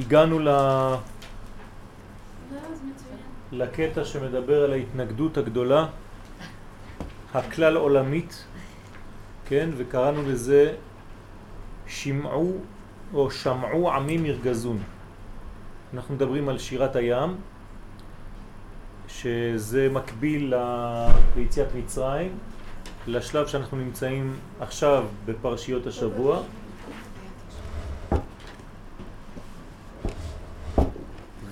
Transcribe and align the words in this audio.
הגענו 0.00 0.38
ל... 0.38 0.48
לקטע 3.52 4.04
שמדבר 4.04 4.64
על 4.64 4.72
ההתנגדות 4.72 5.36
הגדולה, 5.36 5.86
הכלל 7.34 7.76
עולמית, 7.76 8.44
כן, 9.46 9.70
וקראנו 9.76 10.22
לזה 10.22 10.74
שמעו 11.86 12.56
או 13.14 13.30
שמעו 13.30 13.92
עמים 13.92 14.26
ירגזון. 14.26 14.78
אנחנו 15.94 16.14
מדברים 16.14 16.48
על 16.48 16.58
שירת 16.58 16.96
הים, 16.96 17.36
שזה 19.08 19.88
מקביל 19.92 20.54
ליציאת 21.36 21.74
מצרים, 21.74 22.38
לשלב 23.06 23.46
שאנחנו 23.46 23.76
נמצאים 23.76 24.36
עכשיו 24.60 25.04
בפרשיות 25.24 25.86
השבוע. 25.86 26.42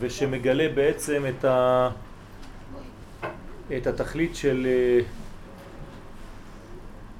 ושמגלה 0.00 0.68
בעצם 0.74 1.24
את, 1.28 1.44
ה... 1.44 1.90
את 3.76 3.86
התכלית 3.86 4.36
של 4.36 4.66
אה, 4.66 5.00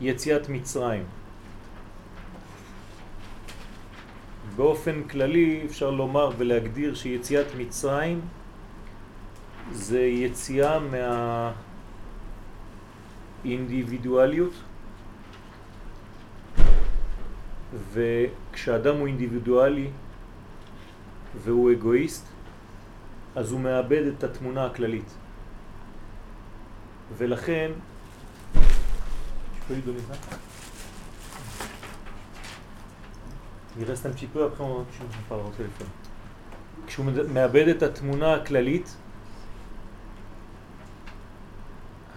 יציאת 0.00 0.48
מצרים. 0.48 1.04
באופן 4.56 5.02
כללי 5.02 5.62
אפשר 5.66 5.90
לומר 5.90 6.30
ולהגדיר 6.38 6.94
שיציאת 6.94 7.46
מצרים 7.58 8.20
זה 9.72 10.00
יציאה 10.00 10.78
מהאינדיבידואליות 13.44 14.52
וכשאדם 17.92 18.96
הוא 18.96 19.06
אינדיבידואלי 19.06 19.90
והוא 21.44 21.72
אגואיסט 21.72 22.26
אז 23.36 23.52
הוא 23.52 23.60
מאבד 23.60 24.02
את 24.06 24.24
התמונה 24.24 24.66
הכללית 24.66 25.14
ולכן 27.18 27.70
on, 34.60 34.84
tu 34.92 35.02
nous 35.02 35.24
parlera 35.28 35.46
au 35.46 35.52
téléphone. 35.52 35.86
כשהוא 36.86 37.06
מאבד 37.28 37.68
את 37.68 37.82
התמונה 37.82 38.34
הכללית, 38.34 38.96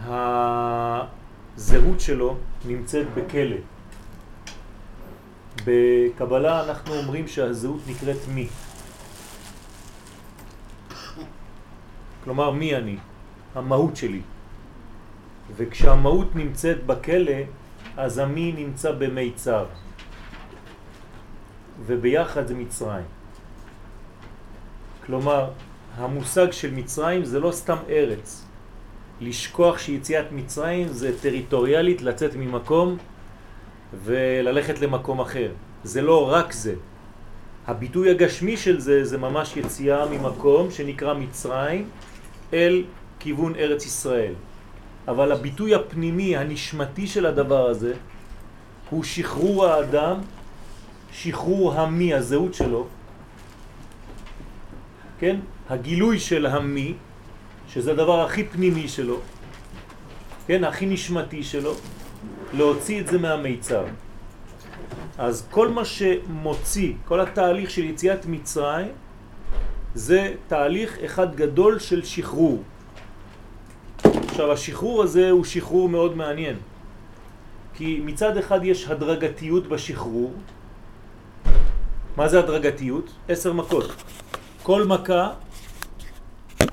הזהות 0.05 1.99
שלו 1.99 2.37
נמצאת 2.65 3.07
בכלא. 3.13 3.55
בקבלה 5.65 6.63
אנחנו 6.63 6.95
אומרים 6.95 7.27
שהזהות 7.27 7.81
נקראת 7.87 8.27
מי. 8.27 8.47
כלומר, 12.23 12.51
מי 12.51 12.75
אני? 12.75 12.97
המהות 13.55 13.95
שלי. 13.95 14.21
וכשהמהות 15.55 16.35
נמצאת 16.35 16.85
בכלא, 16.85 17.41
אז 17.97 18.17
המי 18.17 18.53
נמצא 18.57 18.91
במיצר. 18.91 19.65
וביחד 21.85 22.47
זה 22.47 22.55
מצרים. 22.55 23.05
כלומר, 25.05 25.49
המושג 25.97 26.51
של 26.51 26.71
מצרים 26.73 27.25
זה 27.25 27.39
לא 27.39 27.51
סתם 27.51 27.77
ארץ. 27.89 28.45
לשכוח 29.21 29.77
שיציאת 29.77 30.31
מצרים 30.31 30.87
זה 30.87 31.19
טריטוריאלית 31.21 32.01
לצאת 32.01 32.35
ממקום 32.35 32.97
וללכת 34.03 34.79
למקום 34.79 35.19
אחר. 35.21 35.51
זה 35.83 36.01
לא 36.01 36.31
רק 36.31 36.51
זה. 36.51 36.75
הביטוי 37.67 38.11
הגשמי 38.11 38.57
של 38.57 38.79
זה 38.79 39.05
זה 39.05 39.17
ממש 39.17 39.57
יציאה 39.57 40.05
ממקום 40.09 40.71
שנקרא 40.71 41.13
מצרים 41.13 41.89
אל 42.53 42.83
כיוון 43.19 43.55
ארץ 43.55 43.85
ישראל. 43.85 44.33
אבל 45.07 45.31
הביטוי 45.31 45.75
הפנימי, 45.75 46.37
הנשמתי 46.37 47.07
של 47.07 47.25
הדבר 47.25 47.69
הזה, 47.69 47.93
הוא 48.89 49.03
שחרור 49.03 49.65
האדם 49.65 50.19
שחרור 51.13 51.73
המי, 51.73 52.13
הזהות 52.13 52.53
שלו, 52.53 52.87
כן? 55.19 55.39
הגילוי 55.69 56.19
של 56.19 56.45
המי, 56.45 56.93
שזה 57.69 57.91
הדבר 57.91 58.21
הכי 58.21 58.43
פנימי 58.43 58.87
שלו, 58.87 59.19
כן? 60.47 60.63
הכי 60.63 60.85
נשמתי 60.85 61.43
שלו, 61.43 61.73
להוציא 62.53 63.01
את 63.01 63.07
זה 63.07 63.17
מהמיצר. 63.17 63.85
אז 65.17 65.47
כל 65.51 65.67
מה 65.67 65.85
שמוציא, 65.85 66.93
כל 67.05 67.19
התהליך 67.19 67.69
של 67.69 67.83
יציאת 67.83 68.25
מצרים, 68.25 68.91
זה 69.95 70.33
תהליך 70.47 70.97
אחד 71.05 71.35
גדול 71.35 71.79
של 71.79 72.05
שחרור. 72.05 72.63
עכשיו 74.03 74.51
השחרור 74.51 75.03
הזה 75.03 75.29
הוא 75.29 75.43
שחרור 75.43 75.89
מאוד 75.89 76.17
מעניין, 76.17 76.55
כי 77.73 78.01
מצד 78.05 78.37
אחד 78.37 78.59
יש 78.63 78.87
הדרגתיות 78.87 79.67
בשחרור, 79.67 80.33
מה 82.17 82.27
זה 82.29 82.39
הדרגתיות? 82.39 83.13
עשר 83.27 83.53
מכות. 83.53 84.03
כל 84.63 84.85
מכה 84.85 85.29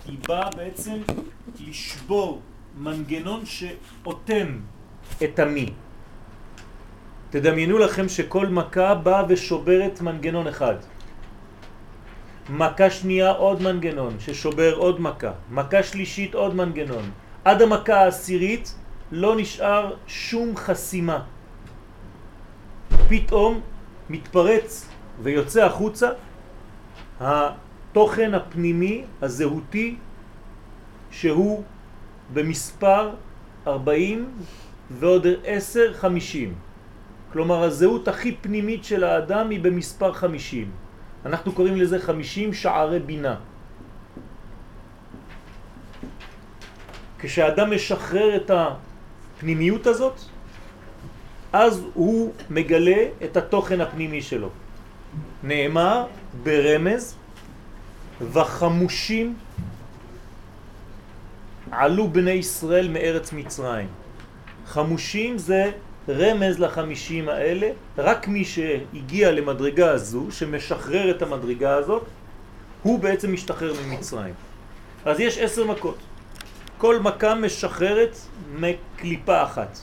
היא 0.06 0.19
באה 0.28 0.50
בעצם 0.56 0.97
לשבור 1.60 2.41
מנגנון 2.78 3.47
שאותם 3.47 4.47
את 5.25 5.38
המי. 5.38 5.72
תדמיינו 7.30 7.78
לכם 7.78 8.09
שכל 8.09 8.47
מכה 8.47 8.94
באה 8.94 9.22
ושוברת 9.28 10.00
מנגנון 10.00 10.47
אחד. 10.47 10.75
מכה 12.48 12.90
שנייה 12.90 13.30
עוד 13.30 13.62
מנגנון 13.62 14.16
ששובר 14.18 14.74
עוד 14.74 15.00
מכה. 15.00 15.32
מכה 15.50 15.82
שלישית 15.82 16.34
עוד 16.34 16.54
מנגנון. 16.54 17.10
עד 17.44 17.62
המכה 17.62 17.94
העשירית 17.94 18.74
לא 19.12 19.36
נשאר 19.36 19.94
שום 20.06 20.56
חסימה. 20.56 21.22
פתאום 23.08 23.60
מתפרץ 24.10 24.88
ויוצא 25.22 25.64
החוצה 25.64 26.08
התוכן 27.20 28.34
הפנימי, 28.34 29.04
הזהותי, 29.22 29.96
שהוא 31.10 31.62
במספר 32.32 33.10
40 33.66 34.30
ועוד 34.90 35.26
10, 35.44 35.94
50. 35.94 36.54
כלומר 37.32 37.62
הזהות 37.62 38.08
הכי 38.08 38.36
פנימית 38.40 38.84
של 38.84 39.04
האדם 39.04 39.50
היא 39.50 39.60
במספר 39.60 40.12
50. 40.12 40.70
אנחנו 41.26 41.53
קוראים 41.53 41.76
לזה 41.76 41.98
50 42.00 42.54
שערי 42.54 42.98
בינה. 42.98 43.36
כשאדם 47.19 47.70
משחרר 47.75 48.36
את 48.36 48.50
הפנימיות 48.50 49.86
הזאת, 49.86 50.20
אז 51.53 51.82
הוא 51.94 52.32
מגלה 52.50 53.03
את 53.25 53.36
התוכן 53.36 53.80
הפנימי 53.80 54.22
שלו. 54.22 54.48
נאמר 55.42 56.06
ברמז 56.42 57.16
וחמושים 58.20 59.36
עלו 61.70 62.09
בני 62.09 62.30
ישראל 62.30 62.88
מארץ 62.88 63.32
מצרים. 63.32 63.88
חמושים 64.66 65.38
זה 65.38 65.72
רמז 66.08 66.58
לחמישים 66.58 67.28
האלה, 67.28 67.70
רק 67.98 68.28
מי 68.28 68.44
שהגיע 68.44 69.32
למדרגה 69.32 69.90
הזו, 69.90 70.26
שמשחרר 70.30 71.10
את 71.10 71.22
המדרגה 71.22 71.74
הזאת, 71.74 72.04
הוא 72.82 72.98
בעצם 72.98 73.32
משתחרר 73.32 73.72
ממצרים. 73.86 74.34
אז 75.04 75.20
יש 75.20 75.38
עשר 75.38 75.66
מכות. 75.66 75.98
כל 76.78 77.00
מכה 77.00 77.34
משחררת 77.34 78.16
מקליפה 78.54 79.42
אחת. 79.42 79.78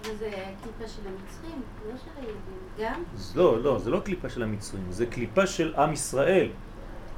וזה 0.00 0.30
קליפה 0.62 0.92
של 0.92 1.00
המצרים, 1.08 1.62
לא 1.88 1.96
של 1.96 2.10
היהודים. 2.16 2.62
גם? 2.80 3.02
לא, 3.34 3.62
לא, 3.62 3.78
זה 3.78 3.90
לא 3.90 4.00
קליפה 4.00 4.28
של 4.28 4.42
המצרים, 4.42 4.84
זה 4.90 5.06
קליפה 5.06 5.46
של 5.46 5.74
עם 5.74 5.92
ישראל. 5.92 6.48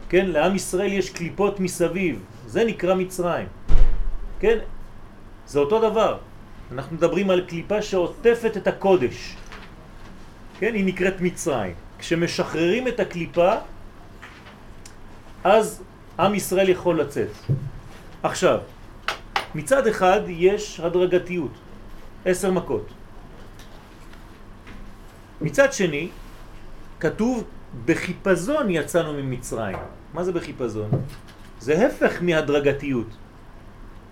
כן, 0.08 0.26
לעם 0.26 0.54
ישראל 0.54 0.92
יש 0.92 1.10
קליפות 1.10 1.60
מסביב, 1.60 2.24
זה 2.46 2.64
נקרא 2.64 2.94
מצרים. 2.94 3.46
כן, 4.40 4.58
זה 5.46 5.58
אותו 5.58 5.90
דבר. 5.90 6.18
אנחנו 6.74 6.96
מדברים 6.96 7.30
על 7.30 7.40
קליפה 7.48 7.82
שעוטפת 7.82 8.56
את 8.56 8.66
הקודש. 8.66 9.36
כן, 10.58 10.74
היא 10.74 10.84
נקראת 10.84 11.20
מצרים. 11.20 11.74
כשמשחררים 11.98 12.88
את 12.88 13.00
הקליפה, 13.00 13.52
אז 15.44 15.82
עם 16.18 16.34
ישראל 16.34 16.68
יכול 16.68 17.00
לצאת. 17.00 17.30
עכשיו, 18.22 18.58
מצד 19.54 19.86
אחד 19.86 20.20
יש 20.28 20.80
הדרגתיות, 20.80 21.54
עשר 22.24 22.50
מכות. 22.50 22.86
מצד 25.40 25.72
שני, 25.72 26.08
כתוב 27.00 27.44
בחיפזון 27.84 28.70
יצאנו 28.70 29.12
ממצרים. 29.12 29.76
מה 30.14 30.24
זה 30.24 30.32
בחיפזון? 30.32 30.90
זה 31.60 31.86
הפך 31.86 32.22
מהדרגתיות. 32.22 33.10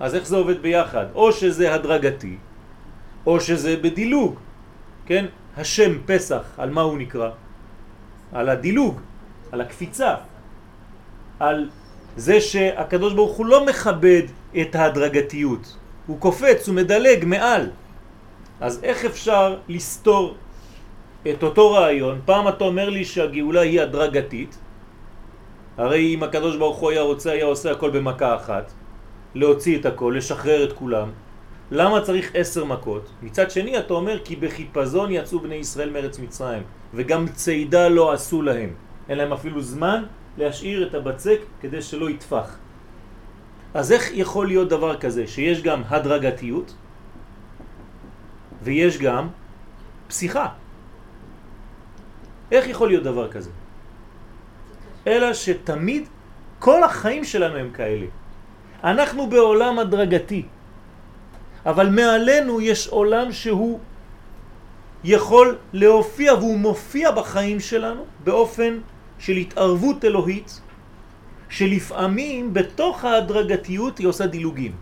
אז 0.00 0.14
איך 0.14 0.26
זה 0.26 0.36
עובד 0.36 0.62
ביחד? 0.62 1.06
או 1.14 1.32
שזה 1.32 1.74
הדרגתי, 1.74 2.36
או 3.26 3.40
שזה 3.40 3.76
בדילוג. 3.76 4.34
כן? 5.06 5.26
השם 5.56 5.92
פסח, 6.06 6.42
על 6.58 6.70
מה 6.70 6.80
הוא 6.80 6.98
נקרא? 6.98 7.30
על 8.32 8.48
הדילוג, 8.48 9.00
על 9.52 9.60
הקפיצה. 9.60 10.14
על 11.40 11.70
זה 12.16 12.40
שהקדוש 12.40 13.12
ברוך 13.12 13.36
הוא 13.36 13.46
לא 13.46 13.66
מכבד 13.66 14.22
את 14.60 14.74
ההדרגתיות, 14.74 15.76
הוא 16.06 16.20
קופץ, 16.20 16.68
הוא 16.68 16.74
מדלג 16.76 17.24
מעל. 17.24 17.70
אז 18.60 18.80
איך 18.82 19.04
אפשר 19.04 19.56
לסתור 19.68 20.36
את 21.30 21.42
אותו 21.42 21.72
רעיון? 21.72 22.20
פעם 22.24 22.48
אתה 22.48 22.64
אומר 22.64 22.88
לי 22.88 23.04
שהגאולה 23.04 23.60
היא 23.60 23.80
הדרגתית, 23.80 24.58
הרי 25.76 26.14
אם 26.14 26.22
הקדוש 26.22 26.56
ברוך 26.56 26.78
הוא 26.78 26.90
היה 26.90 27.02
רוצה, 27.02 27.32
היה 27.32 27.44
עושה 27.44 27.70
הכל 27.70 27.90
במכה 27.90 28.36
אחת, 28.36 28.72
להוציא 29.34 29.78
את 29.78 29.86
הכל, 29.86 30.14
לשחרר 30.16 30.64
את 30.64 30.72
כולם. 30.72 31.10
למה 31.72 32.00
צריך 32.00 32.30
עשר 32.34 32.64
מכות? 32.64 33.10
מצד 33.22 33.50
שני 33.50 33.78
אתה 33.78 33.94
אומר 33.94 34.18
כי 34.24 34.36
בחיפזון 34.36 35.10
יצאו 35.10 35.40
בני 35.40 35.54
ישראל 35.54 35.90
מארץ 35.90 36.18
מצרים, 36.18 36.62
וגם 36.94 37.28
צידה 37.28 37.88
לא 37.88 38.12
עשו 38.12 38.42
להם. 38.42 38.74
אין 39.08 39.18
להם 39.18 39.32
אפילו 39.32 39.62
זמן 39.62 40.04
להשאיר 40.38 40.88
את 40.88 40.94
הבצק 40.94 41.38
כדי 41.60 41.82
שלא 41.82 42.10
יתפח. 42.10 42.56
אז 43.74 43.92
איך 43.92 44.10
יכול 44.12 44.46
להיות 44.46 44.68
דבר 44.68 44.96
כזה 45.00 45.26
שיש 45.26 45.62
גם 45.62 45.82
הדרגתיות 45.88 46.74
ויש 48.62 48.98
גם 48.98 49.28
פסיכה? 50.08 50.48
איך 52.52 52.68
יכול 52.68 52.88
להיות 52.88 53.04
דבר 53.04 53.32
כזה? 53.32 53.50
אלא 55.06 55.34
שתמיד 55.34 56.08
כל 56.58 56.84
החיים 56.84 57.24
שלנו 57.24 57.56
הם 57.56 57.70
כאלה. 57.70 58.06
אנחנו 58.84 59.30
בעולם 59.30 59.78
הדרגתי, 59.78 60.44
אבל 61.66 61.88
מעלינו 61.90 62.60
יש 62.60 62.88
עולם 62.88 63.32
שהוא 63.32 63.78
יכול 65.04 65.58
להופיע 65.72 66.34
והוא 66.34 66.58
מופיע 66.58 67.10
בחיים 67.10 67.60
שלנו 67.60 68.02
באופן 68.24 68.78
של 69.18 69.36
התערבות 69.36 70.04
אלוהית 70.04 70.60
שלפעמים 71.48 72.54
בתוך 72.54 73.04
ההדרגתיות 73.04 73.98
היא 73.98 74.06
עושה 74.06 74.26
דילוגים. 74.26 74.74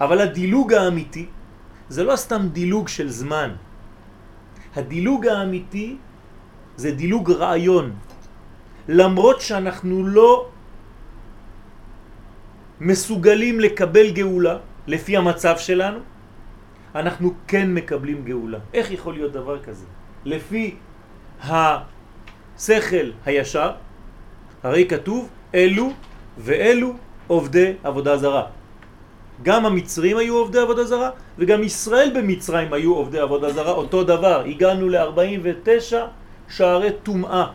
אבל 0.00 0.20
הדילוג 0.20 0.72
האמיתי 0.72 1.26
זה 1.88 2.04
לא 2.04 2.16
סתם 2.16 2.48
דילוג 2.52 2.88
של 2.88 3.08
זמן. 3.08 3.50
הדילוג 4.76 5.26
האמיתי 5.26 5.96
זה 6.76 6.90
דילוג 6.92 7.30
רעיון. 7.30 7.86
למרות 8.88 9.40
שאנחנו 9.40 10.06
לא 10.06 10.48
מסוגלים 12.80 13.60
לקבל 13.60 14.10
גאולה 14.10 14.56
לפי 14.86 15.16
המצב 15.16 15.58
שלנו, 15.58 15.98
אנחנו 16.94 17.34
כן 17.48 17.74
מקבלים 17.74 18.24
גאולה. 18.24 18.58
איך 18.74 18.90
יכול 18.90 19.14
להיות 19.14 19.32
דבר 19.32 19.62
כזה? 19.62 19.86
לפי 20.24 20.76
השכל 21.42 23.10
הישר, 23.26 23.70
הרי 24.62 24.86
כתוב 24.88 25.28
אלו 25.54 25.92
ואלו 26.38 26.92
עובדי 27.26 27.72
עבודה 27.84 28.16
זרה. 28.16 28.44
גם 29.42 29.66
המצרים 29.66 30.16
היו 30.16 30.36
עובדי 30.36 30.58
עבודה 30.58 30.84
זרה 30.84 31.10
וגם 31.38 31.62
ישראל 31.62 32.10
במצרים 32.14 32.72
היו 32.72 32.94
עובדי 32.94 33.18
עבודה 33.18 33.52
זרה, 33.52 33.72
אותו 33.72 34.04
דבר. 34.04 34.44
הגענו 34.46 34.88
ל-49 34.88 35.94
שערי 36.48 36.90
טומאה. 37.02 37.46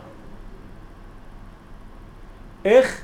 איך 2.64 3.02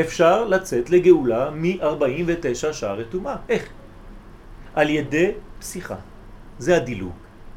אפשר 0.00 0.44
לצאת 0.44 0.90
לגאולה 0.90 1.50
מ-49 1.50 2.72
שערי 2.72 3.04
טומאה? 3.04 3.36
איך? 3.48 3.64
על 4.74 4.90
ידי 4.90 5.30
פסיכה. 5.58 5.96
זה 6.58 6.76
הדילוג. 6.76 7.12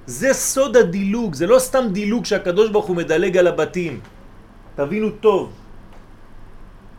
זה 0.06 0.34
סוד 0.34 0.78
הדילוג, 0.78 1.34
זה 1.34 1.48
לא 1.48 1.60
סתם 1.60 1.86
דילוג 1.92 2.26
שהקדוש 2.26 2.70
ברוך 2.70 2.86
הוא 2.86 2.96
מדלג 2.96 3.38
על 3.38 3.48
הבתים. 3.48 4.00
תבינו 4.76 5.10
טוב. 5.10 5.54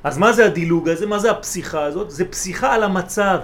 אז 0.05 0.19
מה 0.19 0.33
זה 0.33 0.47
הדילוג 0.47 0.89
הזה? 0.89 1.07
מה 1.07 1.19
זה 1.19 1.31
הפסיכה 1.31 1.83
הזאת? 1.83 2.11
זה 2.11 2.25
פסיכה 2.25 2.75
על 2.75 2.83
המצב. 2.83 3.41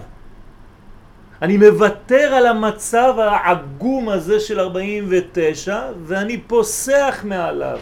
אני 1.43 1.57
מוותר 1.57 2.35
על 2.35 2.47
המצב 2.47 3.15
העגום 3.19 4.09
הזה 4.09 4.41
של 4.41 4.61
49 4.61 5.81
ואני 6.05 6.39
פוסח 6.47 7.21
מעליו. 7.25 7.79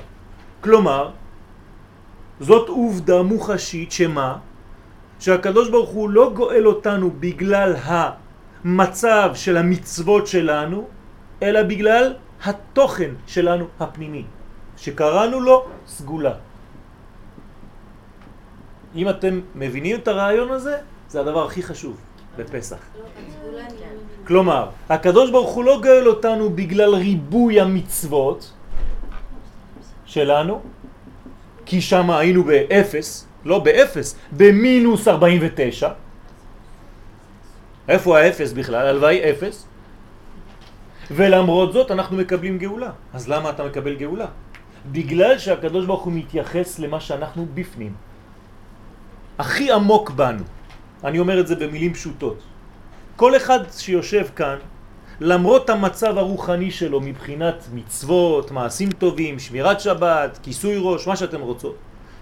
כלומר, 0.61 1.11
זאת 2.41 2.69
עובדה 2.69 3.23
מוחשית 3.23 3.93
שמה? 3.93 4.39
שהקדוש 5.21 5.69
ברוך 5.69 5.91
הוא 5.91 6.11
לא 6.11 6.33
גואל 6.35 6.67
אותנו 6.67 7.11
בגלל 7.21 7.75
המצב 7.85 9.31
של 9.35 9.57
המצוות 9.57 10.27
שלנו, 10.27 10.89
אלא 11.43 11.63
בגלל 11.63 12.15
התוכן 12.45 13.11
שלנו 13.27 13.65
הפנימי, 13.81 14.25
שקראנו 14.77 15.41
לו 15.41 15.67
סגולה. 15.87 16.35
אם 18.97 19.09
אתם 19.09 19.41
מבינים 19.55 19.97
את 20.01 20.09
הרעיון 20.09 20.51
הזה, 20.51 20.77
זה 21.09 21.21
הדבר 21.21 21.47
הכי 21.47 21.63
חשוב 21.63 22.01
בפסח. 22.37 22.81
כלומר, 24.27 24.69
הקדוש 24.89 25.31
ברוך 25.31 25.51
הוא 25.51 25.65
לא 25.65 25.81
גואל 25.83 26.09
אותנו 26.09 26.51
בגלל 26.51 26.95
ריבוי 26.95 27.61
המצוות 27.61 28.53
שלנו, 30.05 30.61
כי 31.71 31.81
שם 31.81 32.11
היינו 32.11 32.45
באפס, 32.45 33.27
לא 33.45 33.59
באפס, 33.59 34.19
במינוס 34.35 35.09
49. 35.09 35.89
איפה 37.89 38.19
האפס 38.19 38.53
בכלל? 38.53 38.87
הלוואי 38.87 39.31
אפס. 39.31 39.67
ולמרות 41.11 41.73
זאת 41.73 41.91
אנחנו 41.91 42.17
מקבלים 42.17 42.59
גאולה. 42.59 42.91
אז 43.15 43.29
למה 43.29 43.51
אתה 43.51 43.65
מקבל 43.65 43.95
גאולה? 43.97 44.27
בגלל 44.91 45.39
שהקדוש 45.39 45.87
ברוך 45.87 46.03
הוא 46.03 46.13
מתייחס 46.13 46.79
למה 46.79 47.01
שאנחנו 47.01 47.47
בפנים. 47.55 47.95
הכי 49.39 49.71
עמוק 49.71 50.11
בנו. 50.11 50.45
אני 51.07 51.19
אומר 51.19 51.41
את 51.41 51.47
זה 51.47 51.55
במילים 51.55 51.95
פשוטות. 51.95 52.39
כל 53.17 53.37
אחד 53.37 53.71
שיושב 53.71 54.27
כאן, 54.37 54.59
למרות 55.21 55.71
המצב 55.71 56.19
הרוחני 56.19 56.71
שלו 56.71 57.01
מבחינת 57.01 57.69
מצוות, 57.75 58.51
מעשים 58.51 58.91
טובים, 58.91 59.39
שמירת 59.39 59.81
שבת, 59.81 60.39
כיסוי 60.43 60.77
ראש, 60.79 61.07
מה 61.07 61.17
שאתם 61.17 61.41
רוצות, 61.41 61.77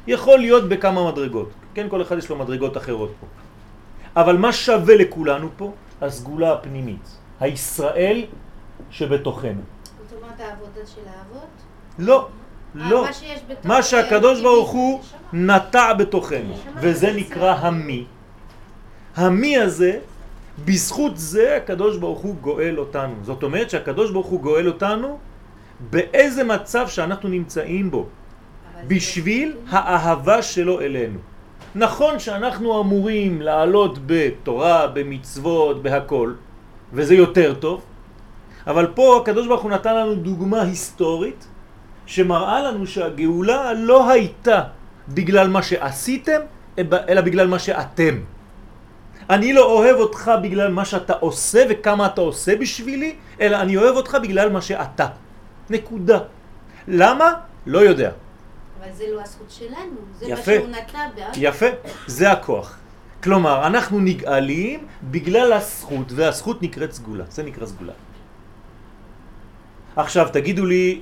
יכול 0.07 0.39
להיות 0.39 0.69
בכמה 0.69 1.13
מדרגות. 1.13 1.51
כן, 1.75 1.87
כל 1.91 2.03
אחד 2.03 2.19
יש 2.19 2.31
לו 2.31 2.37
מדרגות 2.37 2.77
אחרות 2.77 3.11
פה. 3.21 3.27
אבל 4.17 4.37
מה 4.37 4.53
שווה 4.53 4.97
לכולנו 4.97 5.49
פה? 5.57 5.73
הסגולה 6.01 6.53
הפנימית, 6.53 7.17
הישראל 7.41 8.25
שבתוכנו. 8.91 9.61
זאת 10.09 10.19
אומרת 10.23 10.41
העבודה 10.41 10.87
של 10.95 11.01
האבות? 11.07 11.49
לא, 11.99 12.29
אה, 12.81 12.91
לא. 12.91 13.07
מה 13.65 13.83
שהקדוש 13.83 14.41
ברוך 14.41 14.71
הוא. 14.71 15.01
נטע 15.33 15.93
בתוכנו, 15.93 16.55
וזה 16.77 17.13
נקרא 17.13 17.55
המי. 17.55 18.05
המי 19.17 19.59
הזה, 19.59 19.99
בזכות 20.65 21.13
זה 21.19 21.57
הקדוש 21.57 21.97
ברוך 21.97 22.21
הוא 22.21 22.35
גואל 22.41 22.79
אותנו. 22.79 23.15
זאת 23.23 23.43
אומרת 23.43 23.71
שהקדוש 23.71 24.11
ברוך 24.11 24.27
הוא 24.27 24.41
גואל 24.41 24.67
אותנו 24.67 25.19
באיזה 25.91 26.45
מצב 26.45 26.89
שאנחנו 26.89 27.29
נמצאים 27.29 27.91
בו, 27.91 28.07
בשביל 28.87 29.57
האהבה 29.69 30.43
שלו 30.43 30.81
אלינו. 30.81 31.19
נכון 31.75 32.19
שאנחנו 32.19 32.81
אמורים 32.81 33.43
לעלות 33.43 33.99
בתורה, 34.07 34.87
במצוות, 34.87 35.83
בהכל, 35.83 36.33
וזה 36.93 37.15
יותר 37.15 37.55
טוב, 37.55 37.83
אבל 38.67 38.87
פה 38.95 39.21
הקדוש 39.23 39.47
ברוך 39.47 39.63
הוא 39.63 39.71
נתן 39.71 39.97
לנו 39.97 40.15
דוגמה 40.15 40.63
היסטורית 40.63 41.49
שמראה 42.07 42.63
לנו 42.63 42.87
שהגאולה 42.87 43.73
לא 43.73 44.11
הייתה 44.11 44.63
בגלל 45.09 45.49
מה 45.49 45.63
שעשיתם, 45.63 46.41
אלא 46.79 47.21
בגלל 47.21 47.47
מה 47.47 47.59
שאתם. 47.59 48.15
אני 49.31 49.53
לא 49.53 49.65
אוהב 49.65 49.97
אותך 49.97 50.31
בגלל 50.43 50.71
מה 50.73 50.85
שאתה 50.85 51.13
עושה 51.13 51.65
וכמה 51.71 52.07
אתה 52.07 52.21
עושה 52.21 52.57
בשבילי, 52.57 53.17
אלא 53.41 53.57
אני 53.57 53.77
אוהב 53.77 53.97
אותך 53.97 54.17
בגלל 54.23 54.51
מה 54.51 54.63
שאתה. 54.63 55.07
נקודה. 55.71 56.19
למה? 56.89 57.33
לא 57.67 57.79
יודע. 57.79 58.11
אבל 58.81 58.93
זה 58.93 59.05
לא 59.13 59.21
הזכות 59.21 59.51
שלנו, 59.51 59.97
זה 60.19 60.27
מה 60.27 60.33
יפה. 60.33 60.53
שהוא 60.55 60.69
נטע 60.69 60.99
בעד. 61.17 61.35
יפה, 61.37 61.67
זה 62.07 62.33
הכוח. 62.33 62.79
כלומר, 63.23 63.67
אנחנו 63.67 64.01
נגאלים 64.01 64.87
בגלל 65.11 65.53
הזכות, 65.53 66.13
והזכות 66.13 66.63
נקראת 66.63 66.93
סגולה. 66.93 67.25
זה 67.31 67.43
נקרא 67.43 67.67
סגולה. 67.67 67.93
עכשיו, 69.97 70.29
תגידו 70.33 70.67
לי, 70.67 71.01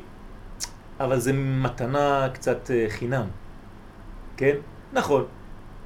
אבל 1.00 1.18
זה 1.20 1.32
מתנה 1.32 2.28
קצת 2.34 2.70
אה, 2.70 2.86
חינם, 2.88 3.26
כן? 4.36 4.56
נכון, 4.92 5.24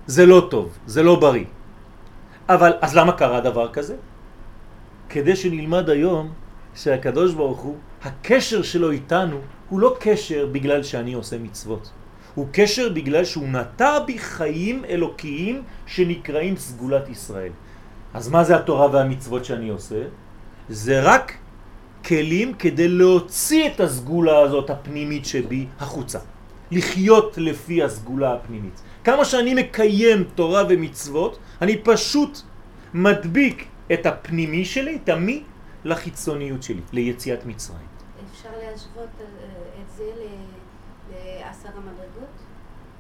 זה 0.06 0.26
לא 0.26 0.48
טוב, 0.50 0.78
זה 0.86 1.02
לא 1.02 1.20
בריא. 1.20 1.44
אבל, 2.50 2.72
אז 2.80 2.96
למה 2.96 3.12
קרה 3.12 3.40
דבר 3.40 3.72
כזה? 3.72 3.96
כדי 5.08 5.36
שנלמד 5.36 5.90
היום 5.90 6.32
שהקדוש 6.74 7.34
ברוך 7.34 7.60
הוא, 7.60 7.76
הקשר 8.02 8.62
שלו 8.62 8.90
איתנו 8.90 9.38
הוא 9.68 9.80
לא 9.80 9.96
קשר 10.00 10.46
בגלל 10.52 10.82
שאני 10.82 11.12
עושה 11.12 11.38
מצוות. 11.38 11.90
הוא 12.34 12.46
קשר 12.52 12.88
בגלל 12.88 13.24
שהוא 13.24 13.48
נטע 13.48 13.98
בי 13.98 14.18
חיים 14.18 14.84
אלוקיים 14.84 15.62
שנקראים 15.86 16.56
סגולת 16.56 17.08
ישראל. 17.08 17.52
אז 18.14 18.28
מה 18.28 18.44
זה 18.44 18.56
התורה 18.56 18.86
והמצוות 18.92 19.44
שאני 19.44 19.68
עושה? 19.68 20.02
זה 20.68 21.02
רק 21.02 21.32
כלים 22.04 22.54
כדי 22.54 22.88
להוציא 22.88 23.70
את 23.70 23.80
הסגולה 23.80 24.38
הזאת 24.38 24.70
הפנימית 24.70 25.24
שבי 25.24 25.66
החוצה. 25.78 26.18
לחיות 26.70 27.38
לפי 27.38 27.82
הסגולה 27.82 28.34
הפנימית. 28.34 28.80
כמה 29.04 29.24
שאני 29.24 29.54
מקיים 29.54 30.24
תורה 30.34 30.64
ומצוות, 30.68 31.38
אני 31.62 31.78
פשוט 31.78 32.38
מדביק 32.94 33.66
את 33.92 34.06
הפנימי 34.06 34.64
שלי, 34.64 34.98
את 35.04 35.08
המי, 35.08 35.44
לחיצוניות 35.84 36.62
שלי, 36.62 36.80
ליציאת 36.92 37.46
מצרים. 37.46 37.86
אפשר 38.32 38.48
להשוות 38.62 39.08
אה, 39.20 39.24
את 39.82 39.96
זה 39.96 40.04
לעשר 41.24 41.68
המדרגות? 41.76 42.30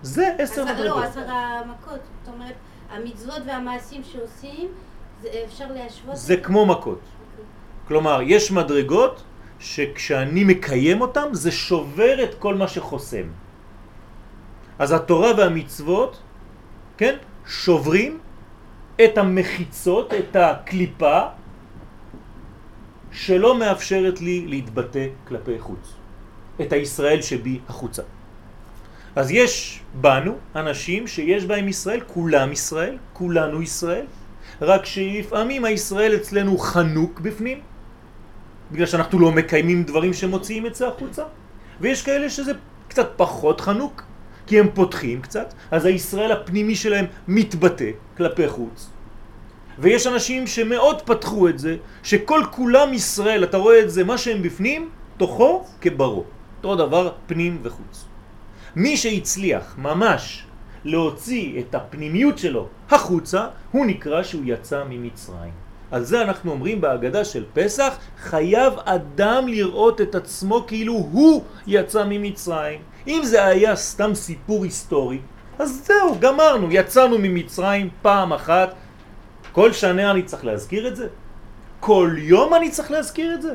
זה 0.02 0.34
עשר 0.38 0.64
לא, 0.64 0.72
מדרגות. 0.74 0.96
לא, 0.96 1.04
עשר 1.04 1.30
המכות. 1.30 2.00
זאת 2.24 2.34
אומרת, 2.34 2.54
המצוות 2.90 3.42
והמעשים 3.46 4.02
שעושים, 4.04 4.68
אפשר 5.44 5.72
להשוות... 5.72 6.16
זה 6.16 6.36
כמו 6.36 6.66
מכות. 6.66 6.98
אוקיי. 6.98 7.44
כלומר, 7.88 8.20
יש 8.22 8.52
מדרגות 8.52 9.22
שכשאני 9.58 10.44
מקיים 10.44 11.00
אותם 11.00 11.28
זה 11.32 11.52
שובר 11.52 12.24
את 12.24 12.34
כל 12.34 12.54
מה 12.54 12.68
שחוסם. 12.68 13.28
אז 14.80 14.92
התורה 14.92 15.32
והמצוות, 15.36 16.20
כן, 16.96 17.16
שוברים 17.46 18.18
את 19.04 19.18
המחיצות, 19.18 20.14
את 20.14 20.36
הקליפה, 20.36 21.20
שלא 23.12 23.58
מאפשרת 23.58 24.20
לי 24.20 24.46
להתבטא 24.46 25.06
כלפי 25.28 25.58
חוץ. 25.58 25.92
את 26.60 26.72
הישראל 26.72 27.22
שבי 27.22 27.60
החוצה. 27.68 28.02
אז 29.16 29.30
יש 29.30 29.80
בנו 30.00 30.36
אנשים 30.56 31.06
שיש 31.06 31.44
בהם 31.44 31.68
ישראל, 31.68 32.00
כולם 32.06 32.52
ישראל, 32.52 32.98
כולנו 33.12 33.62
ישראל, 33.62 34.06
רק 34.60 34.86
שלפעמים 34.86 35.64
הישראל 35.64 36.16
אצלנו 36.16 36.58
חנוק 36.58 37.20
בפנים, 37.20 37.60
בגלל 38.72 38.86
שאנחנו 38.86 39.18
לא 39.18 39.32
מקיימים 39.32 39.84
דברים 39.84 40.12
שמוציאים 40.14 40.66
את 40.66 40.74
זה 40.74 40.88
החוצה, 40.88 41.24
ויש 41.80 42.02
כאלה 42.02 42.30
שזה 42.30 42.52
קצת 42.88 43.08
פחות 43.16 43.60
חנוק, 43.60 44.09
כי 44.50 44.58
הם 44.58 44.68
פותחים 44.74 45.22
קצת, 45.22 45.54
אז 45.70 45.84
הישראל 45.84 46.32
הפנימי 46.32 46.74
שלהם 46.74 47.04
מתבטא 47.28 47.90
כלפי 48.16 48.48
חוץ. 48.48 48.90
ויש 49.78 50.06
אנשים 50.06 50.46
שמאוד 50.46 51.02
פתחו 51.02 51.48
את 51.48 51.58
זה, 51.58 51.76
שכל 52.02 52.42
כולם 52.50 52.94
ישראל, 52.94 53.44
אתה 53.44 53.56
רואה 53.56 53.80
את 53.80 53.90
זה, 53.90 54.04
מה 54.04 54.18
שהם 54.18 54.42
בפנים, 54.42 54.88
תוכו 55.16 55.64
כברו. 55.80 56.24
אותו 56.56 56.76
דבר 56.76 57.12
פנים 57.26 57.58
וחוץ. 57.62 58.04
מי 58.76 58.96
שהצליח 58.96 59.74
ממש 59.78 60.44
להוציא 60.84 61.60
את 61.60 61.74
הפנימיות 61.74 62.38
שלו 62.38 62.68
החוצה, 62.90 63.46
הוא 63.70 63.86
נקרא 63.86 64.22
שהוא 64.22 64.42
יצא 64.44 64.84
ממצרים. 64.90 65.52
על 65.90 66.04
זה 66.04 66.22
אנחנו 66.22 66.50
אומרים 66.50 66.80
בהגדה 66.80 67.24
של 67.24 67.44
פסח, 67.54 67.98
חייב 68.18 68.72
אדם 68.84 69.48
לראות 69.48 70.00
את 70.00 70.14
עצמו 70.14 70.64
כאילו 70.66 70.92
הוא 70.92 71.44
יצא 71.66 72.04
ממצרים. 72.08 72.89
אם 73.06 73.20
זה 73.24 73.44
היה 73.44 73.76
סתם 73.76 74.14
סיפור 74.14 74.64
היסטורי, 74.64 75.18
אז 75.58 75.84
זהו, 75.86 76.16
גמרנו, 76.20 76.68
יצאנו 76.70 77.18
ממצרים 77.18 77.88
פעם 78.02 78.32
אחת. 78.32 78.74
כל 79.52 79.72
שנה 79.72 80.10
אני 80.10 80.22
צריך 80.22 80.44
להזכיר 80.44 80.88
את 80.88 80.96
זה? 80.96 81.06
כל 81.80 82.16
יום 82.18 82.54
אני 82.54 82.70
צריך 82.70 82.90
להזכיר 82.90 83.34
את 83.34 83.42
זה? 83.42 83.54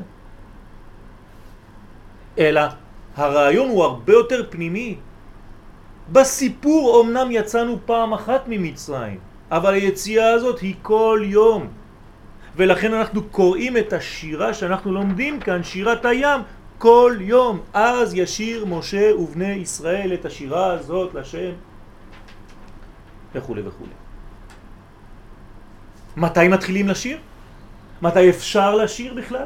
אלא 2.37 2.61
הרעיון 3.15 3.69
הוא 3.69 3.83
הרבה 3.83 4.13
יותר 4.13 4.43
פנימי. 4.49 4.97
בסיפור 6.11 7.01
אמנם 7.01 7.27
יצאנו 7.31 7.77
פעם 7.85 8.13
אחת 8.13 8.43
ממצרים, 8.47 9.19
אבל 9.51 9.73
היציאה 9.73 10.33
הזאת 10.33 10.59
היא 10.59 10.75
כל 10.81 11.21
יום. 11.23 11.67
ולכן 12.55 12.93
אנחנו 12.93 13.23
קוראים 13.23 13.77
את 13.77 13.93
השירה 13.93 14.53
שאנחנו 14.53 14.91
לומדים 14.91 15.39
כאן, 15.39 15.63
שירת 15.63 16.05
הים, 16.05 16.41
כל 16.77 17.17
יום. 17.20 17.60
אז 17.74 18.13
ישיר 18.13 18.65
משה 18.65 19.15
ובני 19.15 19.53
ישראל 19.53 20.13
את 20.13 20.25
השירה 20.25 20.74
הזאת 20.74 21.13
לשם 21.13 21.51
וכו' 23.36 23.55
וכו'. 23.65 23.86
מתי 26.17 26.48
מתחילים 26.48 26.88
לשיר? 26.88 27.17
מתי 28.01 28.29
אפשר 28.29 28.75
לשיר 28.75 29.13
בכלל? 29.13 29.46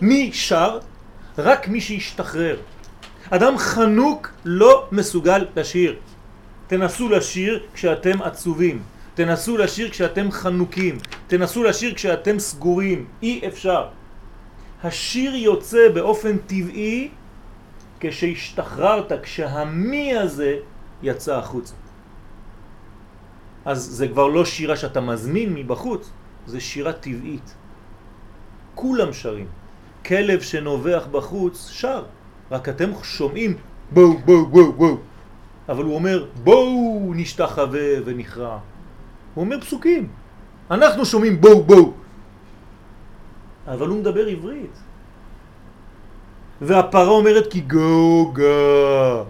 מי 0.00 0.32
שר? 0.32 0.78
רק 1.38 1.68
מי 1.68 1.80
שישתחרר. 1.80 2.56
אדם 3.30 3.58
חנוק 3.58 4.30
לא 4.44 4.88
מסוגל 4.92 5.46
לשיר. 5.56 5.96
תנסו 6.66 7.08
לשיר 7.08 7.66
כשאתם 7.74 8.22
עצובים. 8.22 8.82
תנסו 9.14 9.56
לשיר 9.56 9.90
כשאתם 9.90 10.30
חנוקים, 10.30 10.98
תנסו 11.26 11.64
לשיר 11.64 11.94
כשאתם 11.94 12.38
סגורים, 12.38 13.04
אי 13.22 13.40
אפשר. 13.48 13.86
השיר 14.84 15.34
יוצא 15.34 15.88
באופן 15.94 16.36
טבעי 16.38 17.08
כשהשתחררת, 18.00 19.12
כשהמי 19.22 20.16
הזה 20.16 20.56
יצא 21.02 21.36
החוצה. 21.38 21.74
אז 23.64 23.78
זה 23.82 24.08
כבר 24.08 24.26
לא 24.26 24.44
שירה 24.44 24.76
שאתה 24.76 25.00
מזמין 25.00 25.54
מבחוץ, 25.54 26.10
זה 26.46 26.60
שירה 26.60 26.92
טבעית. 26.92 27.54
כולם 28.74 29.12
שרים. 29.12 29.46
כלב 30.06 30.40
שנובח 30.40 31.06
בחוץ 31.10 31.70
שר, 31.70 32.04
רק 32.50 32.68
אתם 32.68 32.90
שומעים 33.02 33.56
בואו 33.92 34.18
בואו 34.18 34.46
בואו 34.46 34.72
בואו. 34.72 34.96
אבל 35.68 35.84
הוא 35.84 35.94
אומר 35.94 36.26
בואו 36.42 37.12
נשתחווה 37.14 37.88
ונכרע. 38.04 38.58
הוא 39.34 39.44
אומר 39.44 39.60
פסוקים. 39.60 40.08
אנחנו 40.70 41.06
שומעים 41.06 41.40
בואו 41.40 41.62
בואו. 41.62 41.92
אבל 43.68 43.88
הוא 43.88 43.98
מדבר 43.98 44.26
עברית. 44.26 44.78
והפרה 46.60 47.08
אומרת 47.08 47.46
כי 47.50 47.60
גוגה. 47.60 49.22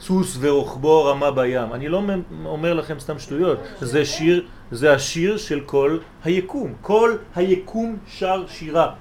סוס 0.00 0.36
ורוחבו 0.40 1.04
רמה 1.04 1.30
בים. 1.30 1.72
אני 1.72 1.88
לא 1.88 2.02
אומר 2.44 2.74
לכם 2.74 3.00
סתם 3.00 3.18
שטויות, 3.18 3.58
זה 3.80 4.04
שיר, 4.04 4.46
זה 4.70 4.92
השיר 4.92 5.36
של 5.36 5.60
כל 5.66 5.98
היקום. 6.24 6.72
כל 6.80 7.16
היקום 7.34 7.96
שר 8.06 8.44
שירה. 8.48 8.92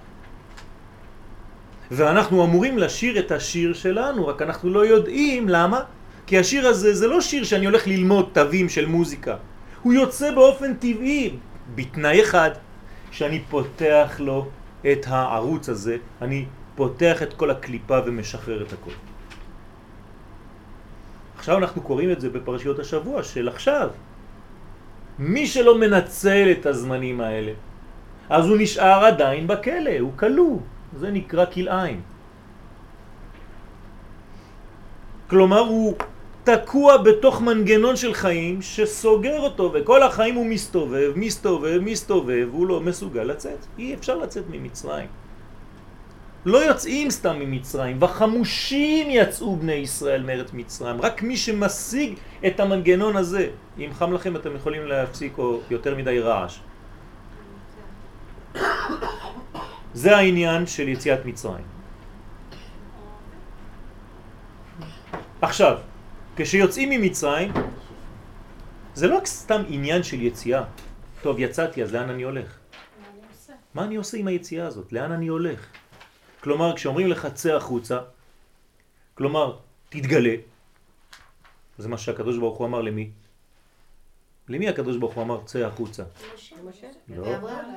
ואנחנו 1.91 2.45
אמורים 2.45 2.77
לשיר 2.77 3.19
את 3.19 3.31
השיר 3.31 3.73
שלנו, 3.73 4.27
רק 4.27 4.41
אנחנו 4.41 4.69
לא 4.69 4.85
יודעים 4.85 5.49
למה. 5.49 5.79
כי 6.27 6.39
השיר 6.39 6.67
הזה 6.67 6.93
זה 6.93 7.07
לא 7.07 7.21
שיר 7.21 7.43
שאני 7.43 7.65
הולך 7.65 7.87
ללמוד 7.87 8.29
תווים 8.33 8.69
של 8.69 8.85
מוזיקה. 8.85 9.35
הוא 9.83 9.93
יוצא 9.93 10.31
באופן 10.31 10.73
טבעי, 10.73 11.37
בתנאי 11.75 12.21
אחד, 12.21 12.51
שאני 13.15 13.39
פותח 13.49 14.15
לו 14.19 14.47
את 14.91 15.05
הערוץ 15.07 15.69
הזה, 15.69 15.97
אני 16.21 16.45
פותח 16.75 17.23
את 17.23 17.33
כל 17.33 17.51
הקליפה 17.51 17.99
ומשחרר 18.05 18.63
את 18.63 18.73
הכל. 18.73 18.91
עכשיו 21.37 21.57
אנחנו 21.57 21.81
קוראים 21.81 22.11
את 22.11 22.21
זה 22.21 22.29
בפרשיות 22.29 22.79
השבוע 22.79 23.23
של 23.23 23.47
עכשיו. 23.47 23.89
מי 25.19 25.47
שלא 25.47 25.79
מנצל 25.79 26.47
את 26.51 26.65
הזמנים 26.65 27.21
האלה, 27.21 27.51
אז 28.29 28.43
הוא 28.47 28.57
נשאר 28.59 29.05
עדיין 29.05 29.47
בכלא, 29.47 29.99
הוא 29.99 30.11
כלוא, 30.15 30.59
זה 30.99 31.11
נקרא 31.11 31.45
כלאיים. 31.45 32.01
כלומר 35.27 35.59
הוא 35.59 35.93
תקוע 36.45 36.97
בתוך 36.97 37.41
מנגנון 37.41 37.95
של 37.95 38.13
חיים 38.13 38.61
שסוגר 38.61 39.39
אותו 39.39 39.71
וכל 39.73 40.03
החיים 40.03 40.35
הוא 40.35 40.45
מסתובב, 40.45 41.11
מסתובב, 41.15 41.79
מסתובב, 41.81 42.47
הוא 42.51 42.67
לא 42.67 42.81
מסוגל 42.81 43.23
לצאת. 43.23 43.65
אי 43.79 43.93
אפשר 43.93 44.17
לצאת 44.17 44.43
ממצרים. 44.49 45.07
לא 46.45 46.57
יוצאים 46.57 47.09
סתם 47.09 47.35
ממצרים, 47.39 47.97
וחמושים 48.01 49.07
יצאו 49.09 49.55
בני 49.55 49.73
ישראל 49.73 50.23
מארץ 50.23 50.53
מצרים. 50.53 51.01
רק 51.01 51.23
מי 51.23 51.37
שמשיג 51.37 52.13
את 52.47 52.59
המנגנון 52.59 53.15
הזה, 53.17 53.49
אם 53.77 53.89
חם 53.93 54.13
לכם 54.13 54.35
אתם 54.35 54.55
יכולים 54.55 54.85
להפסיק 54.85 55.37
או 55.37 55.59
יותר 55.69 55.95
מדי 55.95 56.19
רעש. 56.19 56.59
זה 59.93 60.17
העניין 60.17 60.67
של 60.67 60.87
יציאת 60.87 61.25
מצרים. 61.25 61.65
עכשיו, 65.41 65.77
כשיוצאים 66.37 66.89
ממצרים, 66.89 67.51
זה 68.93 69.07
לא 69.07 69.19
סתם 69.25 69.63
עניין 69.67 70.03
של 70.03 70.21
יציאה. 70.21 70.63
טוב, 71.21 71.39
יצאתי, 71.39 71.83
אז 71.83 71.93
לאן 71.93 72.09
אני 72.09 72.23
הולך? 72.23 72.57
מה 73.73 73.83
אני 73.83 73.95
עושה? 73.95 74.17
עם 74.17 74.27
היציאה 74.27 74.67
הזאת? 74.67 74.93
לאן 74.93 75.11
אני 75.11 75.27
הולך? 75.27 75.67
כלומר, 76.43 76.75
כשאומרים 76.75 77.07
לך 77.07 77.27
צא 77.33 77.53
החוצה, 77.53 77.99
כלומר, 79.13 79.57
תתגלה, 79.89 80.35
זה 81.77 81.87
מה 81.89 81.97
שהקדוש 81.97 82.37
ברוך 82.37 82.57
הוא 82.57 82.67
אמר 82.67 82.81
למי? 82.81 83.09
למי 84.49 84.69
הקדוש 84.69 84.97
ברוך 84.97 85.13
הוא 85.13 85.23
אמר 85.23 85.43
צא 85.45 85.59
החוצה? 85.59 86.03
לא, 87.07 87.27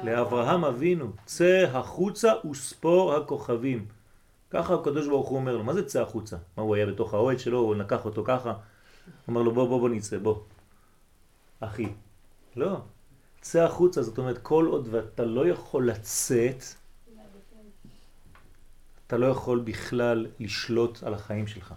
לאברהם 0.02 0.64
אבינו, 0.64 1.12
צא 1.24 1.66
החוצה 1.72 2.32
וספור 2.50 3.14
הכוכבים. 3.14 3.97
ככה 4.50 4.74
הקדוש 4.74 5.08
ברוך 5.08 5.28
הוא 5.28 5.38
אומר 5.38 5.56
לו, 5.56 5.64
מה 5.64 5.74
זה 5.74 5.86
צא 5.86 6.02
החוצה? 6.02 6.36
מה 6.56 6.62
הוא 6.62 6.74
היה 6.74 6.86
בתוך 6.86 7.14
האוהד 7.14 7.38
שלו, 7.38 7.58
הוא 7.58 7.74
נקח 7.74 8.04
אותו 8.04 8.24
ככה, 8.24 8.54
אמר 9.28 9.42
לו 9.42 9.54
בוא 9.54 9.68
בוא 9.68 9.80
בוא 9.80 9.88
נצא, 9.88 10.18
בוא. 10.18 10.36
אחי. 11.60 11.86
לא. 12.56 12.80
צא 13.40 13.64
החוצה, 13.64 14.02
זאת 14.02 14.18
אומרת 14.18 14.38
כל 14.38 14.66
עוד 14.66 14.88
ואתה 14.90 15.24
לא 15.24 15.48
יכול 15.48 15.88
לצאת, 15.88 16.62
אתה 19.06 19.16
לא 19.16 19.26
יכול 19.26 19.60
בכלל 19.60 20.26
לשלוט 20.40 21.02
על 21.02 21.14
החיים 21.14 21.46
שלך. 21.46 21.74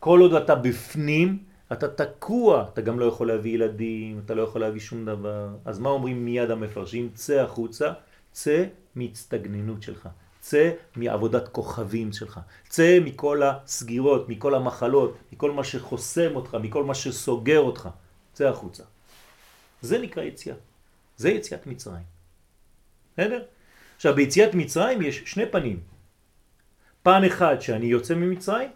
כל 0.00 0.20
עוד 0.20 0.34
אתה 0.34 0.54
בפנים, 0.54 1.44
אתה 1.72 1.88
תקוע, 1.88 2.66
אתה 2.72 2.80
גם 2.80 2.98
לא 2.98 3.04
יכול 3.04 3.28
להביא 3.28 3.54
ילדים, 3.54 4.20
אתה 4.24 4.34
לא 4.34 4.42
יכול 4.42 4.60
להביא 4.60 4.80
שום 4.80 5.04
דבר. 5.04 5.48
אז 5.64 5.78
מה 5.78 5.88
אומרים 5.88 6.24
מיד 6.24 6.50
המפרשים? 6.50 7.10
צא 7.14 7.40
החוצה, 7.40 7.92
צא 8.32 8.64
מהצטגננות 8.94 9.82
שלך, 9.82 10.08
צא 10.44 10.70
מעבודת 10.96 11.48
כוכבים 11.48 12.12
שלך, 12.12 12.40
צא 12.68 12.98
מכל 13.04 13.42
הסגירות, 13.42 14.28
מכל 14.28 14.54
המחלות, 14.54 15.18
מכל 15.32 15.50
מה 15.50 15.64
שחוסם 15.64 16.36
אותך, 16.36 16.54
מכל 16.54 16.84
מה 16.84 16.94
שסוגר 16.94 17.60
אותך, 17.60 17.88
צא 18.32 18.48
החוצה. 18.48 18.84
זה 19.82 19.98
נקרא 19.98 20.22
יציאה, 20.22 20.56
זה 21.16 21.30
יציאת 21.30 21.66
מצרים. 21.66 22.02
בסדר? 23.12 23.44
עכשיו 23.96 24.14
ביציאת 24.14 24.54
מצרים 24.54 25.02
יש 25.02 25.22
שני 25.26 25.46
פנים. 25.46 25.80
פן 27.02 27.24
אחד 27.24 27.60
שאני 27.60 27.86
יוצא 27.86 28.14
ממצרים, 28.14 28.70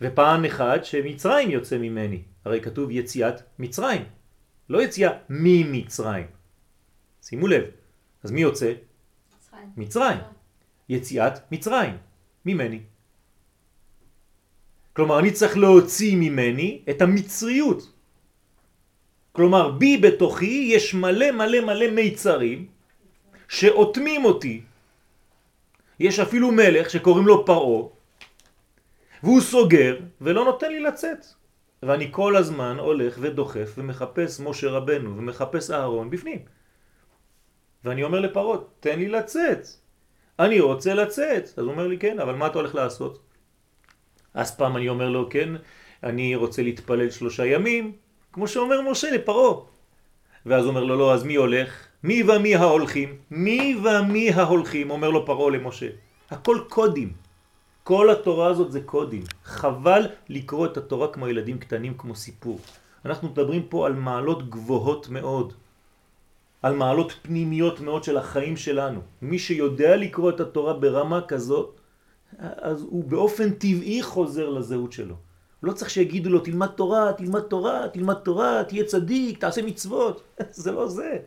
ופעם 0.00 0.44
אחד 0.44 0.78
שמצרים 0.82 1.50
יוצא 1.50 1.78
ממני. 1.78 2.22
הרי 2.44 2.60
כתוב 2.60 2.90
יציאת 2.90 3.42
מצרים, 3.58 4.04
לא 4.68 4.82
יציאה 4.82 5.12
ממצרים. 5.30 6.26
שימו 7.22 7.46
לב, 7.46 7.64
אז 8.22 8.30
מי 8.30 8.40
יוצא? 8.40 8.72
מצרים. 9.38 9.72
מצרים. 9.76 10.37
יציאת 10.88 11.52
מצרים, 11.52 11.96
ממני. 12.46 12.80
כלומר, 14.92 15.18
אני 15.18 15.30
צריך 15.30 15.56
להוציא 15.56 16.16
ממני 16.16 16.82
את 16.90 17.02
המצריות. 17.02 17.92
כלומר, 19.32 19.70
בי 19.70 19.96
בתוכי 19.96 20.70
יש 20.74 20.94
מלא 20.94 21.30
מלא 21.30 21.60
מלא 21.60 21.90
מיצרים 21.90 22.66
שאוטמים 23.48 24.24
אותי. 24.24 24.62
יש 26.00 26.18
אפילו 26.18 26.50
מלך 26.52 26.90
שקוראים 26.90 27.26
לו 27.26 27.46
פרעה, 27.46 27.82
והוא 29.22 29.40
סוגר 29.40 29.98
ולא 30.20 30.44
נותן 30.44 30.70
לי 30.72 30.80
לצאת. 30.80 31.26
ואני 31.82 32.08
כל 32.10 32.36
הזמן 32.36 32.76
הולך 32.78 33.18
ודוחף 33.20 33.74
ומחפש 33.78 34.40
משה 34.40 34.68
רבנו 34.70 35.16
ומחפש 35.16 35.70
אהרון 35.70 36.10
בפנים. 36.10 36.38
ואני 37.84 38.02
אומר 38.02 38.20
לפרות, 38.20 38.74
תן 38.80 38.98
לי 38.98 39.08
לצאת. 39.08 39.66
אני 40.38 40.60
רוצה 40.60 40.94
לצאת. 40.94 41.44
אז 41.56 41.64
הוא 41.64 41.72
אומר 41.72 41.86
לי, 41.86 41.98
כן, 41.98 42.20
אבל 42.20 42.34
מה 42.34 42.46
אתה 42.46 42.58
הולך 42.58 42.74
לעשות? 42.74 43.18
אז 44.34 44.56
פעם 44.56 44.76
אני 44.76 44.88
אומר 44.88 45.08
לו, 45.08 45.30
כן, 45.30 45.48
אני 46.02 46.34
רוצה 46.34 46.62
להתפלל 46.62 47.10
שלושה 47.10 47.46
ימים, 47.46 47.92
כמו 48.32 48.48
שאומר 48.48 48.90
משה 48.90 49.10
לפרו. 49.10 49.66
ואז 50.46 50.66
אומר 50.66 50.84
לו, 50.84 50.96
לא, 50.96 51.14
אז 51.14 51.24
מי 51.24 51.34
הולך? 51.34 51.86
מי 52.02 52.22
ומי 52.22 52.54
ההולכים? 52.54 53.16
מי 53.30 53.76
ומי 53.82 54.30
ההולכים? 54.30 54.90
אומר 54.90 55.10
לו 55.10 55.26
פרו 55.26 55.50
למשה. 55.50 55.88
הכל 56.30 56.58
קודים. 56.68 57.12
כל 57.84 58.10
התורה 58.10 58.46
הזאת 58.46 58.72
זה 58.72 58.80
קודים. 58.80 59.22
חבל 59.44 60.06
לקרוא 60.28 60.66
את 60.66 60.76
התורה 60.76 61.08
כמו 61.08 61.28
ילדים 61.28 61.58
קטנים, 61.58 61.94
כמו 61.98 62.14
סיפור. 62.14 62.60
אנחנו 63.04 63.28
מדברים 63.28 63.62
פה 63.68 63.86
על 63.86 63.92
מעלות 63.92 64.50
גבוהות 64.50 65.08
מאוד. 65.08 65.52
על 66.62 66.74
מעלות 66.74 67.12
פנימיות 67.22 67.80
מאוד 67.80 68.04
של 68.04 68.16
החיים 68.16 68.56
שלנו. 68.56 69.00
מי 69.22 69.38
שיודע 69.38 69.96
לקרוא 69.96 70.30
את 70.30 70.40
התורה 70.40 70.72
ברמה 70.72 71.20
כזאת, 71.28 71.80
אז 72.38 72.82
הוא 72.82 73.04
באופן 73.04 73.50
טבעי 73.50 74.02
חוזר 74.02 74.48
לזהות 74.48 74.92
שלו. 74.92 75.14
לא 75.62 75.72
צריך 75.72 75.90
שיגידו 75.90 76.30
לו, 76.30 76.40
תלמד 76.40 76.66
תורה, 76.66 77.12
תלמד 77.12 77.40
תורה, 77.40 77.88
תלמד 77.92 78.14
תורה, 78.14 78.64
תהיה 78.68 78.84
צדיק, 78.84 79.38
תעשה 79.40 79.62
מצוות. 79.62 80.22
זה 80.50 80.72
לא 80.72 80.88
זה. 80.88 81.18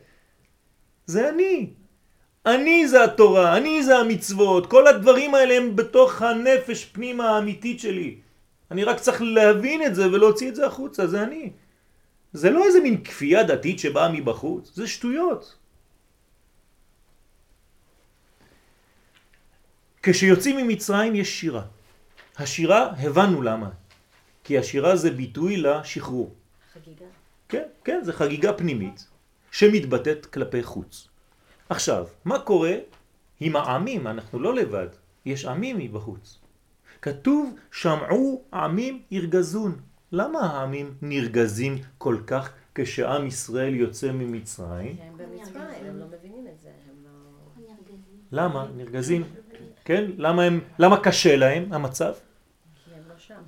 זה 1.06 1.28
אני. 1.28 1.70
אני 2.46 2.88
זה 2.88 3.04
התורה, 3.04 3.56
אני 3.56 3.82
זה 3.82 3.98
המצוות, 3.98 4.66
כל 4.66 4.86
הדברים 4.86 5.34
האלה 5.34 5.54
הם 5.54 5.76
בתוך 5.76 6.22
הנפש 6.22 6.84
פנימה 6.84 7.30
האמיתית 7.30 7.80
שלי. 7.80 8.16
אני 8.70 8.84
רק 8.84 9.00
צריך 9.00 9.22
להבין 9.22 9.82
את 9.82 9.94
זה 9.94 10.12
ולהוציא 10.12 10.48
את 10.48 10.54
זה 10.54 10.66
החוצה, 10.66 11.06
זה 11.06 11.22
אני. 11.22 11.50
זה 12.32 12.50
לא 12.50 12.64
איזה 12.64 12.80
מין 12.80 13.04
כפייה 13.04 13.44
דתית 13.44 13.78
שבאה 13.78 14.12
מבחוץ, 14.12 14.74
זה 14.74 14.86
שטויות. 14.86 15.56
כשיוצאים 20.02 20.56
ממצרים 20.56 21.14
יש 21.14 21.40
שירה. 21.40 21.64
השירה, 22.36 22.90
הבנו 22.98 23.42
למה. 23.42 23.70
כי 24.44 24.58
השירה 24.58 24.96
זה 24.96 25.10
ביטוי 25.10 25.56
לשחרור. 25.56 26.34
חגיגה. 26.72 27.06
כן, 27.48 27.68
כן, 27.84 28.00
זה 28.04 28.12
חגיגה 28.12 28.52
פנימית 28.52 29.06
שמתבטאת 29.50 30.26
כלפי 30.26 30.62
חוץ. 30.62 31.08
עכשיו, 31.68 32.06
מה 32.24 32.38
קורה 32.38 32.74
עם 33.40 33.56
העמים? 33.56 34.06
אנחנו 34.06 34.40
לא 34.40 34.54
לבד, 34.54 34.88
יש 35.24 35.44
עמים 35.44 35.78
מבחוץ. 35.78 36.38
כתוב, 37.02 37.56
שמעו 37.72 38.44
עמים 38.52 39.02
ירגזון. 39.10 39.80
למה 40.12 40.40
העמים 40.40 40.94
נרגזים 41.02 41.78
כל 41.98 42.16
כך 42.26 42.52
כשעם 42.74 43.26
ישראל 43.26 43.74
יוצא 43.74 44.12
ממצרים? 44.12 44.96
הם 45.00 45.16
במצרים, 45.16 45.64
הם 45.86 45.98
לא 45.98 46.06
מבינים 46.06 46.46
את 46.48 46.60
זה, 46.60 46.68
הם 46.88 47.04
לא... 47.04 47.10
למה? 48.32 48.66
נרגזים? 48.76 49.24
כן? 49.84 50.10
למה, 50.16 50.42
הם, 50.42 50.60
למה 50.78 51.02
קשה 51.02 51.36
להם 51.36 51.72
המצב? 51.72 52.12
כי 52.84 52.90
הם 52.94 53.02
לא 53.08 53.14
שם. 53.18 53.42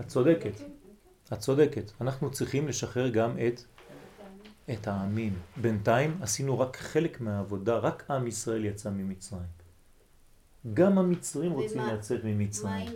את 0.00 0.06
צודקת, 0.06 0.60
את 1.32 1.38
צודקת. 1.38 1.92
אנחנו 2.00 2.30
צריכים 2.30 2.68
לשחרר 2.68 3.08
גם 3.08 3.36
את, 3.46 3.60
את 4.72 4.88
העמים. 4.88 5.38
בינתיים 5.56 6.18
עשינו 6.22 6.58
רק 6.58 6.76
חלק 6.76 7.20
מהעבודה, 7.20 7.78
רק 7.78 8.10
עם 8.10 8.26
ישראל 8.26 8.64
יצא 8.64 8.90
ממצרים. 8.90 9.57
גם 10.74 10.98
המצרים 10.98 11.52
רוצים 11.52 11.80
ומה- 11.82 11.92
לצאת 11.92 12.24
ממצרים. 12.24 12.86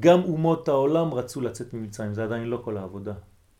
גם 0.00 0.22
אומות 0.22 0.68
העולם 0.68 1.14
רצו 1.14 1.40
לצאת 1.40 1.74
ממצרים, 1.74 2.14
זה 2.14 2.24
עדיין 2.24 2.44
לא 2.44 2.60
כל 2.64 2.76
העבודה. 2.76 3.12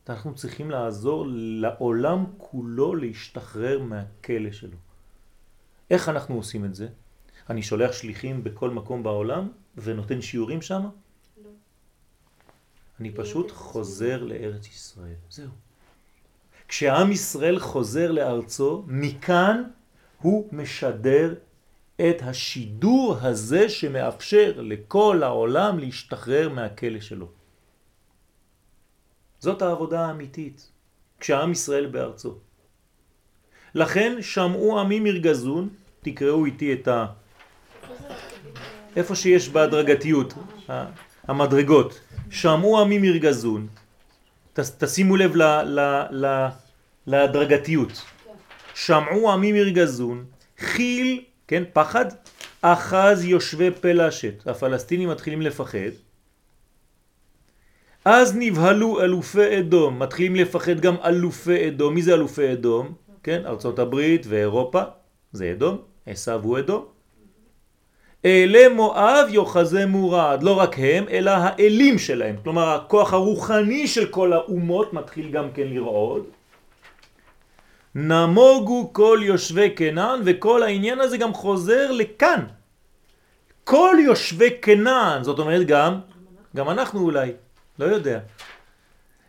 אנחנו 0.08 0.34
צריכים 0.34 0.70
לעזור 0.70 1.24
לעולם 1.28 2.24
כולו 2.38 2.94
להשתחרר 2.94 3.82
מהכלא 3.82 4.52
שלו. 4.52 4.76
איך 5.90 6.08
אנחנו 6.08 6.34
עושים 6.34 6.64
את 6.64 6.74
זה? 6.74 6.88
אני 7.50 7.62
שולח 7.62 7.92
שליחים 7.92 8.44
בכל 8.44 8.70
מקום 8.70 9.02
בעולם 9.02 9.48
ונותן 9.76 10.20
שיעורים 10.20 10.62
שם? 10.62 10.82
לא. 11.44 11.50
אני 13.00 13.08
להיות 13.08 13.20
פשוט 13.20 13.50
חוזר 13.50 14.24
לארץ 14.24 14.66
ישראל. 14.68 15.14
זהו. 15.30 15.50
כשעם 16.68 17.12
ישראל 17.12 17.58
חוזר 17.58 18.12
לארצו, 18.12 18.84
מכאן 18.86 19.62
הוא 20.20 20.48
משדר 20.52 21.34
את 22.00 22.22
השידור 22.22 23.16
הזה 23.20 23.68
שמאפשר 23.68 24.52
לכל 24.56 25.22
העולם 25.22 25.78
להשתחרר 25.78 26.48
מהכלא 26.48 27.00
שלו. 27.00 27.28
זאת 29.40 29.62
העבודה 29.62 30.06
האמיתית, 30.06 30.70
כשעם 31.20 31.52
ישראל 31.52 31.86
בארצו. 31.86 32.34
לכן 33.74 34.22
שמעו 34.22 34.80
עמים 34.80 35.06
ירגזון, 35.06 35.68
תקראו 36.00 36.44
איתי 36.44 36.72
את 36.72 36.88
ה... 36.88 37.06
איפה 38.96 39.14
שיש 39.14 39.48
בהדרגתיות, 39.48 40.34
המדרגות. 41.28 42.00
שמעו 42.30 42.80
עמים 42.80 43.04
ירגזון, 43.04 43.68
תשימו 44.54 45.16
לב 45.16 45.36
ל, 45.36 45.42
ל, 45.62 45.80
ל, 46.10 46.46
להדרגתיות. 47.06 48.04
שמעו 48.74 49.32
עמים 49.32 49.56
ירגזון, 49.56 50.24
חיל, 50.58 51.24
כן, 51.48 51.62
פחד, 51.72 52.04
אחז 52.62 53.24
יושבי 53.24 53.70
פלשת. 53.70 54.46
הפלסטינים 54.46 55.08
מתחילים 55.08 55.42
לפחד. 55.42 55.94
אז 58.04 58.36
נבהלו 58.36 59.00
אלופי 59.00 59.58
אדום, 59.58 59.98
מתחילים 59.98 60.36
לפחד 60.36 60.80
גם 60.80 60.94
אלופי 61.04 61.68
אדום. 61.68 61.94
מי 61.94 62.02
זה 62.02 62.14
אלופי 62.14 62.52
אדום? 62.52 62.92
כן, 63.22 63.42
ארצות 63.46 63.78
הברית 63.78 64.26
ואירופה, 64.28 64.82
זה 65.32 65.52
אדום, 65.52 65.78
עשיו 66.06 66.40
הוא 66.42 66.58
אדום. 66.58 66.84
אלה 68.24 68.68
מואב 68.68 69.26
יוחזמו 69.30 70.10
רעד, 70.10 70.42
לא 70.42 70.58
רק 70.58 70.76
הם, 70.78 71.04
אלא 71.08 71.30
האלים 71.30 71.98
שלהם. 71.98 72.36
כלומר, 72.42 72.68
הכוח 72.68 73.12
הרוחני 73.12 73.86
של 73.86 74.06
כל 74.06 74.32
האומות 74.32 74.92
מתחיל 74.92 75.30
גם 75.30 75.50
כן 75.54 75.66
לרעוד. 75.66 76.24
נמוגו 77.94 78.92
כל 78.92 79.20
יושבי 79.22 79.70
כנען, 79.76 80.20
וכל 80.24 80.62
העניין 80.62 81.00
הזה 81.00 81.16
גם 81.16 81.34
חוזר 81.34 81.92
לכאן. 81.92 82.40
כל 83.64 83.96
יושבי 84.04 84.50
כנען, 84.62 85.24
זאת 85.24 85.38
אומרת 85.38 85.66
גם, 85.66 86.00
גם 86.56 86.70
אנחנו 86.70 87.00
אולי, 87.00 87.32
לא 87.78 87.84
יודע. 87.84 88.20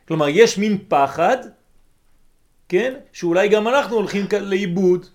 כלומר, 0.08 0.28
יש 0.30 0.58
מין 0.58 0.78
פחד, 0.88 1.38
כן, 2.70 2.94
שאולי 3.14 3.48
גם 3.48 3.68
אנחנו 3.68 3.96
הולכים 3.96 4.26
לאיבוד. 4.42 5.06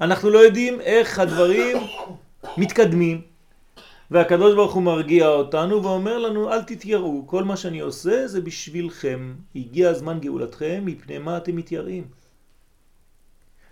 אנחנו 0.00 0.30
לא 0.30 0.38
יודעים 0.38 0.80
איך 0.80 1.18
הדברים 1.18 1.76
מתקדמים. 2.56 3.20
והקדוש 4.10 4.54
ברוך 4.54 4.74
הוא 4.74 4.82
מרגיע 4.82 5.28
אותנו 5.28 5.82
ואומר 5.82 6.18
לנו 6.18 6.52
אל 6.52 6.62
תתייראו, 6.62 7.26
כל 7.26 7.44
מה 7.44 7.56
שאני 7.56 7.80
עושה 7.80 8.26
זה 8.26 8.40
בשבילכם, 8.40 9.34
הגיע 9.56 9.90
הזמן 9.90 10.20
גאולתכם, 10.20 10.82
מפני 10.84 11.18
מה 11.18 11.36
אתם 11.36 11.56
מתייראים. 11.56 12.04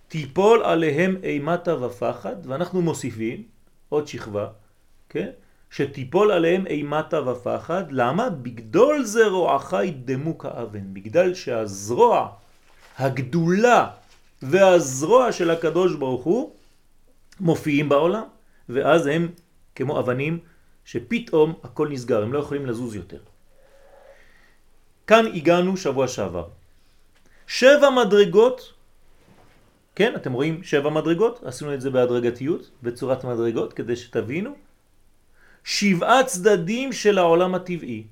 תיפול 0.09 0.63
עליהם 0.63 1.17
אימתה 1.23 1.85
ופחד, 1.85 2.37
ואנחנו 2.47 2.83
מוסיפים 2.83 3.43
עוד 3.89 4.09
שכבה, 4.09 4.49
כן? 5.09 5.31
שתיפול 5.71 6.31
עליהם 6.31 6.67
אימתה 6.67 7.31
ופחד. 7.31 7.85
למה? 7.91 8.31
בגדול 8.31 9.05
זה 9.05 9.27
רועך 9.27 9.75
ידמו 9.85 10.39
כאבן. 10.39 10.95
בגלל 10.95 11.35
שהזרוע 11.35 12.29
הגדולה 12.99 13.91
והזרוע 14.43 15.33
של 15.33 15.51
הקדוש 15.51 15.95
ברוך 15.95 16.25
הוא 16.25 16.53
מופיעים 17.41 17.89
בעולם, 17.89 18.25
ואז 18.69 19.07
הם 19.07 19.29
כמו 19.75 20.01
אבנים 20.01 20.39
שפתאום 20.85 21.55
הכל 21.65 21.89
נסגר, 21.89 22.23
הם 22.23 22.33
לא 22.33 22.39
יכולים 22.39 22.67
לזוז 22.67 22.95
יותר. 22.95 23.19
כאן 25.07 25.27
הגענו 25.35 25.77
שבוע 25.77 26.09
שעבר. 26.09 26.47
שבע 27.47 27.91
מדרגות, 27.91 28.73
כן, 29.97 30.17
אתם 30.17 30.33
רואים 30.33 30.63
שבע 30.63 30.91
מדרגות, 30.91 31.43
עשינו 31.45 31.75
את 31.75 31.81
זה 31.81 31.91
בהדרגתיות, 31.91 32.71
בצורת 32.83 33.25
מדרגות, 33.25 33.73
כדי 33.73 33.97
שתבינו. 33.97 34.55
שבעה 35.65 36.25
צדדים 36.25 36.93
של 36.93 37.19
העולם 37.19 37.55
הטבעי. 37.55 38.05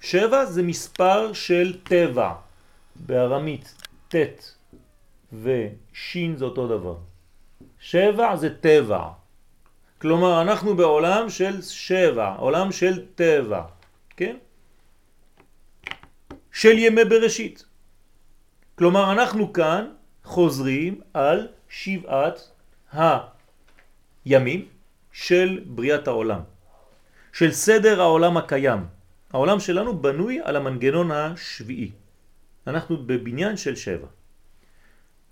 שבע 0.00 0.44
זה 0.44 0.62
מספר 0.62 1.32
של 1.32 1.78
טבע, 1.82 2.32
בארמית 2.96 3.74
ט' 4.08 4.54
ושין 5.32 6.36
זה 6.36 6.44
אותו 6.44 6.68
דבר. 6.68 6.96
שבע 7.80 8.36
זה 8.36 8.54
טבע. 8.60 9.08
כלומר, 10.00 10.42
אנחנו 10.42 10.76
בעולם 10.76 11.30
של 11.30 11.62
שבע, 11.62 12.34
עולם 12.38 12.72
של 12.72 13.06
טבע, 13.14 13.62
כן? 14.16 14.36
של 16.52 16.78
ימי 16.78 17.04
בראשית. 17.04 17.64
כלומר, 18.74 19.12
אנחנו 19.12 19.52
כאן 19.52 19.90
חוזרים 20.24 21.00
על 21.14 21.48
שבעת 21.68 22.50
הימים 24.24 24.68
של 25.12 25.64
בריאת 25.66 26.08
העולם, 26.08 26.40
של 27.32 27.52
סדר 27.52 28.00
העולם 28.00 28.36
הקיים. 28.36 28.86
העולם 29.32 29.60
שלנו 29.60 30.02
בנוי 30.02 30.40
על 30.42 30.56
המנגנון 30.56 31.10
השביעי. 31.10 31.90
אנחנו 32.66 33.06
בבניין 33.06 33.56
של 33.56 33.76
שבע. 33.76 34.06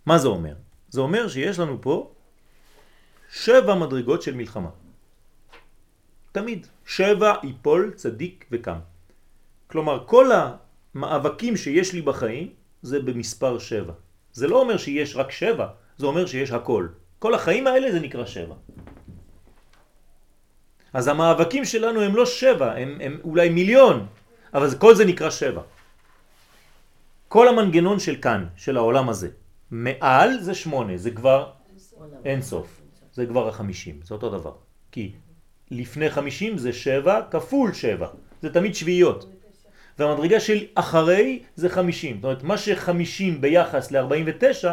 מה 0.07 0.19
זה 0.19 0.29
אומר? 0.29 0.55
זה 0.89 1.01
אומר 1.01 1.29
שיש 1.29 1.59
לנו 1.59 1.83
פה 1.83 2.13
שבע 3.31 3.75
מדרגות 3.75 4.23
של 4.23 4.35
מלחמה. 4.35 4.71
תמיד. 6.33 6.67
שבע 6.87 7.35
יפול 7.43 7.93
צדיק 7.97 8.47
וקם. 8.53 8.79
כלומר, 9.67 10.05
כל 10.07 10.31
המאבקים 10.33 11.57
שיש 11.57 11.93
לי 11.93 12.03
בחיים 12.03 12.53
זה 12.83 13.03
במספר 13.03 13.59
שבע. 13.59 13.93
זה 14.39 14.47
לא 14.47 14.61
אומר 14.61 14.77
שיש 14.79 15.17
רק 15.17 15.31
שבע, 15.31 15.67
זה 15.99 16.07
אומר 16.07 16.27
שיש 16.27 16.51
הכל. 16.51 16.89
כל 17.19 17.35
החיים 17.35 17.67
האלה 17.67 17.93
זה 17.93 18.01
נקרא 18.01 18.27
שבע. 18.27 18.55
אז 20.93 21.05
המאבקים 21.09 21.65
שלנו 21.65 22.01
הם 22.01 22.17
לא 22.17 22.27
שבע, 22.27 22.73
הם, 22.73 22.99
הם 23.03 23.15
אולי 23.25 23.49
מיליון, 23.49 24.07
אבל 24.55 24.69
כל 24.79 24.95
זה 24.95 25.05
נקרא 25.05 25.31
שבע. 25.31 25.63
כל 27.29 27.49
המנגנון 27.49 27.99
של 27.99 28.17
כאן, 28.23 28.47
של 28.57 28.77
העולם 28.77 29.09
הזה, 29.09 29.29
מעל 29.71 30.39
זה 30.41 30.55
שמונה, 30.55 30.97
זה 30.97 31.11
כבר 31.11 31.51
אין 32.25 32.43
סוף. 32.43 32.81
זה 33.13 33.27
כבר 33.27 33.49
החמישים, 33.49 34.01
זה 34.07 34.15
אותו 34.15 34.31
דבר. 34.31 34.55
כי 34.93 35.13
לפני 35.71 36.11
חמישים 36.11 36.59
זה 36.59 36.73
שבע 36.73 37.21
כפול 37.31 37.73
שבע, 37.75 38.09
זה 38.43 38.49
תמיד 38.55 38.75
שביעיות. 38.75 39.27
והמדרגה 39.99 40.41
של 40.41 40.59
אחרי 40.75 41.43
זה 41.57 41.69
חמישים. 41.69 42.17
זאת 42.17 42.25
אומרת, 42.25 42.43
מה 42.43 42.59
שחמישים 42.59 43.41
ביחס 43.41 43.91
ל-49 43.91 44.65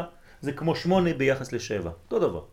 זה 0.41 0.51
כמו 0.51 0.75
שמונה 0.75 1.13
ביחס 1.13 1.53
לשבע. 1.53 1.91
אותו 2.05 2.19
דבר. 2.19 2.43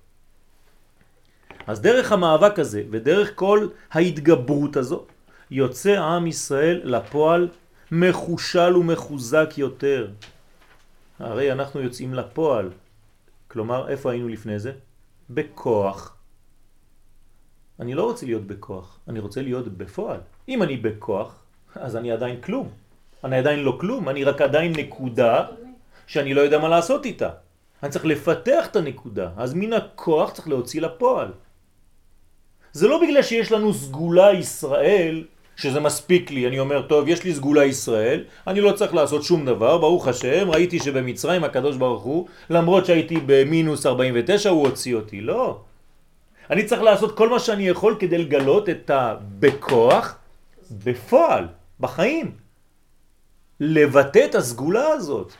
אז 1.66 1.80
דרך 1.80 2.12
המאבק 2.12 2.58
הזה 2.58 2.82
ודרך 2.90 3.32
כל 3.34 3.68
ההתגברות 3.92 4.76
הזו 4.76 5.06
יוצא 5.50 6.00
עם 6.00 6.26
ישראל 6.26 6.80
לפועל 6.84 7.48
מחושל 7.92 8.76
ומחוזק 8.76 9.48
יותר. 9.56 10.10
הרי 11.18 11.52
אנחנו 11.52 11.80
יוצאים 11.80 12.14
לפועל. 12.14 12.70
כלומר, 13.48 13.88
איפה 13.88 14.10
היינו 14.10 14.28
לפני 14.28 14.58
זה? 14.58 14.72
בכוח. 15.30 16.16
אני 17.80 17.94
לא 17.94 18.04
רוצה 18.04 18.26
להיות 18.26 18.46
בכוח, 18.46 18.98
אני 19.08 19.18
רוצה 19.18 19.42
להיות 19.42 19.68
בפועל. 19.68 20.20
אם 20.48 20.62
אני 20.62 20.76
בכוח, 20.76 21.41
אז 21.74 21.96
אני 21.96 22.12
עדיין 22.12 22.40
כלום. 22.40 22.68
אני 23.24 23.38
עדיין 23.38 23.60
לא 23.60 23.76
כלום, 23.80 24.08
אני 24.08 24.24
רק 24.24 24.40
עדיין 24.40 24.72
נקודה 24.76 25.44
שאני 26.06 26.34
לא 26.34 26.40
יודע 26.40 26.58
מה 26.58 26.68
לעשות 26.68 27.06
איתה. 27.06 27.28
אני 27.82 27.90
צריך 27.90 28.04
לפתח 28.04 28.66
את 28.70 28.76
הנקודה, 28.76 29.28
אז 29.36 29.54
מן 29.54 29.72
הכוח 29.72 30.30
צריך 30.32 30.48
להוציא 30.48 30.80
לפועל. 30.80 31.28
זה 32.72 32.88
לא 32.88 33.00
בגלל 33.02 33.22
שיש 33.22 33.52
לנו 33.52 33.74
סגולה 33.74 34.32
ישראל, 34.32 35.24
שזה 35.56 35.80
מספיק 35.80 36.30
לי, 36.30 36.48
אני 36.48 36.58
אומר, 36.58 36.82
טוב, 36.82 37.08
יש 37.08 37.24
לי 37.24 37.34
סגולה 37.34 37.64
ישראל, 37.64 38.24
אני 38.46 38.60
לא 38.60 38.72
צריך 38.72 38.94
לעשות 38.94 39.22
שום 39.22 39.46
דבר, 39.46 39.78
ברוך 39.78 40.08
השם, 40.08 40.50
ראיתי 40.50 40.78
שבמצרים 40.78 41.44
הקדוש 41.44 41.76
ברוך 41.76 42.02
הוא, 42.02 42.28
למרות 42.50 42.86
שהייתי 42.86 43.16
במינוס 43.26 43.86
49, 43.86 44.50
הוא 44.50 44.66
הוציא 44.66 44.94
אותי. 44.94 45.20
לא. 45.20 45.60
אני 46.50 46.64
צריך 46.64 46.82
לעשות 46.82 47.16
כל 47.16 47.28
מה 47.28 47.38
שאני 47.38 47.68
יכול 47.68 47.96
כדי 47.98 48.18
לגלות 48.18 48.68
את 48.68 48.90
הבכוח 48.90 50.16
בפועל. 50.84 51.46
בחיים. 51.82 52.38
לבטא 53.60 54.22
את 54.30 54.34
הסגולה 54.34 54.88
הזאת. 54.88 55.32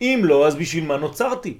אם 0.00 0.20
לא, 0.24 0.46
אז 0.46 0.54
בשביל 0.54 0.84
מה 0.86 0.96
נוצרתי? 0.96 1.58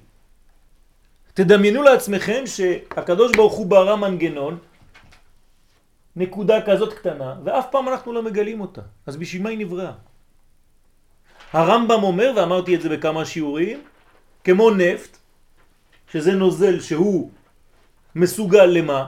תדמיינו 1.34 1.82
לעצמכם 1.82 2.42
שהקדוש 2.46 3.32
ברוך 3.36 3.54
הוא 3.54 3.66
ברא 3.66 3.96
מנגנון, 3.96 4.58
נקודה 6.16 6.62
כזאת 6.66 6.92
קטנה, 6.92 7.34
ואף 7.44 7.66
פעם 7.70 7.88
אנחנו 7.88 8.12
לא 8.12 8.22
מגלים 8.22 8.60
אותה. 8.60 8.82
אז 9.06 9.16
בשביל 9.16 9.42
מה 9.42 9.48
היא 9.48 9.58
נבראה? 9.58 9.92
הרמב"ם 11.52 12.02
אומר, 12.02 12.32
ואמרתי 12.36 12.74
את 12.74 12.80
זה 12.82 12.88
בכמה 12.88 13.24
שיעורים, 13.24 13.78
כמו 14.44 14.70
נפט, 14.70 15.16
שזה 16.12 16.32
נוזל 16.32 16.80
שהוא 16.80 17.30
מסוגל 18.14 18.66
למה? 18.66 19.00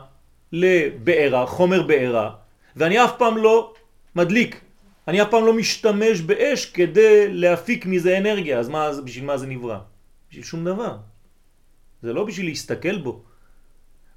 לבעירה, 0.53 1.47
חומר 1.47 1.83
בעירה, 1.83 2.31
ואני 2.77 3.05
אף 3.05 3.13
פעם 3.19 3.37
לא 3.37 3.75
מדליק. 4.15 4.64
אני 5.09 5.23
אף 5.23 5.31
פעם 5.31 5.47
לא 5.47 5.53
משתמש 5.53 6.21
באש 6.21 6.67
כדי 6.67 7.33
להפיק 7.33 7.87
מזה 7.87 8.19
אנרגיה, 8.19 8.59
אז 8.59 8.69
מה, 8.69 8.91
בשביל 9.05 9.25
מה 9.25 9.39
זה 9.39 9.47
נברא? 9.47 9.79
בשביל 10.31 10.45
שום 10.45 10.65
דבר. 10.65 10.99
זה 12.03 12.13
לא 12.13 12.25
בשביל 12.25 12.47
להסתכל 12.47 12.99
בו. 13.03 13.23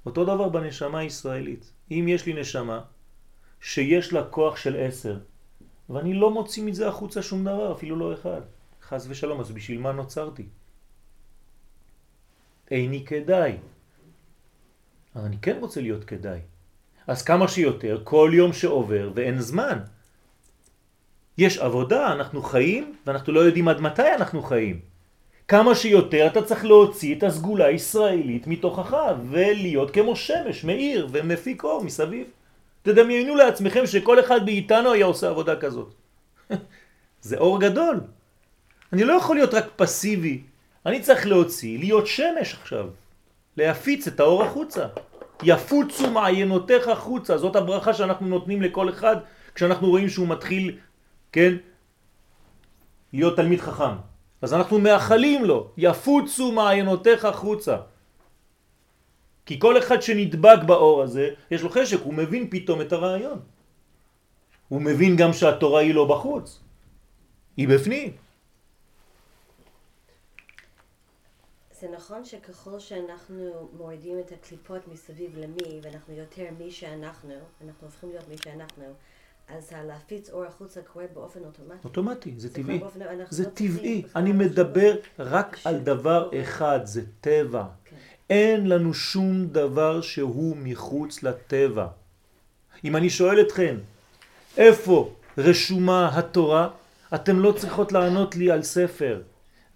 אותו 0.06 0.24
דבר 0.24 0.48
בנשמה 0.48 0.98
הישראלית. 0.98 1.72
אם 1.90 2.04
יש 2.08 2.26
לי 2.26 2.32
נשמה 2.40 2.80
שיש 3.60 4.12
לה 4.12 4.24
כוח 4.24 4.56
של 4.56 4.76
עשר, 4.80 5.18
ואני 5.90 6.14
לא 6.14 6.30
מוציא 6.30 6.62
מזה 6.62 6.88
החוצה 6.88 7.22
שום 7.22 7.44
דבר, 7.44 7.72
אפילו 7.72 7.96
לא 7.96 8.14
אחד, 8.14 8.40
חס 8.82 9.06
ושלום, 9.08 9.40
אז 9.40 9.50
בשביל 9.50 9.80
מה 9.80 9.92
נוצרתי? 9.92 10.46
איני 12.70 13.04
כדאי. 13.04 13.56
אבל 15.16 15.24
אני 15.24 15.36
כן 15.42 15.56
רוצה 15.60 15.80
להיות 15.80 16.04
כדאי. 16.04 16.40
אז 17.06 17.22
כמה 17.22 17.48
שיותר, 17.48 18.00
כל 18.04 18.30
יום 18.34 18.52
שעובר 18.52 19.10
ואין 19.14 19.40
זמן. 19.40 19.78
יש 21.38 21.58
עבודה, 21.58 22.12
אנחנו 22.12 22.42
חיים, 22.42 22.94
ואנחנו 23.06 23.32
לא 23.32 23.40
יודעים 23.40 23.68
עד 23.68 23.80
מתי 23.80 24.14
אנחנו 24.14 24.42
חיים. 24.42 24.80
כמה 25.48 25.74
שיותר 25.74 26.26
אתה 26.26 26.42
צריך 26.42 26.64
להוציא 26.64 27.14
את 27.14 27.22
הסגולה 27.22 27.66
הישראלית 27.66 28.46
מתוכך 28.46 28.96
ולהיות 29.30 29.90
כמו 29.90 30.16
שמש, 30.16 30.64
מאיר 30.64 31.08
ומפיק 31.12 31.64
אור 31.64 31.84
מסביב. 31.84 32.26
תדמיינו 32.82 33.34
לעצמכם 33.34 33.86
שכל 33.86 34.20
אחד 34.20 34.44
מאיתנו 34.44 34.92
היה 34.92 35.06
עושה 35.06 35.28
עבודה 35.28 35.56
כזאת. 35.56 35.94
זה 37.28 37.36
אור 37.38 37.60
גדול. 37.60 38.00
אני 38.92 39.04
לא 39.04 39.12
יכול 39.12 39.36
להיות 39.36 39.54
רק 39.54 39.66
פסיבי, 39.76 40.42
אני 40.86 41.00
צריך 41.00 41.26
להוציא, 41.26 41.78
להיות 41.78 42.06
שמש 42.06 42.54
עכשיו, 42.54 42.86
להפיץ 43.56 44.06
את 44.06 44.20
האור 44.20 44.44
החוצה. 44.44 44.86
יפוצו 45.42 46.10
מעיינותיך 46.10 46.88
החוצה, 46.88 47.38
זאת 47.38 47.56
הברכה 47.56 47.94
שאנחנו 47.94 48.26
נותנים 48.26 48.62
לכל 48.62 48.88
אחד 48.88 49.16
כשאנחנו 49.54 49.88
רואים 49.88 50.08
שהוא 50.08 50.28
מתחיל 50.28 50.76
כן? 51.32 51.56
להיות 53.12 53.36
תלמיד 53.36 53.60
חכם. 53.60 53.94
אז 54.42 54.54
אנחנו 54.54 54.78
מאחלים 54.78 55.44
לו, 55.44 55.70
יפוצו 55.76 56.52
מעיינותיך 56.52 57.28
חוצה. 57.32 57.76
כי 59.46 59.60
כל 59.60 59.78
אחד 59.78 60.02
שנדבק 60.02 60.62
באור 60.66 61.02
הזה, 61.02 61.30
יש 61.50 61.62
לו 61.62 61.70
חשק, 61.70 62.00
הוא 62.02 62.14
מבין 62.14 62.50
פתאום 62.50 62.80
את 62.80 62.92
הרעיון. 62.92 63.40
הוא 64.68 64.82
מבין 64.82 65.16
גם 65.16 65.32
שהתורה 65.32 65.80
היא 65.80 65.94
לא 65.94 66.04
בחוץ, 66.04 66.60
היא 67.56 67.68
בפנים. 67.68 68.16
זה 71.80 71.88
נכון 71.88 72.24
שככל 72.24 72.78
שאנחנו 72.78 73.68
מורידים 73.72 74.18
את 74.18 74.32
הקליפות 74.32 74.88
מסביב 74.88 75.38
למי, 75.38 75.80
ואנחנו 75.82 76.14
יותר 76.14 76.44
מי 76.58 76.70
שאנחנו, 76.70 77.34
אנחנו 77.64 77.86
הופכים 77.86 78.10
להיות 78.10 78.28
מי 78.28 78.36
שאנחנו, 78.38 78.84
אז 79.56 79.72
להפיץ 79.86 80.30
אור 80.30 80.44
החוצה 80.44 80.80
קורה 80.92 81.04
באופן 81.14 81.40
אוטומטי. 81.44 81.78
אוטומטי, 81.84 82.34
זה 82.36 82.54
טבעי. 82.54 82.80
זה 83.30 83.44
לא 83.44 83.48
טבעי. 83.48 84.02
אני 84.16 84.32
מדבר 84.32 84.96
רק 85.18 85.56
על 85.64 85.78
דבר 85.78 86.30
אחד, 86.42 86.80
זה 86.84 87.02
טבע. 87.20 87.64
כן. 87.84 87.96
אין 88.30 88.66
לנו 88.66 88.94
שום 88.94 89.46
דבר 89.46 90.00
שהוא 90.00 90.56
מחוץ 90.56 91.22
לטבע. 91.22 91.86
אם 92.84 92.96
אני 92.96 93.10
שואל 93.10 93.40
אתכם, 93.40 93.76
איפה 94.56 95.14
רשומה 95.38 96.18
התורה? 96.18 96.68
אתם 97.14 97.38
לא 97.38 97.52
צריכות 97.52 97.92
לענות 97.92 98.36
לי 98.36 98.50
על 98.50 98.62
ספר. 98.62 99.22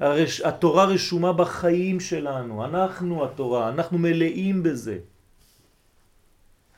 הרש... 0.01 0.41
התורה 0.41 0.85
רשומה 0.85 1.33
בחיים 1.33 2.01
שלנו, 2.01 2.65
אנחנו 2.65 3.25
התורה, 3.25 3.69
אנחנו 3.69 3.99
מלאים 3.99 4.63
בזה. 4.63 4.99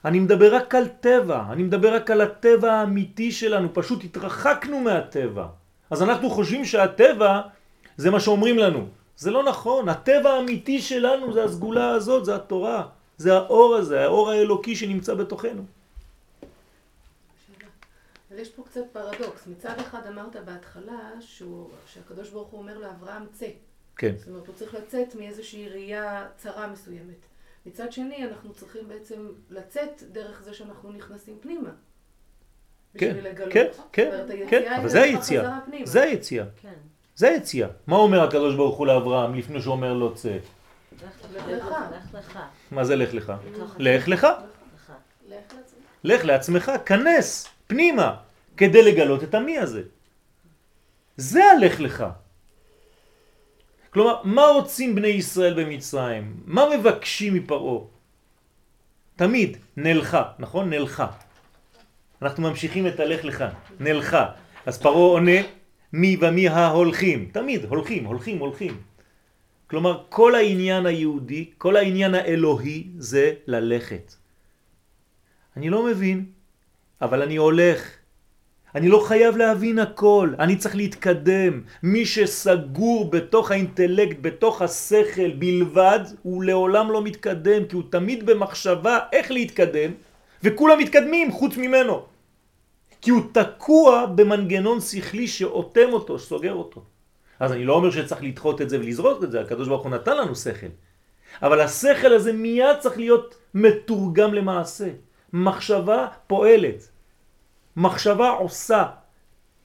אני 0.05 0.21
מדבר 0.21 0.55
רק 0.55 0.75
על 0.75 0.89
טבע, 0.89 1.45
אני 1.53 1.63
מדבר 1.63 1.95
רק 1.95 2.11
על 2.11 2.21
הטבע 2.21 2.73
האמיתי 2.73 3.33
שלנו, 3.33 3.69
פשוט 3.75 4.05
התרחקנו 4.05 4.81
מהטבע. 4.81 5.47
אז 5.91 6.03
אנחנו 6.03 6.31
חושבים 6.31 6.65
שהטבע 6.65 7.41
זה 7.97 8.11
מה 8.11 8.21
שאומרים 8.21 8.59
לנו. 8.59 8.87
זה 9.17 9.31
לא 9.31 9.43
נכון, 9.45 9.89
הטבע 9.89 10.31
האמיתי 10.31 10.83
שלנו 10.83 11.33
זה 11.33 11.45
הסגולה 11.45 11.91
הזאת, 11.91 12.25
זה 12.25 12.35
התורה, 12.35 12.87
זה 13.17 13.35
האור 13.35 13.75
הזה, 13.75 14.05
האור 14.05 14.31
האלוקי 14.31 14.77
שנמצא 14.77 15.15
בתוכנו. 15.15 15.63
אבל 18.31 18.39
יש 18.39 18.49
פה 18.49 18.63
קצת 18.63 18.81
פרדוקס. 18.93 19.47
מצד 19.47 19.75
אחד 19.79 20.07
אמרת 20.09 20.37
בהתחלה 20.45 21.11
שהוא, 21.21 21.69
שהקדוש 21.87 22.29
ברוך 22.31 22.49
הוא 22.49 22.61
אומר 22.61 22.79
לאברהם 22.79 23.27
צא. 23.33 23.47
כן. 23.97 24.15
זאת 24.19 24.29
אומרת, 24.29 24.47
הוא 24.47 24.55
צריך 24.55 24.75
לצאת 24.75 25.15
מאיזושהי 25.15 25.69
ראייה 25.69 26.27
צרה 26.37 26.67
מסוימת. 26.67 27.34
מצד 27.67 27.93
שני, 27.93 28.25
אנחנו 28.25 28.53
צריכים 28.53 28.89
בעצם 28.89 29.29
לצאת 29.51 30.03
דרך 30.13 30.43
זה 30.43 30.55
שאנחנו 30.55 30.93
נכנסים 30.93 31.39
פנימה. 31.41 31.71
כן. 32.99 33.17
כן, 33.51 33.67
כן, 33.93 34.25
כן, 34.49 34.75
אבל 34.81 34.89
זה 34.89 35.03
היציאה. 35.03 35.59
זה 35.85 36.03
היציאה, 36.03 36.45
כן. 36.63 36.75
זה 37.17 37.29
היציאה. 37.29 37.69
מה 37.87 37.97
אומר 37.97 38.23
הקדוש 38.23 38.55
ברוך 38.55 38.77
הוא 38.77 38.87
לאברהם 38.87 39.35
לפני 39.35 39.61
שהוא 39.61 39.73
אומר 39.73 39.93
לו 39.95 40.15
צא? 40.15 40.39
מה 42.71 42.85
זה 42.85 42.97
לך 42.97 43.15
לך? 43.15 43.33
לך 43.79 44.09
לך. 44.09 44.27
לך 46.05 46.25
לעצמך, 46.25 46.73
כנס 46.87 47.49
פנימה, 47.67 48.17
כדי 48.57 48.83
לגלות 48.83 49.23
את 49.23 49.35
המי 49.35 49.59
הזה. 49.59 49.83
זה 51.17 51.45
הלך 51.45 51.81
לך. 51.81 52.05
כלומר, 53.95 54.21
מה 54.25 54.47
רוצים 54.47 54.95
בני 54.95 55.09
ישראל 55.09 55.65
במצרים? 55.65 56.37
מה 56.45 56.65
מבקשים 56.77 57.35
מפרעה? 57.35 57.85
תמיד 59.17 59.57
נלכה, 59.77 60.23
נכון? 60.39 60.71
נלכה. 60.71 61.07
אנחנו 62.23 62.43
ממשיכים 62.43 62.87
את 62.87 63.01
הלך 63.01 63.25
לך, 63.25 63.45
נלכה. 63.81 64.27
אז 64.67 64.79
פרעה 64.79 64.97
עונה, 64.97 65.41
מי 65.93 66.17
ומי 66.21 66.49
ההולכים. 66.49 67.31
תמיד, 67.33 67.65
הולכים, 67.65 68.05
הולכים, 68.05 68.39
הולכים. 68.39 68.81
כלומר, 69.67 70.03
כל 70.09 70.35
העניין 70.35 70.87
היהודי, 70.87 71.51
כל 71.59 71.77
העניין 71.77 72.15
האלוהי 72.15 72.87
זה 72.99 73.33
ללכת. 73.47 74.15
אני 75.57 75.71
לא 75.71 75.87
מבין, 75.87 76.27
אבל 77.03 77.23
אני 77.23 77.37
הולך. 77.37 77.91
אני 78.75 78.89
לא 78.89 78.99
חייב 78.99 79.37
להבין 79.37 79.79
הכל, 79.79 80.35
אני 80.39 80.57
צריך 80.57 80.77
להתקדם. 80.77 81.63
מי 81.83 82.07
שסגור 82.07 83.11
בתוך 83.11 83.51
האינטלקט, 83.51 84.17
בתוך 84.21 84.63
השכל 84.63 85.31
בלבד, 85.31 86.01
הוא 86.23 86.45
לעולם 86.45 86.91
לא 86.91 87.03
מתקדם, 87.03 87.65
כי 87.65 87.77
הוא 87.77 87.83
תמיד 87.91 88.27
במחשבה 88.27 88.99
איך 89.13 89.31
להתקדם, 89.31 89.91
וכולם 90.43 90.79
מתקדמים 90.79 91.33
חוץ 91.33 91.57
ממנו. 91.57 92.03
כי 93.01 93.11
הוא 93.11 93.23
תקוע 93.33 94.07
במנגנון 94.07 94.81
שכלי 94.81 95.29
שאותם 95.29 95.93
אותו, 95.93 96.19
שסוגר 96.19 96.55
אותו. 96.55 96.83
אז 97.41 97.53
אני 97.53 97.65
לא 97.65 97.73
אומר 97.73 97.91
שצריך 97.91 98.23
לדחות 98.23 98.63
את 98.63 98.71
זה 98.71 98.79
ולזרוק 98.79 99.25
את 99.25 99.31
זה, 99.31 99.41
הקדוש 99.41 99.69
ברוך 99.69 99.83
הוא 99.83 99.91
נתן 99.91 100.17
לנו 100.17 100.35
שכל. 100.35 100.67
אבל 101.43 101.61
השכל 101.61 102.13
הזה 102.13 102.33
מיד 102.33 102.77
צריך 102.81 102.99
להיות 102.99 103.35
מתורגם 103.55 104.35
למעשה. 104.35 104.89
מחשבה 105.33 106.07
פועלת. 106.27 106.89
מחשבה 107.77 108.31
עושה. 108.31 108.87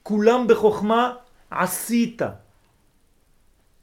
כולם 0.02 0.46
בחוכמה 0.46 1.14
עשית. 1.50 2.22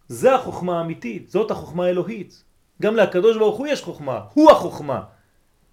זה 0.08 0.36
החוכמה 0.36 0.80
האמיתית, 0.80 1.30
זאת 1.30 1.52
החוכמה 1.52 1.86
האלוהית. 1.86 2.44
גם 2.82 2.96
לקדוש 2.96 3.38
ברוך 3.38 3.58
הוא 3.58 3.68
יש 3.68 3.84
חוכמה, 3.84 4.22
הוא 4.34 4.52
החוכמה. 4.52 5.04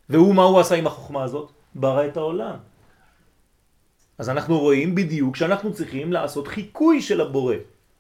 והוא, 0.08 0.34
מה 0.34 0.42
הוא 0.42 0.60
עשה 0.60 0.74
עם 0.74 0.86
החוכמה 0.86 1.24
הזאת? 1.24 1.52
ברא 1.74 2.06
את 2.06 2.16
העולם. 2.16 2.56
אז 4.18 4.30
אנחנו 4.30 4.58
רואים 4.58 4.94
בדיוק 4.94 5.36
שאנחנו 5.36 5.74
צריכים 5.74 6.12
לעשות 6.12 6.48
חיקוי 6.48 7.02
של 7.02 7.20
הבורא. 7.20 7.56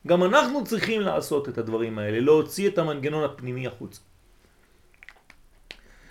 גם 0.06 0.24
אנחנו 0.24 0.64
צריכים 0.64 1.00
לעשות 1.00 1.48
את 1.48 1.58
הדברים 1.58 1.98
האלה, 1.98 2.20
להוציא 2.20 2.68
את 2.68 2.78
המנגנון 2.78 3.24
הפנימי 3.24 3.66
החוץ. 3.66 4.00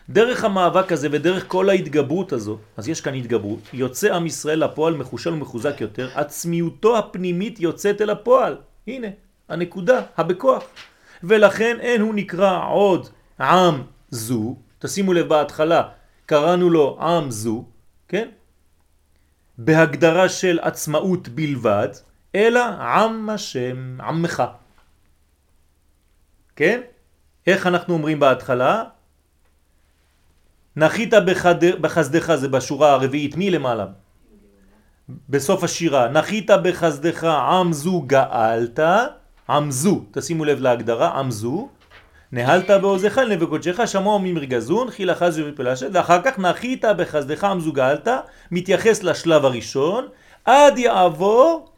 דרך 0.10 0.44
המאבק 0.44 0.92
הזה 0.92 1.08
ודרך 1.12 1.48
כל 1.48 1.70
ההתגברות 1.70 2.34
הזו, 2.34 2.58
אז 2.78 2.90
יש 2.90 3.02
כאן 3.02 3.14
התגברות, 3.14 3.60
יוצא 3.74 4.16
עם 4.16 4.26
ישראל 4.26 4.64
לפועל 4.64 4.94
מחושל 4.94 5.34
ומחוזק 5.34 5.82
יותר, 5.82 6.10
עצמיותו 6.16 6.98
הפנימית 6.98 7.60
יוצאת 7.60 8.02
אל 8.02 8.10
הפועל. 8.10 8.58
הנה, 8.88 9.08
הנקודה, 9.50 10.02
הבכוח. 10.18 10.64
ולכן 11.24 11.78
אין 11.80 12.02
הוא 12.02 12.16
נקרא 12.16 12.68
עוד 12.70 13.10
עם 13.40 13.82
זו, 14.10 14.56
תשימו 14.80 15.14
לב 15.14 15.28
בהתחלה, 15.28 15.90
קראנו 16.26 16.70
לו 16.70 16.98
עם 17.02 17.32
זו, 17.32 17.66
כן? 18.08 18.30
בהגדרה 19.58 20.30
של 20.30 20.60
עצמאות 20.62 21.28
בלבד, 21.28 21.90
אלא 22.36 22.64
עם 22.66 23.30
השם, 23.30 24.02
עמך. 24.02 24.44
כן? 26.56 26.82
איך 27.48 27.68
אנחנו 27.68 27.94
אומרים 27.94 28.20
בהתחלה? 28.20 28.84
נחית. 30.76 31.14
בחסדך, 31.82 32.36
זה 32.36 32.48
בשורה 32.48 32.92
הרביעית, 32.92 33.36
למעלה? 33.38 33.86
בסוף 35.30 35.64
השירה, 35.64 36.08
נחית 36.08 36.52
בחסדך 36.64 37.24
עם 37.24 37.74
זו 37.74 38.02
גאלת, 38.02 38.80
עם 39.50 39.72
זו, 39.72 40.02
תשימו 40.12 40.46
לב 40.46 40.60
להגדרה, 40.60 41.20
עם 41.20 41.32
זו, 41.32 41.70
נהלת 42.32 42.70
בעוזך 42.70 43.18
לנבי 43.18 43.48
קודשך, 43.48 43.80
שמוע 43.86 44.20
ממרגזון, 44.24 44.90
חילה 44.92 45.16
חז 45.16 45.42
ופלשת, 45.46 45.88
ואחר 45.94 46.22
כך 46.22 46.40
נחית 46.40 46.86
בחסדך 46.98 47.44
עם 47.44 47.60
זו 47.60 47.74
גאלת, 47.74 48.08
מתייחס 48.52 49.04
לשלב 49.04 49.46
הראשון, 49.46 50.08
עד 50.46 50.78
יעבור 50.78 51.70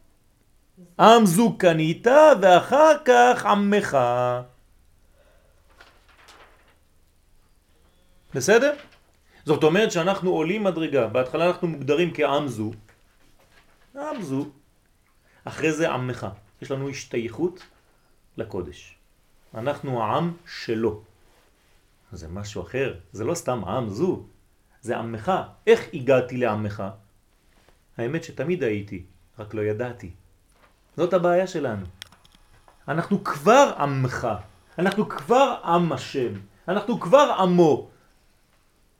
עם 0.99 1.25
זו 1.25 1.55
קנית, 1.57 2.07
ואחר 2.41 2.93
כך 3.05 3.45
עמך. 3.45 3.97
בסדר? 8.35 8.73
זאת 9.45 9.63
אומרת 9.63 9.91
שאנחנו 9.91 10.29
עולים 10.29 10.63
מדרגה, 10.63 11.07
בהתחלה 11.07 11.47
אנחנו 11.47 11.67
מוגדרים 11.67 12.11
כעם 12.13 12.47
זו, 12.47 12.71
עם 13.95 14.21
זו, 14.21 14.45
אחרי 15.45 15.71
זה 15.71 15.91
עמך, 15.91 16.27
יש 16.61 16.71
לנו 16.71 16.89
השתייכות 16.89 17.63
לקודש, 18.37 18.95
אנחנו 19.53 20.03
העם 20.03 20.33
שלו, 20.47 21.01
זה 22.11 22.27
משהו 22.27 22.61
אחר, 22.61 22.95
זה 23.11 23.23
לא 23.23 23.35
סתם 23.35 23.65
עם 23.65 23.89
זו, 23.89 24.23
זה 24.81 24.97
עמך, 24.97 25.31
איך 25.67 25.81
הגעתי 25.93 26.37
לעמך? 26.37 26.83
האמת 27.97 28.23
שתמיד 28.23 28.63
הייתי, 28.63 29.03
רק 29.39 29.53
לא 29.53 29.61
ידעתי, 29.61 30.11
זאת 30.97 31.13
הבעיה 31.13 31.47
שלנו, 31.47 31.85
אנחנו 32.87 33.23
כבר 33.23 33.73
עמך, 33.79 34.27
אנחנו 34.79 35.09
כבר 35.09 35.59
עם 35.63 35.91
השם, 35.91 36.33
אנחנו 36.67 36.99
כבר 36.99 37.35
עמו, 37.39 37.94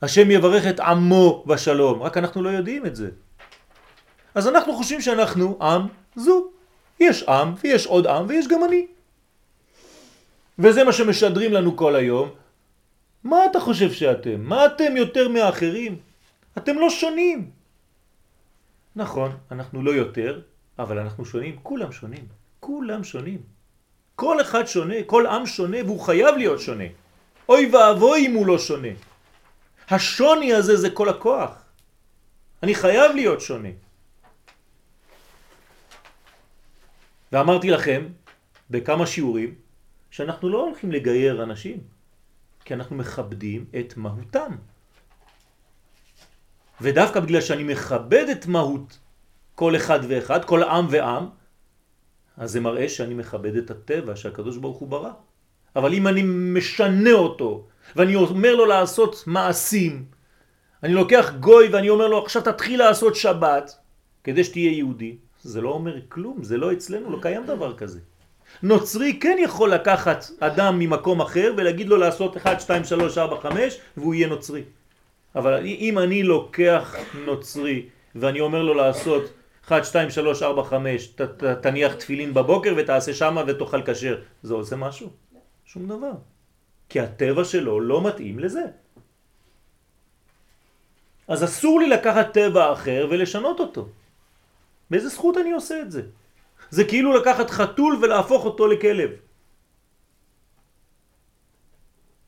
השם 0.05 0.31
יברך 0.31 0.63
את 0.69 0.79
עמו 0.79 1.43
בשלום, 1.47 2.01
רק 2.01 2.17
אנחנו 2.17 2.43
לא 2.43 2.49
יודעים 2.49 2.85
את 2.85 2.95
זה. 2.95 3.09
אז 4.35 4.47
אנחנו 4.47 4.73
חושבים 4.73 5.01
שאנחנו 5.01 5.57
עם 5.61 5.81
זו. 6.15 6.47
יש 6.99 7.23
עם 7.23 7.53
ויש 7.61 7.85
עוד 7.85 8.07
עם 8.07 8.25
ויש 8.27 8.47
גם 8.47 8.63
אני. 8.63 8.87
וזה 10.59 10.83
מה 10.83 10.93
שמשדרים 10.93 11.53
לנו 11.53 11.77
כל 11.77 11.95
היום. 11.95 12.29
מה 13.23 13.45
אתה 13.45 13.59
חושב 13.59 13.91
שאתם? 13.91 14.41
מה 14.41 14.65
אתם 14.65 14.97
יותר 14.97 15.29
מהאחרים? 15.29 15.97
אתם 16.57 16.75
לא 16.79 16.89
שונים. 16.89 17.49
נכון, 18.95 19.31
אנחנו 19.51 19.83
לא 19.83 19.91
יותר, 19.91 20.41
אבל 20.79 20.99
אנחנו 20.99 21.25
שונים, 21.25 21.55
כולם 21.63 21.91
שונים. 21.91 22.25
כולם 22.59 23.03
שונים. 23.03 23.41
כל 24.15 24.41
אחד 24.41 24.65
שונה, 24.65 24.95
כל 25.05 25.27
עם 25.27 25.45
שונה 25.45 25.77
והוא 25.85 25.99
חייב 25.99 26.35
להיות 26.37 26.59
שונה. 26.59 26.89
אוי 27.49 27.65
ואבוי 27.73 28.25
אם 28.27 28.33
הוא 28.33 28.45
לא 28.45 28.57
שונה. 28.57 28.93
השוני 29.89 30.53
הזה 30.53 30.75
זה 30.77 30.89
כל 30.89 31.09
הכוח. 31.09 31.51
אני 32.63 32.75
חייב 32.75 33.15
להיות 33.15 33.41
שונה. 33.41 33.69
ואמרתי 37.31 37.69
לכם 37.69 38.07
בכמה 38.69 39.05
שיעורים 39.07 39.55
שאנחנו 40.11 40.49
לא 40.49 40.65
הולכים 40.65 40.91
לגייר 40.91 41.43
אנשים, 41.43 41.77
כי 42.65 42.73
אנחנו 42.73 42.95
מכבדים 42.95 43.65
את 43.79 43.97
מהותם. 43.97 44.51
ודווקא 46.81 47.19
בגלל 47.19 47.41
שאני 47.41 47.63
מכבד 47.63 48.25
את 48.31 48.45
מהות 48.45 48.99
כל 49.55 49.75
אחד 49.75 49.99
ואחד, 50.07 50.45
כל 50.45 50.63
עם 50.63 50.85
ועם, 50.89 51.25
אז 52.37 52.51
זה 52.51 52.59
מראה 52.59 52.89
שאני 52.89 53.13
מכבד 53.13 53.55
את 53.55 53.71
הטבע 53.71 54.15
שהקדוש 54.15 54.57
ברוך 54.57 54.77
הוא 54.77 54.89
ברא. 54.89 55.11
אבל 55.75 55.93
אם 55.93 56.07
אני 56.07 56.23
משנה 56.25 57.11
אותו, 57.11 57.67
ואני 57.95 58.15
אומר 58.15 58.55
לו 58.55 58.65
לעשות 58.65 59.23
מעשים, 59.27 60.05
אני 60.83 60.93
לוקח 60.93 61.33
גוי 61.39 61.67
ואני 61.67 61.89
אומר 61.89 62.07
לו 62.07 62.23
עכשיו 62.23 62.41
תתחיל 62.41 62.79
לעשות 62.79 63.15
שבת 63.15 63.75
כדי 64.23 64.43
שתהיה 64.43 64.71
יהודי. 64.71 65.15
זה 65.41 65.61
לא 65.61 65.69
אומר 65.69 65.95
כלום, 66.09 66.43
זה 66.43 66.57
לא 66.57 66.73
אצלנו, 66.73 67.11
לא 67.11 67.17
קיים 67.21 67.45
דבר 67.45 67.73
כזה. 67.77 67.99
נוצרי 68.63 69.19
כן 69.19 69.37
יכול 69.43 69.73
לקחת 69.73 70.25
אדם 70.39 70.79
ממקום 70.79 71.21
אחר 71.21 71.53
ולהגיד 71.57 71.87
לו 71.87 71.97
לעשות 71.97 72.37
1, 72.37 72.61
2, 72.61 72.83
3, 72.83 73.17
4, 73.17 73.41
5 73.41 73.79
והוא 73.97 74.13
יהיה 74.13 74.27
נוצרי. 74.27 74.63
אבל 75.35 75.65
אם 75.65 75.99
אני 75.99 76.23
לוקח 76.23 76.95
נוצרי 77.25 77.85
ואני 78.15 78.39
אומר 78.39 78.61
לו 78.61 78.73
לעשות 78.73 79.23
1, 79.67 79.85
2, 79.85 80.09
3, 80.09 80.43
4, 80.43 80.63
5, 80.63 81.07
ת, 81.07 81.21
ת, 81.21 81.43
תניח 81.43 81.93
תפילין 81.93 82.33
בבוקר 82.33 82.73
ותעשה 82.77 83.13
שמה 83.13 83.43
ותאכל 83.47 83.81
כשר, 83.85 84.17
זה 84.43 84.53
עושה 84.53 84.75
משהו? 84.75 85.09
שום 85.65 85.87
דבר. 85.87 86.11
כי 86.89 86.99
הטבע 86.99 87.43
שלו 87.45 87.79
לא 87.79 88.07
מתאים 88.07 88.39
לזה. 88.39 88.65
אז 91.27 91.43
אסור 91.43 91.79
לי 91.79 91.87
לקחת 91.87 92.33
טבע 92.33 92.73
אחר 92.73 93.07
ולשנות 93.09 93.59
אותו. 93.59 93.87
באיזה 94.89 95.09
זכות 95.09 95.37
אני 95.37 95.51
עושה 95.51 95.81
את 95.81 95.91
זה? 95.91 96.01
זה 96.69 96.83
כאילו 96.85 97.13
לקחת 97.13 97.49
חתול 97.49 97.99
ולהפוך 98.01 98.45
אותו 98.45 98.67
לכלב. 98.67 99.09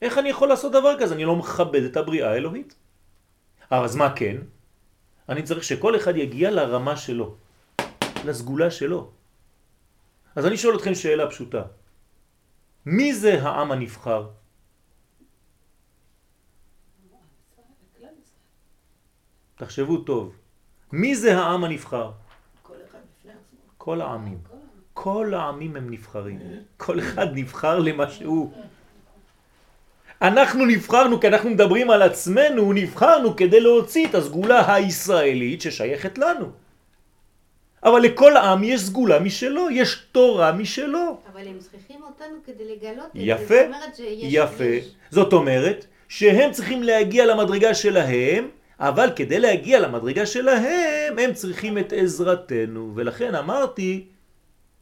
איך 0.01 0.17
אני 0.17 0.29
יכול 0.29 0.49
לעשות 0.49 0.71
דבר 0.71 0.93
כזה? 0.99 1.15
אני 1.15 1.25
לא 1.25 1.35
מכבד 1.35 1.83
את 1.83 1.97
הבריאה 1.97 2.31
האלוהית. 2.31 2.75
אז 3.69 3.95
מה 3.95 4.15
כן? 4.15 4.37
אני 5.29 5.43
צריך 5.43 5.63
שכל 5.63 5.95
אחד 5.95 6.17
יגיע 6.17 6.51
לרמה 6.51 6.97
שלו, 6.97 7.35
לסגולה 8.25 8.71
שלו. 8.71 9.11
אז 10.35 10.45
אני 10.45 10.57
שואל 10.57 10.75
אתכם 10.75 10.95
שאלה 10.95 11.29
פשוטה. 11.29 11.63
מי 12.85 13.13
זה 13.13 13.41
העם 13.43 13.71
הנבחר? 13.71 14.27
תחשבו 19.57 19.97
טוב. 19.97 20.35
מי 20.91 21.15
זה 21.15 21.37
העם 21.37 21.63
הנבחר? 21.63 22.11
כל 23.77 24.01
העמים. 24.01 24.37
כל 24.93 25.33
העמים 25.33 25.75
הם 25.75 25.89
נבחרים. 25.89 26.39
כל 26.77 26.99
אחד 26.99 27.27
נבחר 27.33 27.79
למה 27.79 28.09
שהוא. 28.09 28.51
אנחנו 30.21 30.65
נבחרנו, 30.65 31.19
כי 31.19 31.27
אנחנו 31.27 31.49
מדברים 31.49 31.89
על 31.89 32.01
עצמנו, 32.01 32.73
נבחרנו 32.73 33.35
כדי 33.35 33.59
להוציא 33.59 34.07
את 34.07 34.15
הסגולה 34.15 34.73
הישראלית 34.73 35.61
ששייכת 35.61 36.17
לנו. 36.17 36.51
אבל 37.83 37.99
לכל 37.99 38.37
עם 38.37 38.63
יש 38.63 38.81
סגולה 38.81 39.19
משלו, 39.19 39.69
יש 39.69 39.95
תורה 40.11 40.51
משלו. 40.51 41.17
אבל 41.33 41.47
הם 41.47 41.59
צריכים 41.59 42.03
אותנו 42.03 42.35
כדי 42.45 42.75
לגלות 42.75 43.05
את 43.05 43.11
זה. 43.13 43.19
יפה, 43.19 43.61
יפה. 44.07 44.87
זאת 45.11 45.33
אומרת 45.33 45.85
שהם 46.09 46.51
צריכים 46.51 46.83
להגיע 46.83 47.25
למדרגה 47.25 47.73
שלהם, 47.73 48.49
אבל 48.79 49.09
כדי 49.15 49.39
להגיע 49.39 49.79
למדרגה 49.79 50.25
שלהם 50.25 51.19
הם 51.19 51.33
צריכים 51.33 51.77
את 51.77 51.93
עזרתנו. 51.95 52.91
ולכן 52.95 53.35
אמרתי 53.35 54.05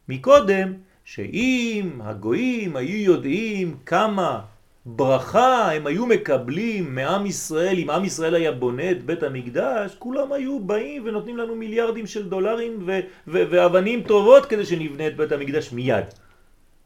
מקודם 0.08 0.72
שאם 1.04 1.90
הגויים 2.00 2.76
היו 2.76 3.12
יודעים 3.12 3.76
כמה 3.86 4.40
ברכה 4.86 5.72
הם 5.72 5.86
היו 5.86 6.06
מקבלים 6.06 6.94
מעם 6.94 7.26
ישראל, 7.26 7.78
אם 7.78 7.90
עם 7.90 8.04
ישראל 8.04 8.34
היה 8.34 8.52
בונה 8.52 8.90
את 8.90 9.02
בית 9.04 9.22
המקדש, 9.22 9.94
כולם 9.98 10.32
היו 10.32 10.60
באים 10.60 11.02
ונותנים 11.06 11.36
לנו 11.36 11.54
מיליארדים 11.54 12.06
של 12.06 12.28
דולרים 12.28 12.82
ו- 12.86 13.00
ו- 13.28 13.44
ואבנים 13.50 14.02
טובות 14.02 14.46
כדי 14.46 14.64
שנבנה 14.64 15.06
את 15.06 15.16
בית 15.16 15.32
המקדש 15.32 15.72
מיד. 15.72 16.04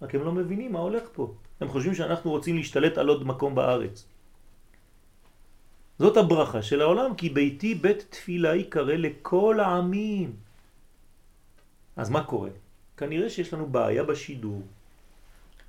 רק 0.03 0.15
הם 0.15 0.25
לא 0.25 0.33
מבינים 0.33 0.73
מה 0.73 0.79
הולך 0.79 1.03
פה. 1.13 1.33
הם 1.61 1.69
חושבים 1.69 1.95
שאנחנו 1.95 2.31
רוצים 2.31 2.57
להשתלט 2.57 2.99
על 2.99 3.09
עוד 3.09 3.27
מקום 3.27 3.55
בארץ. 3.55 4.07
זאת 6.01 6.17
הברכה 6.17 6.63
של 6.63 6.81
העולם, 6.81 7.15
כי 7.15 7.29
ביתי 7.29 7.75
בית 7.75 8.07
תפילה 8.11 8.57
יקרא 8.57 8.95
לכל 8.95 9.61
העמים. 9.61 10.33
אז 11.97 12.11
מה 12.11 12.25
קורה? 12.25 12.51
כנראה 12.97 13.31
שיש 13.31 13.53
לנו 13.53 13.67
בעיה 13.67 14.05
בשידור. 14.05 14.63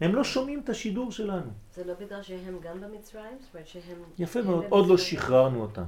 הם 0.01 0.15
לא 0.15 0.23
שומעים 0.23 0.59
את 0.63 0.69
השידור 0.69 1.11
שלנו. 1.11 1.51
זה 1.75 1.83
לא 1.83 1.93
בגלל 1.99 2.23
שהם 2.23 2.59
גם 2.63 2.81
במצרים? 2.81 3.37
זאת 3.39 3.53
אומרת 3.53 3.67
שהם... 3.67 3.99
יפה 4.19 4.41
מאוד, 4.41 4.65
עוד 4.69 4.87
לא? 4.87 4.97
שחררנו 4.97 5.61
אותם. 5.61 5.85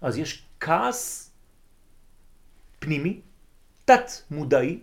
אז 0.00 0.18
יש 0.18 0.44
כעס 0.60 1.32
פנימי, 2.78 3.20
תת 3.84 4.28
מודעי, 4.30 4.78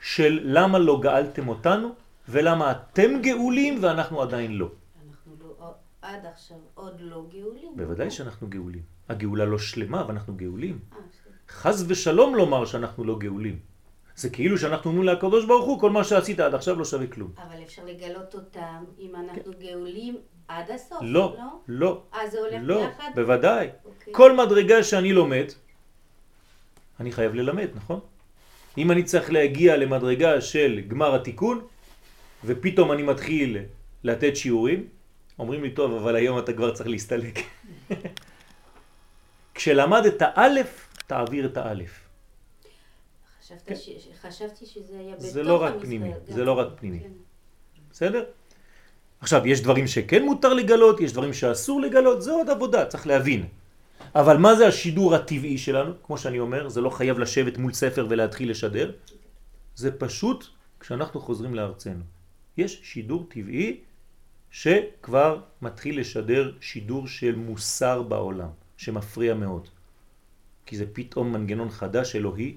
של 0.00 0.40
למה 0.44 0.78
לא 0.78 1.00
גאלתם 1.02 1.48
אותנו 1.48 1.94
ולמה 2.28 2.70
אתם 2.70 3.10
גאולים 3.22 3.78
ואנחנו 3.82 4.22
עדיין 4.22 4.52
לא. 4.52 4.81
אנחנו 6.02 6.18
עד 6.18 6.26
עכשיו 6.26 6.56
עוד 6.74 7.00
לא 7.00 7.26
גאולים. 7.32 7.76
בוודאי 7.76 8.10
שאנחנו 8.10 8.48
גאולים. 8.48 8.82
הגאולה 9.08 9.44
לא 9.44 9.58
שלמה 9.58 10.04
ואנחנו 10.08 10.34
גאולים. 10.36 10.78
אה. 10.92 10.98
חז 11.48 11.84
ושלום 11.88 12.34
לומר 12.34 12.64
שאנחנו 12.64 13.04
לא 13.04 13.18
גאולים. 13.18 13.58
זה 14.16 14.30
כאילו 14.30 14.58
שאנחנו 14.58 14.90
אומרים 14.90 15.08
לקדוש 15.08 15.44
ברוך 15.44 15.66
הוא, 15.66 15.80
כל 15.80 15.90
מה 15.90 16.04
שעשית 16.04 16.40
עד 16.40 16.54
עכשיו 16.54 16.78
לא 16.78 16.84
שווה 16.84 17.06
כלום. 17.06 17.32
אבל 17.36 17.62
אפשר 17.62 17.82
לגלות 17.84 18.34
אותם 18.34 18.84
אם 18.98 19.12
אנחנו 19.16 19.52
גאולים 19.60 20.16
עד 20.48 20.70
הסוף, 20.70 20.98
כן. 20.98 21.06
לא, 21.06 21.36
לא? 21.38 21.46
לא, 21.68 22.02
אה, 22.14 22.30
זה 22.30 22.38
הולך 22.38 22.60
לא, 22.62 22.86
ביחד? 22.86 23.10
בוודאי. 23.14 23.68
אוקיי. 23.84 24.14
כל 24.14 24.36
מדרגה 24.36 24.84
שאני 24.84 25.12
לומד, 25.12 25.46
אני 27.00 27.12
חייב 27.12 27.34
ללמד, 27.34 27.68
נכון? 27.74 28.00
אם 28.78 28.90
אני 28.90 29.02
צריך 29.02 29.32
להגיע 29.32 29.76
למדרגה 29.76 30.40
של 30.40 30.80
גמר 30.88 31.14
התיקון, 31.14 31.66
ופתאום 32.44 32.92
אני 32.92 33.02
מתחיל 33.02 33.58
לתת 34.04 34.36
שיעורים, 34.36 34.88
אומרים 35.38 35.62
לי, 35.62 35.70
טוב, 35.70 35.92
אבל 35.92 36.16
היום 36.16 36.38
אתה 36.38 36.52
כבר 36.52 36.74
צריך 36.74 36.88
להסתלק. 36.88 37.38
כשלמדת 39.54 40.22
א', 40.34 40.60
תעביר 41.06 41.46
את 41.46 41.56
האלף. 41.56 42.00
חשבת 43.40 43.76
ש- 43.76 44.08
חשבתי 44.22 44.66
שזה 44.66 44.98
היה 44.98 45.12
בתוך 45.12 45.24
כן. 45.26 45.30
זה 45.32 45.42
לא 45.42 45.62
רק 45.62 45.74
פנימי, 45.80 46.10
זה. 46.28 46.44
לא 46.44 46.52
רק 46.52 46.68
פנימי. 46.76 47.00
בסדר? 47.90 48.24
עכשיו, 49.20 49.46
יש 49.46 49.60
דברים 49.60 49.86
שכן 49.86 50.24
מותר 50.24 50.54
לגלות, 50.54 51.00
יש 51.00 51.12
דברים 51.12 51.32
שאסור 51.32 51.80
לגלות, 51.80 52.22
זה 52.22 52.32
עוד 52.32 52.50
עבודה, 52.50 52.86
צריך 52.86 53.06
להבין. 53.06 53.46
אבל 54.14 54.36
מה 54.36 54.54
זה 54.54 54.66
השידור 54.66 55.14
הטבעי 55.14 55.58
שלנו? 55.58 55.92
כמו 56.02 56.18
שאני 56.18 56.38
אומר, 56.38 56.68
זה 56.68 56.80
לא 56.80 56.90
חייב 56.90 57.18
לשבת 57.18 57.58
מול 57.58 57.72
ספר 57.72 58.06
ולהתחיל 58.10 58.50
לשדר. 58.50 58.92
זה 59.74 59.98
פשוט 59.98 60.46
כשאנחנו 60.80 61.20
חוזרים 61.20 61.54
לארצנו. 61.54 62.02
יש 62.56 62.80
שידור 62.82 63.26
טבעי 63.30 63.80
שכבר 64.52 65.40
מתחיל 65.62 66.00
לשדר 66.00 66.52
שידור 66.60 67.08
של 67.08 67.34
מוסר 67.36 68.02
בעולם, 68.02 68.48
שמפריע 68.76 69.34
מאוד. 69.34 69.68
כי 70.66 70.76
זה 70.76 70.84
פתאום 70.92 71.32
מנגנון 71.32 71.70
חדש 71.70 72.16
אלוהי 72.16 72.54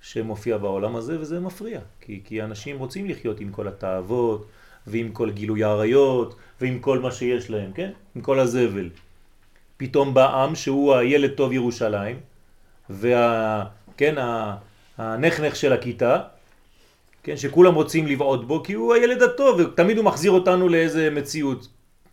שמופיע 0.00 0.58
בעולם 0.58 0.96
הזה 0.96 1.20
וזה 1.20 1.40
מפריע. 1.40 1.80
כי, 2.00 2.20
כי 2.24 2.42
אנשים 2.42 2.78
רוצים 2.78 3.08
לחיות 3.08 3.40
עם 3.40 3.52
כל 3.52 3.68
התאוות 3.68 4.46
ועם 4.86 5.12
כל 5.12 5.30
גילוי 5.30 5.64
העריות 5.64 6.36
ועם 6.60 6.78
כל 6.78 6.98
מה 6.98 7.12
שיש 7.12 7.50
להם, 7.50 7.72
כן? 7.72 7.90
עם 8.14 8.22
כל 8.22 8.40
הזבל. 8.40 8.90
פתאום 9.76 10.14
בא 10.14 10.42
עם 10.42 10.54
שהוא 10.54 10.94
הילד 10.94 11.30
טוב 11.30 11.52
ירושלים 11.52 12.20
וה... 12.90 13.64
כן, 13.96 14.14
הנחנך 14.98 15.56
של 15.56 15.72
הכיתה, 15.72 16.20
כן, 17.22 17.36
שכולם 17.36 17.74
רוצים 17.74 18.06
לבעוד 18.06 18.48
בו 18.48 18.62
כי 18.62 18.72
הוא 18.72 18.94
הילד 18.94 19.22
הטוב 19.22 19.60
ותמיד 19.60 19.96
הוא 19.96 20.04
מחזיר 20.04 20.30
אותנו 20.30 20.68
לאיזה 20.68 21.10
מציאות. 21.10 21.68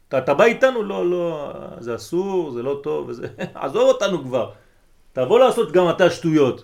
אתה, 0.08 0.18
אתה 0.18 0.34
בא 0.34 0.44
איתנו? 0.44 0.84
לא, 0.84 1.10
לא, 1.10 1.54
זה 1.80 1.96
אסור, 1.96 2.52
זה 2.52 2.64
לא 2.64 2.80
טוב, 2.84 3.10
וזה... 3.10 3.28
עזוב 3.56 3.88
אותנו 3.88 4.24
כבר. 4.24 4.52
תבוא 5.14 5.40
לעשות 5.40 5.72
גם 5.72 5.90
אתה 5.90 6.10
שטויות. 6.10 6.64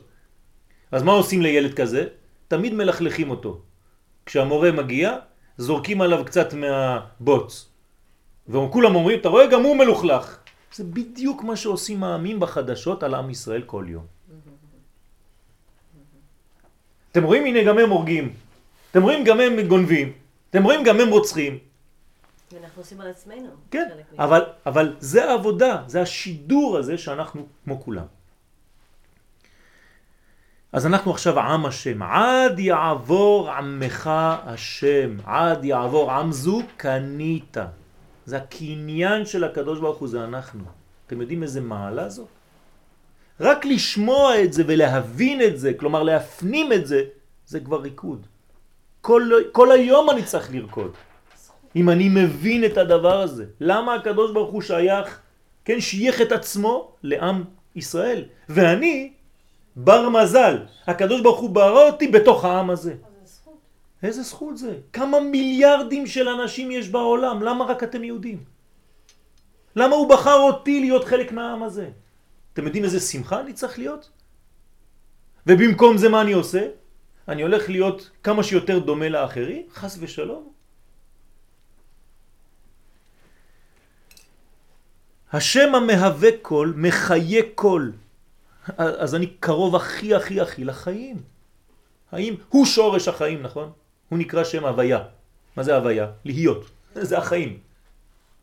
אז 0.91 1.03
מה 1.03 1.11
עושים 1.11 1.41
לילד 1.41 1.73
כזה? 1.73 2.07
תמיד 2.47 2.73
מלכלכים 2.73 3.29
אותו. 3.29 3.61
כשהמורה 4.25 4.71
מגיע, 4.71 5.17
זורקים 5.57 6.01
עליו 6.01 6.25
קצת 6.25 6.53
מהבוץ. 6.53 7.69
וכולם 8.47 8.95
אומרים, 8.95 9.19
אתה 9.19 9.29
רואה, 9.29 9.47
גם 9.47 9.63
הוא 9.63 9.77
מלוכלך. 9.77 10.37
זה 10.73 10.83
בדיוק 10.83 11.43
מה 11.43 11.55
שעושים 11.55 12.03
העמים 12.03 12.39
בחדשות 12.39 13.03
על 13.03 13.13
עם 13.13 13.29
ישראל 13.29 13.61
כל 13.61 13.85
יום. 13.87 14.14
אתם 17.15 17.23
רואים, 17.23 17.45
הנה 17.45 17.63
גם 17.63 17.77
הם 17.77 17.89
הורגים. 17.89 18.33
אתם 18.91 19.01
רואים, 19.03 19.23
גם 19.23 19.39
הם 19.39 19.61
גונבים. 19.67 20.11
אתם 20.49 20.63
רואים, 20.63 20.83
גם 20.83 20.99
הם 20.99 21.09
רוצחים. 21.09 21.57
ואנחנו 22.51 22.81
עושים 22.81 23.01
על 23.01 23.07
עצמנו. 23.07 23.49
כן. 23.71 23.89
אבל, 24.19 24.43
אבל 24.65 24.95
זה 24.99 25.29
העבודה, 25.29 25.83
זה 25.87 26.01
השידור 26.01 26.77
הזה 26.77 26.97
שאנחנו 26.97 27.45
כמו 27.63 27.81
כולם. 27.81 28.05
אז 30.71 30.85
אנחנו 30.85 31.11
עכשיו 31.11 31.39
עם 31.39 31.65
השם, 31.65 32.03
עד 32.03 32.59
יעבור 32.59 33.51
עמך 33.51 34.09
השם, 34.45 35.17
עד 35.25 35.65
יעבור 35.65 36.11
עם 36.11 36.31
זו 36.31 36.61
קנית. 36.77 37.57
זה 38.25 38.37
הקניין 38.37 39.25
של 39.25 39.43
הקדוש 39.43 39.79
ברוך 39.79 39.97
הוא, 39.97 40.07
זה 40.07 40.23
אנחנו. 40.23 40.63
אתם 41.07 41.21
יודעים 41.21 41.43
איזה 41.43 41.61
מעלה 41.61 42.09
זו? 42.09 42.25
רק 43.39 43.65
לשמוע 43.65 44.41
את 44.41 44.53
זה 44.53 44.63
ולהבין 44.67 45.41
את 45.41 45.59
זה, 45.59 45.73
כלומר 45.73 46.03
להפנים 46.03 46.73
את 46.73 46.87
זה, 46.87 47.01
זה 47.45 47.59
כבר 47.59 47.81
ריקוד. 47.81 48.27
כל, 49.01 49.29
כל 49.51 49.71
היום 49.71 50.09
אני 50.09 50.23
צריך 50.23 50.53
לרקוד. 50.53 50.91
אם 51.75 51.89
אני 51.89 52.09
מבין 52.09 52.65
את 52.65 52.77
הדבר 52.77 53.21
הזה. 53.21 53.45
למה 53.59 53.93
הקדוש 53.95 54.31
ברוך 54.31 54.51
הוא 54.51 54.61
שייך 54.61 55.19
כן, 55.65 55.81
שייך 55.81 56.21
את 56.21 56.31
עצמו 56.31 56.91
לעם 57.03 57.43
ישראל. 57.75 58.23
ואני 58.49 59.13
בר 59.75 60.09
מזל, 60.09 60.57
הקדוש 60.87 61.21
ברוך 61.21 61.39
הוא 61.39 61.49
ברא 61.49 61.87
אותי 61.87 62.07
בתוך 62.07 62.45
העם 62.45 62.69
הזה. 62.69 62.93
איזה 64.03 64.23
זכות 64.23 64.57
זה? 64.57 64.73
כמה 64.93 65.19
מיליארדים 65.19 66.07
של 66.07 66.29
אנשים 66.29 66.71
יש 66.71 66.89
בעולם, 66.89 67.43
למה 67.43 67.65
רק 67.65 67.83
אתם 67.83 68.03
יהודים? 68.03 68.43
למה 69.75 69.95
הוא 69.95 70.09
בחר 70.09 70.39
אותי 70.39 70.79
להיות 70.79 71.03
חלק 71.03 71.31
מהעם 71.31 71.63
הזה? 71.63 71.89
אתם 72.55 72.65
יודעים 72.65 72.83
איזה 72.83 72.99
שמחה 72.99 73.41
אני 73.41 73.53
צריך 73.53 73.79
להיות? 73.79 74.09
ובמקום 75.47 75.97
זה 75.97 76.09
מה 76.09 76.21
אני 76.21 76.33
עושה? 76.33 76.67
אני 77.27 77.41
הולך 77.41 77.69
להיות 77.69 78.09
כמה 78.23 78.43
שיותר 78.43 78.79
דומה 78.79 79.09
לאחרים? 79.09 79.67
חס 79.73 79.97
ושלום. 79.99 80.53
השם 85.33 85.75
המהווה 85.75 86.29
קול, 86.41 86.73
מחיה 86.77 87.43
קול. 87.55 87.91
אז 88.77 89.15
אני 89.15 89.27
קרוב 89.27 89.75
הכי 89.75 90.15
הכי 90.15 90.41
הכי 90.41 90.63
לחיים. 90.63 91.17
האם 92.11 92.35
הוא 92.49 92.65
שורש 92.65 93.07
החיים, 93.07 93.41
נכון? 93.41 93.71
הוא 94.09 94.19
נקרא 94.19 94.43
שם 94.43 94.65
הוויה. 94.65 95.03
מה 95.55 95.63
זה 95.63 95.75
הוויה? 95.75 96.07
להיות. 96.25 96.71
זה 96.95 97.17
החיים. 97.17 97.59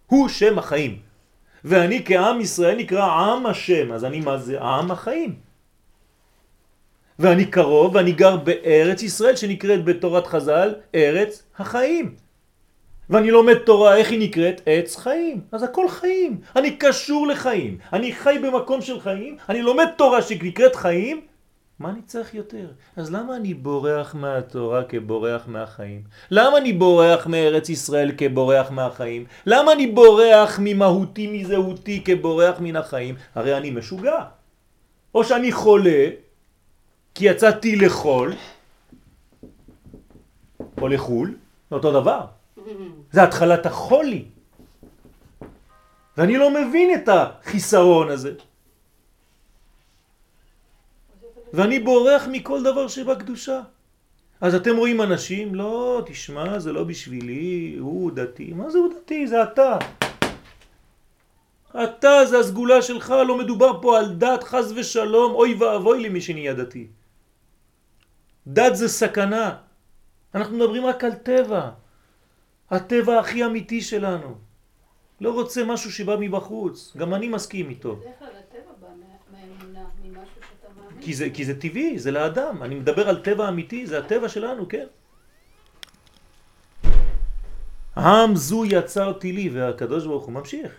הוא 0.06 0.28
שם 0.28 0.58
החיים. 0.58 1.11
ואני 1.64 2.02
כעם 2.04 2.40
ישראל 2.40 2.76
נקרא 2.76 3.04
עם 3.04 3.46
השם, 3.46 3.92
אז 3.92 4.04
אני 4.04 4.20
מה 4.20 4.38
זה? 4.38 4.60
עם 4.60 4.90
החיים. 4.90 5.34
ואני 7.18 7.44
קרוב 7.44 7.94
ואני 7.94 8.12
גר 8.12 8.36
בארץ 8.36 9.02
ישראל 9.02 9.36
שנקראת 9.36 9.84
בתורת 9.84 10.26
חז"ל 10.26 10.74
ארץ 10.94 11.42
החיים. 11.58 12.14
ואני 13.10 13.30
לומד 13.30 13.54
תורה, 13.54 13.96
איך 13.96 14.10
היא 14.10 14.20
נקראת? 14.20 14.60
עץ 14.66 14.96
חיים. 14.96 15.40
אז 15.52 15.62
הכל 15.62 15.88
חיים. 15.88 16.40
אני 16.56 16.76
קשור 16.76 17.26
לחיים. 17.26 17.78
אני 17.92 18.12
חי 18.12 18.38
במקום 18.42 18.80
של 18.80 19.00
חיים, 19.00 19.36
אני 19.48 19.62
לומד 19.62 19.86
תורה 19.96 20.22
שנקראת 20.22 20.76
חיים. 20.76 21.20
מה 21.78 21.90
אני 21.90 22.02
צריך 22.02 22.34
יותר? 22.34 22.66
אז 22.96 23.12
למה 23.12 23.36
אני 23.36 23.54
בורח 23.54 24.14
מהתורה 24.14 24.84
כבורח 24.84 25.42
מהחיים? 25.46 26.02
למה 26.30 26.58
אני 26.58 26.72
בורח 26.72 27.26
מארץ 27.26 27.68
ישראל 27.68 28.12
כבורח 28.16 28.70
מהחיים? 28.70 29.24
למה 29.46 29.72
אני 29.72 29.86
בורח 29.86 30.58
ממהותי, 30.62 31.26
מזהותי 31.26 32.02
כבורח 32.04 32.60
מן 32.60 32.76
החיים? 32.76 33.14
הרי 33.34 33.56
אני 33.56 33.70
משוגע. 33.70 34.24
או 35.14 35.24
שאני 35.24 35.52
חולה, 35.52 36.08
כי 37.14 37.24
יצאתי 37.24 37.76
לחול, 37.76 38.34
או 40.80 40.88
לחול, 40.88 41.34
זה 41.70 41.76
אותו 41.76 41.92
דבר. 41.92 42.26
זה 43.12 43.22
התחלת 43.22 43.66
החולי. 43.66 44.24
ואני 46.16 46.36
לא 46.36 46.50
מבין 46.50 46.94
את 46.94 47.08
החיסרון 47.08 48.08
הזה. 48.08 48.32
ואני 51.52 51.78
בורח 51.78 52.22
מכל 52.30 52.62
דבר 52.62 52.88
שבקדושה. 52.88 53.60
אז 54.40 54.54
אתם 54.54 54.76
רואים 54.76 55.02
אנשים, 55.02 55.54
לא, 55.54 56.02
תשמע, 56.06 56.58
זה 56.58 56.72
לא 56.72 56.84
בשבילי, 56.84 57.76
הוא 57.80 58.10
דתי. 58.10 58.52
מה 58.52 58.70
זה 58.70 58.78
הוא 58.78 58.92
דתי? 58.94 59.26
זה 59.26 59.42
אתה. 59.42 59.78
אתה 61.70 62.26
זה 62.26 62.38
הסגולה 62.38 62.82
שלך, 62.82 63.10
לא 63.10 63.38
מדובר 63.38 63.82
פה 63.82 63.98
על 63.98 64.14
דת 64.14 64.42
חז 64.42 64.72
ושלום, 64.76 65.32
אוי 65.32 65.54
ואבוי 65.54 66.02
למי 66.02 66.20
שנהיה 66.20 66.54
דתי. 66.54 66.86
דת 68.46 68.76
זה 68.76 68.88
סכנה. 68.88 69.56
אנחנו 70.34 70.56
מדברים 70.56 70.86
רק 70.86 71.04
על 71.04 71.14
טבע. 71.14 71.70
הטבע 72.70 73.18
הכי 73.18 73.44
אמיתי 73.44 73.80
שלנו. 73.80 74.34
לא 75.20 75.30
רוצה 75.32 75.64
משהו 75.64 75.92
שבא 75.92 76.16
מבחוץ. 76.20 76.96
גם 76.96 77.14
אני 77.14 77.28
מסכים 77.28 77.70
איתו. 77.70 77.96
בדרך 77.96 78.18
כלל 78.18 78.28
הטבע 78.28 78.72
בא 78.80 78.86
מהאמונה, 79.32 79.84
ממשהו 80.04 80.40
שאתה 80.40 80.68
מאמין. 80.76 80.91
כי 81.04 81.14
זה, 81.14 81.30
כי 81.34 81.44
זה 81.44 81.60
טבעי, 81.60 81.98
זה 81.98 82.10
לאדם. 82.10 82.62
אני 82.62 82.74
מדבר 82.74 83.08
על 83.08 83.22
טבע 83.22 83.48
אמיתי, 83.48 83.86
זה 83.86 83.98
הטבע 83.98 84.28
שלנו, 84.28 84.68
כן? 84.68 84.86
עם 87.96 88.36
זו 88.36 88.64
יצרתי 88.64 89.32
לי, 89.32 89.50
והקדוש 89.50 90.06
ברוך 90.06 90.24
הוא 90.24 90.32
ממשיך. 90.32 90.72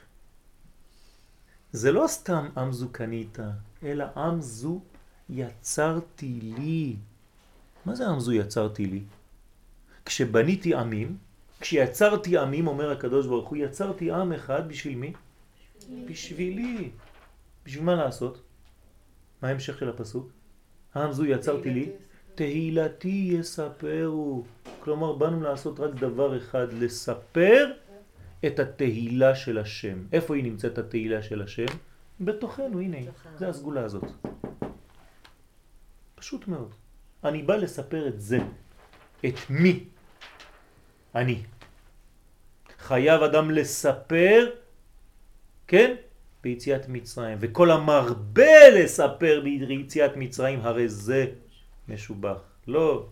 זה 1.71 1.91
לא 1.91 2.07
סתם 2.07 2.49
עם 2.57 2.71
זו 2.71 2.89
קנית, 2.89 3.37
אלא 3.83 4.05
עם 4.15 4.41
זו 4.41 4.81
יצרתי 5.29 6.39
לי. 6.41 6.95
מה 7.85 7.95
זה 7.95 8.07
עם 8.07 8.19
זו 8.19 8.31
יצרתי 8.33 8.85
לי? 8.85 9.01
כשבניתי 10.05 10.75
עמים, 10.75 11.17
כשיצרתי 11.59 12.37
עמים, 12.37 12.67
אומר 12.67 12.91
הקדוש 12.91 13.27
ברוך 13.27 13.49
הוא, 13.49 13.57
יצרתי 13.57 14.11
עם 14.11 14.33
אחד 14.33 14.67
בשביל 14.67 14.95
מי? 14.95 15.13
בשבילי. 16.05 16.89
בשביל 17.65 17.83
מה 17.83 17.95
לעשות? 17.95 18.41
מה 19.43 19.49
ההמשך 19.49 19.77
של 19.79 19.89
הפסוק? 19.89 20.31
העם 20.93 21.11
זו 21.11 21.25
יצרתי 21.25 21.69
לי, 21.69 21.89
תהילתי 22.35 23.29
יספרו. 23.39 24.43
כלומר, 24.79 25.13
באנו 25.13 25.41
לעשות 25.41 25.79
רק 25.79 25.93
דבר 25.93 26.37
אחד, 26.37 26.73
לספר 26.73 27.71
את 28.45 28.59
התהילה 28.59 29.35
של 29.35 29.57
השם. 29.57 30.03
איפה 30.13 30.35
היא 30.35 30.43
נמצאת 30.43 30.77
התהילה 30.77 31.23
של 31.23 31.41
השם? 31.41 31.65
בתוכנו, 32.21 32.79
הנה, 32.79 32.97
זה 33.37 33.49
הסגולה 33.49 33.83
הזאת. 33.83 34.03
פשוט 36.15 36.47
מאוד. 36.47 36.73
אני 37.23 37.43
בא 37.43 37.55
לספר 37.55 38.07
את 38.07 38.21
זה, 38.21 38.39
את 39.25 39.35
מי 39.49 39.85
אני. 41.15 41.43
חייב 42.79 43.21
אדם 43.21 43.51
לספר, 43.51 44.49
כן? 45.67 45.95
ביציאת 46.43 46.89
מצרים. 46.89 47.37
וכל 47.41 47.71
המרבה 47.71 48.69
לספר 48.75 49.41
ביציאת 49.43 50.11
מצרים, 50.15 50.59
הרי 50.61 50.89
זה 50.89 51.25
משובח. 51.87 52.37
לא, 52.67 53.05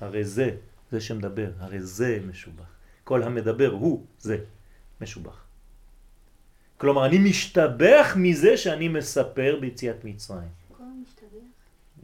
הרי 0.00 0.24
זה, 0.24 0.50
זה 0.90 1.00
שמדבר, 1.00 1.50
הרי 1.58 1.80
זה 1.80 2.18
משובח. 2.28 2.64
כל 3.04 3.22
המדבר 3.22 3.70
הוא 3.70 4.06
זה 4.18 4.36
משובח. 5.00 5.44
כלומר, 6.78 7.06
אני 7.06 7.18
משתבח 7.18 8.14
מזה 8.16 8.56
שאני 8.56 8.88
מספר 8.88 9.58
ביציאת 9.60 10.04
מצרים. 10.04 10.48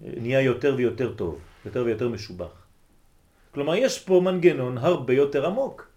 נהיה 0.03 0.41
יותר 0.41 0.75
ויותר 0.77 1.15
טוב, 1.15 1.39
יותר 1.65 1.85
ויותר 1.85 2.09
משובח. 2.09 2.67
כלומר, 3.55 3.75
יש 3.75 3.99
פה 3.99 4.21
מנגנון 4.25 4.79
הרבה 4.79 5.15
יותר 5.15 5.47
עמוק. 5.47 5.90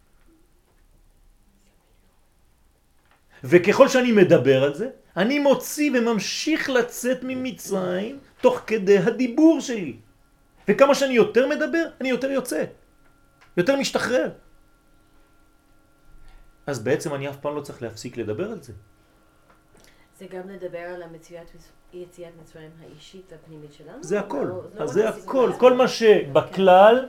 וככל 3.44 3.88
שאני 3.88 4.12
מדבר 4.12 4.64
על 4.64 4.74
זה, 4.74 4.89
אני 5.18 5.39
מוציא 5.39 5.91
וממשיך 5.94 6.70
לצאת 6.70 7.18
ממצרים 7.24 8.20
תוך 8.41 8.62
כדי 8.68 8.98
הדיבור 8.98 9.60
שלי. 9.62 9.96
וכמה 10.68 10.96
שאני 10.96 11.14
יותר 11.14 11.48
מדבר, 11.48 11.84
אני 12.02 12.10
יותר 12.10 12.32
יוצא. 12.32 12.64
יותר 13.58 13.76
משתחרר. 13.76 14.30
אז 16.68 16.80
בעצם 16.80 17.14
אני 17.14 17.30
אף 17.30 17.38
פעם 17.38 17.56
לא 17.56 17.62
צריך 17.62 17.82
להפסיק 17.82 18.18
לדבר 18.18 18.52
על 18.52 18.62
זה. 18.62 18.74
זה 20.20 20.26
גם 20.32 20.50
לדבר 20.50 20.80
על 20.80 21.04
המציאת 21.04 21.48
יציאת 21.94 22.32
מצרים 22.41 22.70
האישית 22.82 23.32
והפנימית 23.32 23.74
שלנו? 23.74 24.04
זה 24.04 24.20
הכל. 24.20 24.46
לא- 24.50 24.64
לא 24.76 24.84
אז 24.84 24.89
זה 24.89 25.10
הסיפור 25.10 25.32
הכל. 25.44 25.50
הזה. 25.50 25.60
כל 25.60 25.74
מה 25.74 25.88
שבכלל 25.88 27.08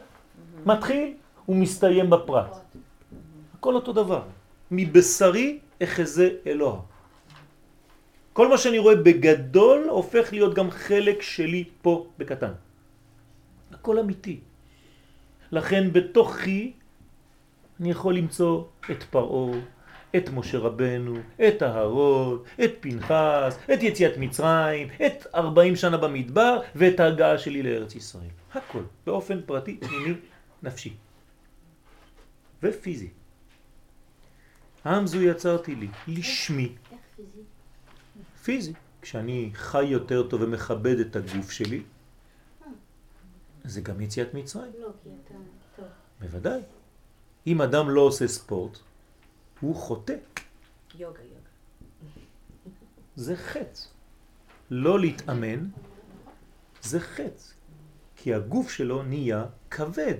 מתחיל 0.67 1.15
ומסתיים 1.49 2.11
בפרט. 2.11 2.57
הכל 3.59 3.75
אותו 3.75 3.93
דבר. 3.93 4.23
מבשרי 4.71 5.59
אחזה 5.83 6.31
אלוה. 6.47 6.81
כל 8.33 8.49
מה 8.49 8.59
שאני 8.59 8.79
רואה 8.79 8.97
בגדול 8.97 9.87
הופך 9.91 10.33
להיות 10.33 10.55
גם 10.55 10.71
חלק 10.71 11.23
שלי 11.23 11.65
פה 11.83 12.07
בקטן. 12.19 12.53
הכל 13.73 13.99
אמיתי. 13.99 14.41
לכן 15.53 15.93
בתוכי 15.93 16.73
אני 17.81 17.91
יכול 17.91 18.17
למצוא 18.17 18.65
את 18.91 19.03
פרעה, 19.03 19.59
את 20.17 20.29
משה 20.29 20.59
רבנו, 20.59 21.15
את 21.49 21.63
אהרון, 21.63 22.39
את 22.65 22.73
פנחס, 22.81 23.59
את 23.75 23.83
יציאת 23.83 24.17
מצרים, 24.17 24.89
את 25.07 25.27
40 25.35 25.77
שנה 25.77 25.97
במדבר 25.97 26.61
ואת 26.75 27.01
ההגעה 27.01 27.39
שלי 27.39 27.63
לארץ 27.63 27.95
ישראל. 27.95 28.35
הכל, 28.55 28.83
באופן 29.07 29.41
פרטי, 29.47 29.77
פנימי, 29.77 30.15
נפשי 30.63 30.93
ופיזי. 32.63 33.09
העם 34.85 35.07
זו 35.07 35.23
יצרתי 35.23 35.75
לי, 35.75 35.89
לשמי, 36.09 36.75
פיזי? 37.17 37.43
פיזי. 38.43 38.73
כשאני 39.03 39.51
חי 39.55 39.85
יותר 39.85 40.29
טוב 40.29 40.43
ומכבד 40.43 40.99
את 40.99 41.17
הגוף 41.17 41.51
שלי, 41.51 41.83
זה 43.65 43.81
גם 43.81 44.01
יציאת 44.01 44.35
מצרים. 44.35 44.73
לא, 44.81 44.89
כי 45.03 45.09
אתה... 45.25 45.35
טוב. 45.77 45.87
בוודאי. 46.21 46.61
אם 47.47 47.63
אדם 47.63 47.91
לא 47.91 48.01
עושה 48.01 48.29
ספורט, 48.29 48.79
הוא 49.61 49.75
חוטא. 49.75 50.15
יוגה, 50.95 51.23
יוגה. 51.23 51.35
זה 53.17 53.37
חטא. 53.37 53.81
לא 54.71 55.01
להתאמן 55.01 55.69
זה 56.83 57.01
חטא. 57.01 57.43
כי 58.17 58.35
הגוף 58.35 58.71
שלו 58.71 59.03
נהיה 59.03 59.45
כבד. 59.71 60.19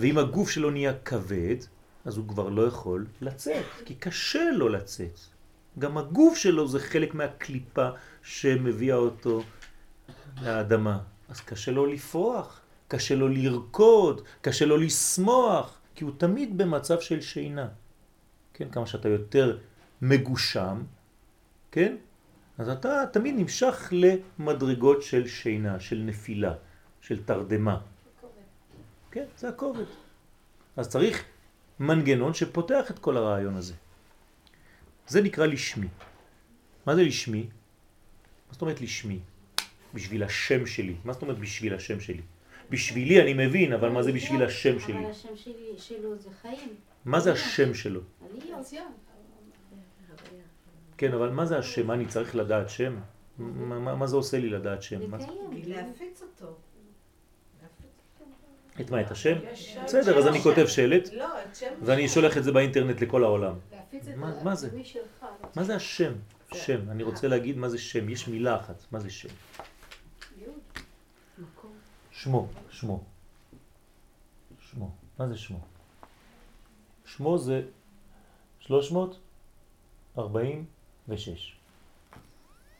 ואם 0.00 0.18
הגוף 0.18 0.50
שלו 0.50 0.70
נהיה 0.70 0.98
כבד, 1.04 1.56
אז 2.04 2.16
הוא 2.16 2.28
כבר 2.28 2.48
לא 2.48 2.62
יכול 2.62 3.06
לצאת, 3.20 3.64
כי 3.84 3.94
קשה 3.94 4.50
לו 4.50 4.68
לצאת. 4.68 5.18
גם 5.78 5.98
הגוף 5.98 6.36
שלו 6.36 6.68
זה 6.68 6.80
חלק 6.80 7.14
מהקליפה 7.14 7.88
שמביאה 8.22 8.96
אותו 8.96 9.42
לאדמה. 10.42 10.98
אז 11.28 11.40
קשה 11.40 11.72
לו 11.72 11.86
לפרוח, 11.86 12.60
קשה 12.88 13.14
לו 13.14 13.28
לרקוד, 13.28 14.20
קשה 14.40 14.66
לו 14.66 14.76
לשמוח, 14.76 15.78
כי 15.94 16.04
הוא 16.04 16.12
תמיד 16.18 16.58
במצב 16.58 17.00
של 17.00 17.20
שינה. 17.20 17.68
כן, 18.54 18.68
כמה 18.70 18.86
שאתה 18.86 19.08
יותר 19.08 19.58
מגושם, 20.02 20.82
כן? 21.70 21.96
אז 22.58 22.68
אתה 22.68 23.04
תמיד 23.12 23.34
נמשך 23.38 23.92
למדרגות 23.92 25.02
של 25.02 25.26
שינה, 25.26 25.80
של 25.80 26.02
נפילה, 26.06 26.54
של 27.00 27.24
תרדמה. 27.24 27.80
כן, 29.10 29.24
זה 29.38 29.48
הכובד. 29.48 29.84
אז 30.76 30.88
צריך 30.88 31.24
מנגנון 31.80 32.34
שפותח 32.34 32.90
את 32.90 32.98
כל 32.98 33.16
הרעיון 33.16 33.56
הזה. 33.56 33.74
זה 35.06 35.22
נקרא 35.22 35.46
לשמי. 35.46 35.88
מה 36.86 36.94
זה 36.94 37.02
לשמי? 37.02 37.42
מה 37.42 38.52
זאת 38.52 38.62
אומרת 38.62 38.80
לשמי? 38.80 39.18
בשביל 39.94 40.22
השם 40.22 40.66
שלי. 40.66 40.96
מה 41.04 41.12
זאת 41.12 41.22
אומרת 41.22 41.38
בשביל 41.38 41.74
השם 41.74 42.00
שלי? 42.00 42.22
בשבילי 42.70 43.22
אני 43.22 43.46
מבין, 43.46 43.72
אבל 43.72 43.88
מה 43.88 44.02
זה 44.02 44.12
בשביל 44.12 44.42
השם 44.42 44.80
שלי? 44.80 44.98
אבל 44.98 45.10
השם 45.10 45.36
שלי, 45.36 45.74
שלו 45.78 46.18
זה 46.18 46.28
חיים. 46.42 46.74
מה 47.04 47.20
זה 47.20 47.32
השם 47.32 47.74
שלו? 47.74 48.00
כן, 50.96 51.12
אבל 51.12 51.30
מה 51.30 51.46
זה 51.46 51.58
השם? 51.58 51.86
מה 51.86 51.94
אני 51.94 52.06
צריך 52.06 52.36
לדעת 52.36 52.70
שם? 52.70 52.96
מה, 53.38 53.78
מה, 53.78 53.94
מה 53.94 54.06
זה 54.06 54.16
עושה 54.16 54.38
לי 54.38 54.48
לדעת 54.50 54.82
שם? 54.82 55.00
לקיים. 55.00 55.28
להפיץ 55.64 56.22
אותו. 56.22 56.56
את 58.80 58.90
מה? 58.90 59.00
את 59.00 59.10
השם? 59.10 59.38
בסדר, 59.84 60.18
אז. 60.18 60.26
אני 60.26 60.40
כותב 60.42 60.66
שלט, 60.66 61.08
לא. 61.12 61.26
ואני 61.82 62.08
שולח 62.08 62.36
את 62.36 62.44
זה 62.44 62.52
באינטרנט 62.52 63.00
לכל 63.00 63.24
העולם. 63.24 63.54
מה- 64.16 64.32
זה 64.32 64.44
מה 64.44 64.54
זה? 64.54 64.68
למי 64.72 64.84
שלך. 64.84 65.24
מה 65.56 65.64
זה 65.64 65.76
השם? 65.76 66.12
שם. 66.54 66.90
אני 66.90 67.02
רוצה 67.02 67.28
להגיד 67.28 67.56
מה 67.56 67.68
זה 67.68 67.78
שם. 67.78 68.08
יש 68.08 68.28
מילה 68.28 68.60
אחת. 68.60 68.84
מה 68.92 69.00
זה 69.00 69.10
שם? 69.10 69.28
שמו. 72.10 72.48
שמו. 72.70 73.04
שמו. 74.70 74.90
מה 75.18 75.28
זה 75.28 75.36
שמו? 75.36 75.60
שמו 77.04 77.38
זה 77.38 77.62
346. 78.60 81.56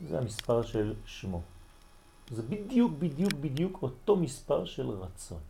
זה 0.09 0.19
המספר 0.19 0.63
של 0.63 0.95
שמו. 1.07 1.43
זה 2.31 2.43
בדיוק 2.43 2.93
בדיוק 2.99 3.33
בדיוק 3.33 3.83
אותו 3.83 4.17
מספר 4.17 4.65
של 4.65 4.89
רצון. 4.89 5.41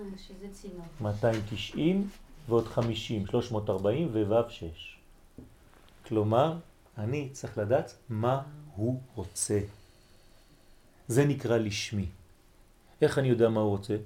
אה, 0.00 0.18
שזה 0.18 0.46
צינור. 0.52 0.84
290 1.00 2.08
ועוד 2.48 2.66
50, 2.68 3.26
340 3.26 4.08
וו' 4.12 4.50
6. 4.50 4.96
כלומר, 6.06 6.58
אני 6.98 7.28
צריך 7.32 7.58
לדעת 7.58 7.96
מה 8.08 8.42
הוא 8.74 9.00
רוצה. 9.14 9.60
זה 11.08 11.24
נקרא 11.26 11.56
לשמי. 11.56 12.06
איך 13.02 13.18
אני 13.18 13.28
יודע 13.28 13.48
מה 13.48 13.60
הוא 13.60 13.70
רוצה? 13.70 13.96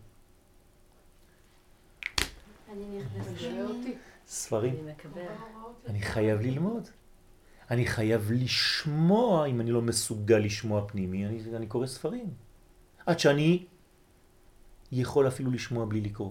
ספרים. 4.26 4.74
אני 5.86 6.02
חייב 6.02 6.40
ללמוד. 6.40 6.88
אני 7.70 7.86
חייב 7.86 8.32
לשמוע, 8.32 9.46
אם 9.46 9.60
אני 9.60 9.70
לא 9.70 9.82
מסוגל 9.82 10.38
לשמוע 10.38 10.88
פנימי, 10.88 11.26
אני, 11.26 11.56
אני 11.56 11.66
קורא 11.66 11.86
ספרים. 11.86 12.30
עד 13.06 13.18
שאני 13.18 13.64
יכול 14.92 15.28
אפילו 15.28 15.50
לשמוע 15.50 15.84
בלי 15.84 16.00
לקרוא. 16.00 16.30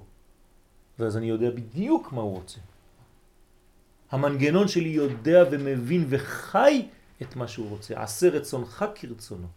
ואז 0.99 1.18
אני 1.18 1.26
יודע 1.26 1.49
בדיוק 1.49 2.12
מה 2.12 2.22
הוא 2.22 2.32
רוצה. 2.32 2.60
המנגנון 4.12 4.68
שלי 4.68 4.89
יודע 4.89 5.43
ומבין 5.51 6.06
וחי 6.10 6.88
את 7.22 7.36
מה 7.36 7.47
שהוא 7.47 7.70
רוצה. 7.70 8.04
עשה 8.04 8.30
רצונך 8.30 8.86
כרצונו. 8.95 9.47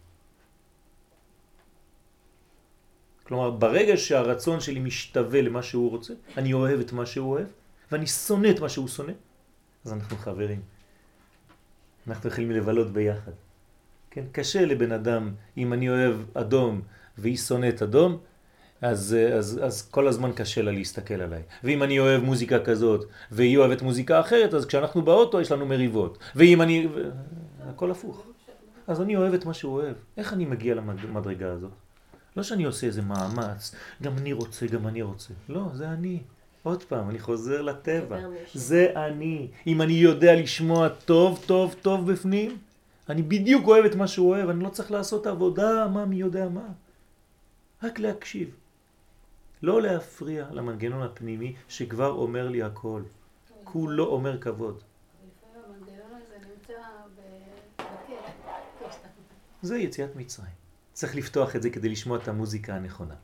כלומר, 3.23 3.51
ברגע 3.51 3.97
שהרצון 3.97 4.61
שלי 4.61 4.81
משתווה 4.81 5.43
למה 5.43 5.63
שהוא 5.63 5.91
רוצה, 5.91 6.15
אני 6.37 6.53
אוהב 6.53 6.81
את 6.81 6.93
מה 6.93 7.07
שהוא 7.07 7.31
אוהב, 7.31 7.47
ואני 7.93 8.07
שונא 8.07 8.51
את 8.51 8.61
מה 8.61 8.69
שהוא 8.69 8.89
שונא, 8.89 9.13
אז 9.85 9.93
אנחנו 9.93 10.17
חברים. 10.17 10.61
אנחנו 12.09 12.31
יכולים 12.31 12.51
לבלות 12.51 12.93
ביחד. 12.93 13.33
כן, 14.11 14.25
קשה 14.33 14.65
לבן 14.65 14.93
אדם, 14.93 15.35
אם 15.57 15.73
אני 15.73 15.89
אוהב 15.89 16.17
אדום 16.35 16.81
והיא 17.19 17.37
שונאת 17.37 17.83
אדום, 17.83 18.19
אז, 18.83 19.17
אז, 19.35 19.61
אז 19.63 19.89
כל 19.91 20.09
הזמן 20.09 20.33
קשה 20.33 20.63
לה 20.63 20.73
להסתכל 20.73 21.15
עליי. 21.15 21.43
ואם 21.65 21.83
אני 21.83 21.99
אוהב 21.99 22.23
מוזיקה 22.23 22.59
כזאת, 22.65 23.05
והיא 23.31 23.59
אוהבת 23.59 23.83
מוזיקה 23.83 24.21
אחרת, 24.21 24.55
אז 24.55 24.67
כשאנחנו 24.67 25.03
באוטו 25.03 25.41
יש 25.41 25.53
לנו 25.53 25.67
מריבות. 25.67 26.19
ואם 26.35 26.63
אני... 26.63 26.89
הכל 27.69 27.91
הפוך. 27.91 28.27
אז 28.87 29.01
אני 29.01 29.17
אוהב 29.17 29.35
את 29.35 29.45
מה 29.45 29.55
שהוא 29.55 29.73
אוהב. 29.73 29.95
איך 30.17 30.33
אני 30.33 30.45
מגיע 30.45 30.75
למדרגה 30.75 31.53
הזאת? 31.53 31.71
לא 32.37 32.43
שאני 32.43 32.65
עושה 32.65 32.87
איזה 32.87 33.03
מאמץ, 33.03 33.75
גם 34.03 34.13
אני 34.19 34.33
רוצה, 34.33 34.67
גם 34.67 34.87
אני 34.87 35.03
רוצה. 35.03 35.35
לא, 35.49 35.63
זה 35.75 35.89
אני. 35.89 36.21
עוד 36.63 36.83
פעם, 36.83 37.11
אני 37.11 37.19
חוזר 37.19 37.63
לטבע. 37.63 38.19
זה 38.55 38.93
אני. 38.97 39.49
אם 39.67 39.83
אני 39.83 39.93
יודע 39.93 40.35
לשמוע 40.35 40.89
טוב, 40.89 41.45
טוב, 41.47 41.75
טוב 41.83 42.13
בפנים, 42.13 42.57
אני 43.09 43.23
בדיוק 43.23 43.67
אוהב 43.67 43.85
את 43.85 43.95
מה 43.95 44.07
שהוא 44.07 44.31
אוהב, 44.31 44.49
אני 44.49 44.65
לא 44.65 44.69
צריך 44.69 44.91
לעשות 44.91 45.27
עבודה, 45.27 45.89
מה 45.93 46.05
מי 46.05 46.17
יודע 46.17 46.49
מה. 46.49 46.69
רק 47.83 47.99
להקשיב. 47.99 48.51
לא 49.67 49.83
להפריע 49.83 50.47
למנגנון 50.53 51.03
הפנימי 51.03 51.55
שכבר 51.69 52.11
אומר 52.11 52.49
לי 52.49 52.63
הכל. 52.63 53.03
כולו 53.65 54.07
אומר 54.07 54.41
כבוד. 54.41 54.83
זה 59.63 59.79
יציאת 59.79 60.17
מצרים. 60.17 60.51
צריך 60.93 61.17
לפתוח 61.17 61.57
את 61.57 61.63
זה 61.63 61.71
כדי 61.71 61.89
לשמוע 61.89 62.19
את 62.19 62.29
המוזיקה 62.29 62.75
הנכונה. 62.75 63.15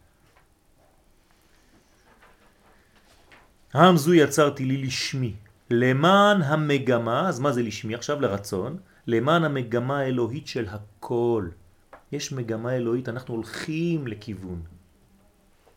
העם 3.72 3.96
זו 3.96 4.14
יצרתי 4.14 4.64
לי 4.64 4.76
לשמי, 4.76 5.34
למען 5.70 6.42
המגמה, 6.42 7.28
אז 7.28 7.40
מה 7.40 7.52
זה 7.52 7.62
לשמי? 7.62 7.94
עכשיו 7.94 8.20
לרצון, 8.20 8.78
למען 9.06 9.44
המגמה 9.44 9.98
האלוהית 9.98 10.46
של 10.46 10.66
הכל. 10.68 11.48
יש 12.12 12.32
מגמה 12.32 12.76
אלוהית, 12.76 13.08
אנחנו 13.08 13.34
הולכים 13.34 14.06
לכיוון. 14.06 14.81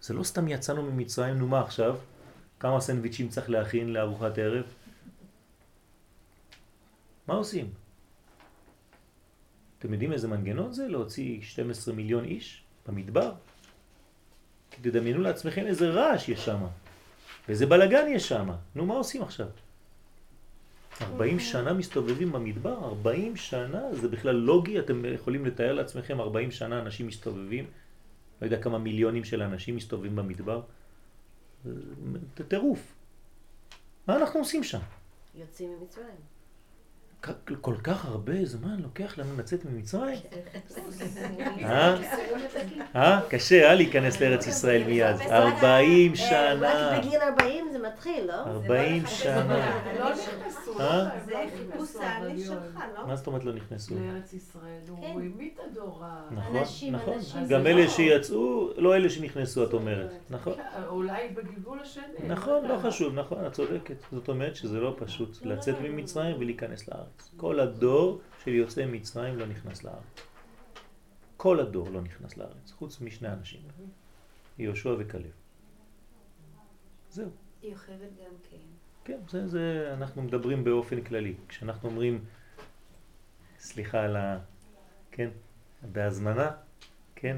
זה 0.05 0.13
לא 0.13 0.23
סתם 0.23 0.47
יצאנו 0.47 0.91
ממצרים, 0.91 1.37
נו 1.37 1.47
מה 1.47 1.61
עכשיו? 1.61 1.95
כמה 2.59 2.81
סנדוויצ'ים 2.81 3.29
צריך 3.29 3.49
להכין 3.49 3.93
לארוחת 3.93 4.37
ערב? 4.37 4.65
מה 7.27 7.33
עושים? 7.33 7.69
אתם 9.79 9.93
יודעים 9.93 10.13
איזה 10.13 10.27
מנגנון 10.27 10.73
זה? 10.73 10.87
להוציא 10.87 11.41
12 11.41 11.93
מיליון 11.93 12.25
איש 12.25 12.63
במדבר? 12.87 13.33
תדמיינו 14.81 15.21
לעצמכם 15.21 15.67
איזה 15.67 15.89
רעש 15.89 16.29
יש 16.29 16.45
שם, 16.45 16.65
ואיזה 17.47 17.65
בלגן 17.65 18.07
יש 18.07 18.29
שם. 18.29 18.49
נו, 18.75 18.85
מה 18.85 18.93
עושים 18.93 19.21
עכשיו? 19.21 19.47
40 21.01 21.39
שנה 21.39 21.73
מסתובבים 21.73 22.31
במדבר? 22.31 22.85
40 22.85 23.35
שנה? 23.35 23.81
זה 23.93 24.07
בכלל 24.07 24.35
לוגי? 24.35 24.79
אתם 24.79 25.05
יכולים 25.05 25.45
לתאר 25.45 25.73
לעצמכם 25.73 26.21
40 26.21 26.51
שנה 26.51 26.79
אנשים 26.79 27.07
מסתובבים? 27.07 27.65
לא 28.41 28.47
יודע 28.47 28.61
כמה 28.61 28.77
מיליונים 28.77 29.23
של 29.23 29.41
אנשים 29.41 29.75
מסתובבים 29.75 30.15
במדבר? 30.15 30.61
זה 31.65 32.43
טירוף. 32.47 32.93
מה 34.07 34.15
אנחנו 34.15 34.39
עושים 34.39 34.63
שם? 34.63 34.79
יוצאים 35.35 35.69
ממצרים. 35.79 36.34
כל 37.61 37.75
כך 37.83 38.05
הרבה 38.05 38.45
זמן 38.45 38.79
לוקח 38.79 39.17
לנו 39.17 39.37
לצאת 39.37 39.65
ממצרים? 39.65 40.19
אה? 41.63 41.95
אה? 42.95 43.21
קשה, 43.29 43.69
אה? 43.69 43.75
להיכנס 43.75 44.21
לארץ 44.21 44.47
ישראל 44.47 44.83
מיד. 44.83 45.15
40 45.29 46.11
אה, 46.11 46.17
שנה. 46.17 46.91
רק 46.97 47.05
בגיל 47.05 47.21
40 47.21 47.65
זה 47.71 47.79
מתחיל, 47.79 48.25
לא? 48.27 48.33
40 48.33 49.03
שנה. 49.07 49.81
לא 49.99 50.09
נכנסו. 50.09 50.79
אה? 50.79 51.09
זה 51.25 51.33
חיפוש 51.57 51.95
העני 51.95 52.43
שלך, 52.43 52.79
לא? 52.97 53.07
מה 53.07 53.15
זאת 53.15 53.27
אומרת 53.27 53.43
לא 53.43 53.53
נכנסו? 53.53 53.95
לארץ 53.95 54.33
ישראל, 54.33 54.79
הוא 54.89 54.97
כן. 55.01 55.11
המיט 55.11 55.59
הדור 55.71 56.01
ה... 56.03 56.21
נכון, 56.31 56.63
נכון. 56.91 57.47
גם 57.49 57.67
אלה 57.67 57.83
לא- 57.83 57.89
שיצאו, 57.89 58.69
לא 58.77 58.95
אלה 58.95 59.09
שנכנסו, 59.09 59.63
את 59.63 59.73
אומרת. 59.73 60.09
נכון? 60.29 60.53
אולי 60.87 61.27
בגלגול 61.29 61.79
השני. 61.79 62.03
נכון, 62.27 62.65
לא. 62.65 62.77
חשוב, 62.77 63.13
נכון, 63.13 63.45
את 63.45 63.53
צודקת. 63.53 63.95
זאת 64.11 64.27
אומרת 64.29 64.55
שזה 64.55 64.79
לא 64.79 64.95
פשוט 64.97 65.45
לצאת 65.45 65.75
ממצרים 65.81 66.35
ולהיכנס 66.39 66.87
לארץ. 66.87 67.14
כל 67.37 67.59
הדור 67.59 68.21
של 68.43 68.51
יוצאי 68.51 68.85
מצרים 68.85 69.37
לא 69.37 69.45
נכנס 69.45 69.83
לארץ. 69.83 70.21
כל 71.37 71.59
הדור 71.59 71.89
לא 71.89 72.01
נכנס 72.01 72.37
לארץ, 72.37 72.71
חוץ 72.71 73.01
משני 73.01 73.29
אנשים. 73.29 73.61
יהושע 74.57 74.95
וכלב. 74.99 75.31
זהו. 77.09 77.29
יוכבד 77.63 77.95
גם 78.19 78.33
כן. 78.49 78.57
כן, 79.05 79.17
זה, 79.29 79.47
זה, 79.47 79.93
אנחנו 79.93 80.21
מדברים 80.21 80.63
באופן 80.63 81.01
כללי. 81.01 81.33
כשאנחנו 81.47 81.89
אומרים, 81.89 82.25
סליחה 83.59 84.03
על 84.03 84.15
ה... 84.15 84.39
כן, 85.11 85.29
בהזמנה, 85.81 86.51
כן, 87.15 87.37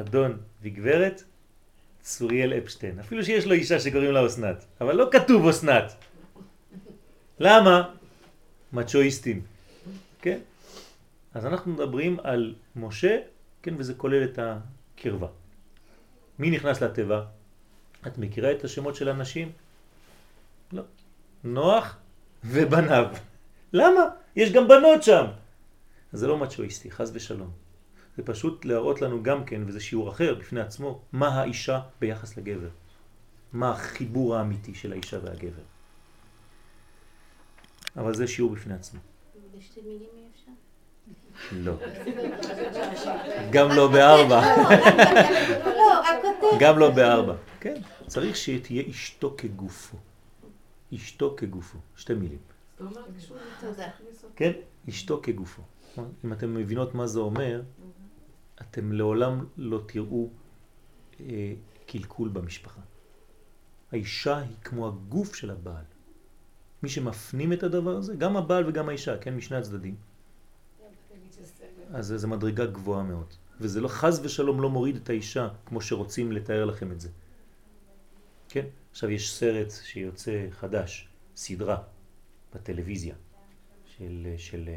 אדון 0.00 0.38
וגברת, 0.62 1.22
צוריאל 2.00 2.52
אפשטיין. 2.52 2.98
אפילו 2.98 3.24
שיש 3.24 3.46
לו 3.46 3.52
אישה 3.52 3.80
שקוראים 3.80 4.12
לה 4.12 4.26
אסנת, 4.26 4.64
אבל 4.80 4.96
לא 4.96 5.08
כתוב 5.12 5.48
אסנת. 5.48 5.92
למה? 7.38 7.94
מצ'ואיסטים, 8.72 9.42
כן? 10.20 10.38
אז 11.34 11.46
אנחנו 11.46 11.72
מדברים 11.72 12.20
על 12.22 12.54
משה, 12.76 13.18
כן, 13.62 13.74
וזה 13.78 13.94
כולל 13.94 14.24
את 14.24 14.38
הקרבה. 14.38 15.28
מי 16.38 16.50
נכנס 16.50 16.82
לתיבה? 16.82 17.24
את 18.06 18.18
מכירה 18.18 18.52
את 18.52 18.64
השמות 18.64 18.94
של 18.94 19.08
הנשים? 19.08 19.52
לא. 20.72 20.82
נוח 21.44 21.96
ובניו. 22.44 23.06
למה? 23.72 24.00
יש 24.36 24.52
גם 24.52 24.68
בנות 24.68 25.02
שם. 25.02 25.26
זה 26.12 26.26
לא 26.26 26.38
מצ'ואיסטי, 26.38 26.90
חז 26.90 27.10
ושלום. 27.14 27.50
זה 28.16 28.22
פשוט 28.22 28.64
להראות 28.64 29.02
לנו 29.02 29.22
גם 29.22 29.44
כן, 29.44 29.62
וזה 29.66 29.80
שיעור 29.80 30.10
אחר 30.10 30.34
בפני 30.34 30.60
עצמו, 30.60 31.00
מה 31.12 31.28
האישה 31.28 31.80
ביחס 32.00 32.36
לגבר. 32.36 32.68
מה 33.52 33.70
החיבור 33.70 34.36
האמיתי 34.36 34.74
של 34.74 34.92
האישה 34.92 35.18
והגבר. 35.22 35.62
אבל 37.96 38.14
זה 38.14 38.26
שיעור 38.26 38.52
בפני 38.52 38.74
עצמו. 38.74 39.00
בשתי 39.58 39.80
מילים 39.80 40.08
אי 40.16 40.22
אפשר? 40.32 40.52
לא. 41.52 41.72
גם 43.52 43.68
לא 43.68 43.88
בארבע. 43.88 44.40
לא. 45.64 46.02
גם 46.60 46.78
לא 46.78 46.90
בארבע. 46.90 47.34
כן, 47.60 47.80
צריך 48.06 48.36
שתהיה 48.36 48.82
אשתו 48.90 49.34
כגופו. 49.38 49.96
אשתו 50.94 51.34
כגופו. 51.36 51.78
שתי 51.96 52.14
מילים. 52.14 52.38
כן, 54.36 54.52
אשתו 54.88 55.20
כגופו. 55.22 55.62
אם 56.24 56.32
אתם 56.32 56.54
מבינות 56.54 56.94
מה 56.94 57.06
זה 57.06 57.18
אומר, 57.18 57.62
אתם 58.60 58.92
לעולם 58.92 59.46
לא 59.56 59.80
תראו 59.86 60.28
אה, 61.20 61.52
קלקול 61.86 62.28
במשפחה. 62.28 62.80
האישה 63.92 64.38
היא 64.38 64.56
כמו 64.64 64.86
הגוף 64.86 65.34
של 65.34 65.50
הבעל. 65.50 65.84
מי 66.82 66.88
שמפנים 66.88 67.52
את 67.52 67.62
הדבר 67.62 67.96
הזה, 67.96 68.14
גם 68.14 68.36
הבעל 68.36 68.68
וגם 68.68 68.88
האישה, 68.88 69.18
כן, 69.18 69.34
משני 69.34 69.56
הצדדים, 69.56 69.94
אז 71.92 72.06
זה 72.06 72.26
מדרגה 72.26 72.66
גבוהה 72.66 73.02
מאוד. 73.02 73.34
וזה 73.60 73.80
לא 73.80 73.88
חז 73.88 74.20
ושלום 74.24 74.60
לא 74.60 74.70
מוריד 74.70 74.96
את 74.96 75.10
האישה 75.10 75.48
כמו 75.66 75.80
שרוצים 75.80 76.32
לתאר 76.32 76.64
לכם 76.64 76.92
את 76.92 77.00
זה. 77.00 77.08
כן? 78.48 78.64
עכשיו 78.90 79.10
יש 79.10 79.32
סרט 79.32 79.72
שיוצא 79.82 80.46
חדש, 80.50 81.08
סדרה, 81.36 81.82
בטלוויזיה, 82.54 83.14
של, 83.86 84.26
של 84.36 84.68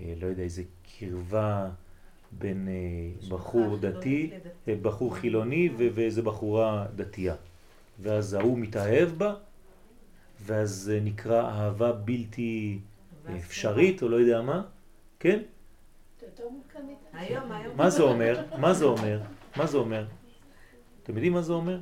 אה, 0.00 0.14
לא 0.20 0.26
יודע, 0.26 0.42
איזה 0.42 0.62
קרבה 0.98 1.70
בין 2.38 2.68
אה, 2.68 3.28
בחור 3.28 3.76
דתי, 3.76 4.30
אה, 4.68 4.74
בחור 4.82 5.16
חילוני 5.16 5.68
ואיזה 5.76 6.22
בחורה 6.22 6.86
דתייה. 6.96 7.34
ואז 8.00 8.34
ההוא 8.34 8.58
מתאהב 8.58 9.08
בה, 9.08 9.34
ואז 10.42 10.70
זה 10.70 11.00
נקרא 11.02 11.42
אהבה 11.42 11.92
בלתי 11.92 12.78
אפשרית, 13.36 14.02
או 14.02 14.08
לא 14.08 14.16
יודע 14.16 14.42
מה, 14.42 14.62
כן? 15.20 15.42
מה 17.76 17.90
זה 17.90 18.02
אומר? 18.02 18.44
מה 18.58 18.74
זה 18.74 18.84
אומר? 18.84 19.20
מה 19.56 19.66
זה 19.66 19.76
אומר? 19.76 20.06
אתם 21.02 21.12
יודעים 21.12 21.32
מה 21.32 21.42
זה 21.42 21.52
אומר? 21.52 21.80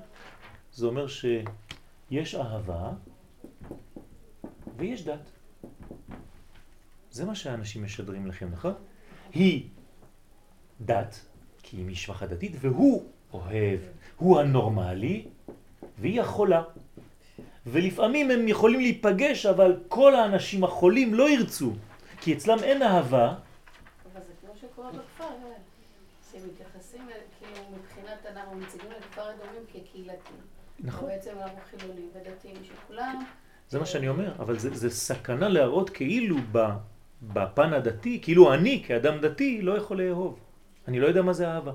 זה 0.72 0.86
אומר 0.86 1.06
שיש 1.06 2.34
אהבה 2.34 2.90
ויש 4.76 5.04
דת. 5.04 5.30
זה 7.10 7.24
מה 7.24 7.34
שהאנשים 7.34 7.84
משדרים 7.84 8.26
לכם, 8.26 8.48
נכון? 8.52 8.74
היא 9.32 9.68
דת, 10.80 11.26
כי 11.62 11.76
היא 11.76 11.86
משפחה 11.86 12.26
דתית, 12.26 12.52
והוא 12.60 13.04
אוהב, 13.32 13.80
הוא 14.16 14.40
הנורמלי, 14.40 15.28
והיא 15.98 16.20
החולה. 16.20 16.62
ולפעמים 17.66 18.30
הם 18.30 18.48
יכולים 18.48 18.80
להיפגש, 18.80 19.46
אבל 19.46 19.76
כל 19.88 20.14
האנשים 20.14 20.64
החולים 20.64 21.14
לא 21.14 21.30
ירצו, 21.30 21.72
כי 22.20 22.32
אצלם 22.32 22.58
אין 22.62 22.82
אהבה. 22.82 23.34
אבל 24.12 24.20
זה 24.22 24.32
כמו 24.40 24.50
שקורה 24.60 24.90
בכפר, 24.92 25.24
אה, 25.24 25.52
שמתייחסים, 26.32 27.00
אל- 27.08 27.14
כאילו 27.38 27.64
מבחינת 27.78 28.26
אנחנו 28.36 28.56
מציגים 28.56 28.90
את 28.98 29.04
כפר 29.04 29.22
אדומים 29.22 29.62
כקהילתי. 29.72 30.30
נכון. 30.80 31.08
בעצם 31.08 31.30
אנחנו 31.42 31.58
חילונים 31.70 32.08
ודתיים 32.14 32.56
שכולם... 32.64 33.24
זה 33.68 33.78
מה 33.78 33.86
שאני 33.86 34.08
אומר, 34.08 34.32
אבל 34.38 34.58
זה, 34.58 34.74
זה 34.76 34.90
סכנה 34.90 35.48
להראות 35.48 35.90
כאילו 35.90 36.36
בפן 37.22 37.72
הדתי, 37.72 38.20
כאילו 38.22 38.54
אני 38.54 38.82
כאדם 38.86 39.18
דתי 39.20 39.62
לא 39.62 39.76
יכול 39.78 40.02
לאהוב. 40.02 40.38
אני 40.88 41.00
לא 41.00 41.06
יודע 41.06 41.22
מה 41.22 41.32
זה 41.32 41.48
אהבה. 41.48 41.72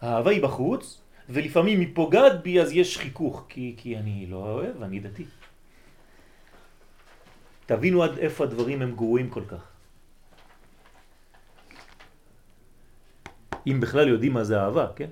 האהבה 0.00 0.30
היא 0.30 0.42
בחוץ, 0.42 1.00
ולפעמים 1.28 1.80
היא 1.80 1.88
פוגעת 1.94 2.42
בי 2.42 2.60
אז 2.60 2.72
יש 2.72 2.98
חיכוך, 2.98 3.46
כי, 3.48 3.74
כי 3.76 3.98
אני 3.98 4.26
לא 4.26 4.36
אוהב, 4.36 4.82
אני 4.82 5.00
דתי. 5.00 5.24
תבינו 7.66 8.02
עד 8.02 8.18
איפה 8.18 8.44
הדברים 8.44 8.82
הם 8.82 8.94
גרועים 8.96 9.30
כל 9.30 9.44
כך. 9.48 9.64
אם 13.66 13.80
בכלל 13.80 14.08
יודעים 14.08 14.32
מה 14.32 14.44
זה 14.44 14.60
אהבה, 14.60 14.86
כן? 14.96 15.08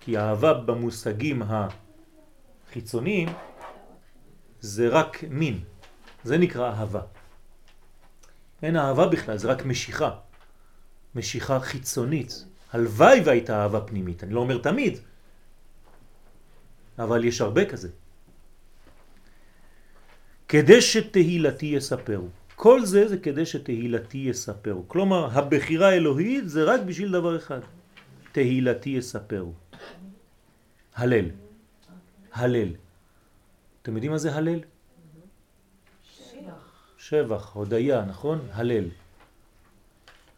כי 0.00 0.18
אהבה 0.18 0.54
במושגים 0.54 1.42
החיצוניים 1.42 3.28
זה 4.60 4.88
רק 4.88 5.24
מין, 5.30 5.60
זה 6.24 6.38
נקרא 6.38 6.70
אהבה. 6.70 7.02
אין 8.62 8.76
אהבה 8.76 9.08
בכלל, 9.08 9.36
זה 9.38 9.48
רק 9.48 9.64
משיכה. 9.64 10.10
משיכה 11.14 11.60
חיצונית. 11.60 12.45
הלוואי 12.72 13.20
והייתה 13.24 13.62
אהבה 13.62 13.80
פנימית, 13.80 14.24
אני 14.24 14.34
לא 14.34 14.40
אומר 14.40 14.58
תמיד, 14.58 14.98
אבל 16.98 17.24
יש 17.24 17.40
הרבה 17.40 17.64
כזה. 17.64 17.88
כדי 20.48 20.82
שתהילתי 20.82 21.66
יספרו. 21.66 22.28
כל 22.56 22.84
זה 22.84 23.08
זה 23.08 23.18
כדי 23.18 23.46
שתהילתי 23.46 24.18
יספרו. 24.18 24.88
כלומר, 24.88 25.38
הבחירה 25.38 25.88
האלוהית 25.88 26.48
זה 26.48 26.64
רק 26.64 26.80
בשביל 26.80 27.12
דבר 27.12 27.36
אחד. 27.36 27.60
תהילתי 28.32 28.90
יספרו. 28.90 29.52
הלל. 30.94 31.26
הלל. 32.32 32.68
אתם 33.82 33.94
יודעים 33.94 34.12
מה 34.12 34.18
זה 34.18 34.34
הלל? 34.34 34.60
שבח, 36.98 37.52
הודיה, 37.52 38.04
נכון? 38.04 38.38
הלל. 38.52 38.84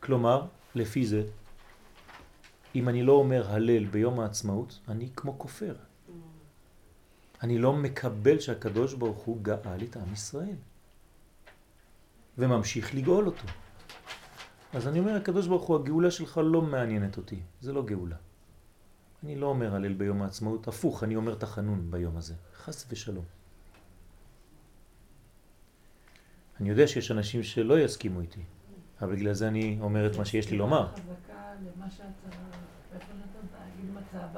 כלומר, 0.01 0.43
לפי 0.75 1.07
זה, 1.07 1.23
אם 2.75 2.89
אני 2.89 3.03
לא 3.03 3.13
אומר 3.13 3.51
הלל 3.51 3.85
ביום 3.85 4.21
העצמאות, 4.21 4.81
אני 4.89 5.09
כמו 5.17 5.39
כופר. 5.39 5.75
אני 7.43 7.59
לא 7.59 7.73
מקבל 7.73 8.41
שהקדוש 8.41 8.95
ברוך 8.95 9.19
הוא 9.19 9.43
גאל 9.43 9.83
את 9.83 9.97
עם 9.97 10.13
ישראל. 10.13 10.57
וממשיך 12.39 12.95
לגאול 12.95 13.27
אותו. 13.27 13.45
אז 14.75 14.89
אני 14.89 14.99
אומר, 14.99 15.17
הקדוש 15.17 15.47
ברוך 15.47 15.67
הוא, 15.67 15.77
הגאולה 15.77 16.11
שלך 16.11 16.41
לא 16.45 16.63
מעניינת 16.63 17.17
אותי. 17.17 17.41
זה 17.61 17.73
לא 17.73 17.83
גאולה. 17.83 18.17
אני 19.25 19.37
לא 19.37 19.47
אומר 19.47 19.75
הלל 19.75 19.93
ביום 19.93 20.23
העצמאות, 20.23 20.69
הפוך, 20.69 21.05
אני 21.05 21.17
אומר 21.17 21.35
תחנון 21.35 21.91
ביום 21.91 22.17
הזה. 22.17 22.35
חס 22.55 22.87
ושלום. 22.91 23.25
אני 26.61 26.69
יודע 26.69 26.87
שיש 26.87 27.11
אנשים 27.11 27.43
שלא 27.43 27.81
יסכימו 27.81 28.21
איתי, 28.21 28.41
אבל 29.03 29.17
בגלל 29.17 29.33
זה 29.33 29.49
אני 29.49 29.79
אומר 29.81 30.07
את 30.07 30.17
מה 30.17 30.25
שיש 30.25 30.51
לי 30.51 30.57
לומר. 30.57 30.89
למה 31.61 31.91
שאתה. 31.91 32.39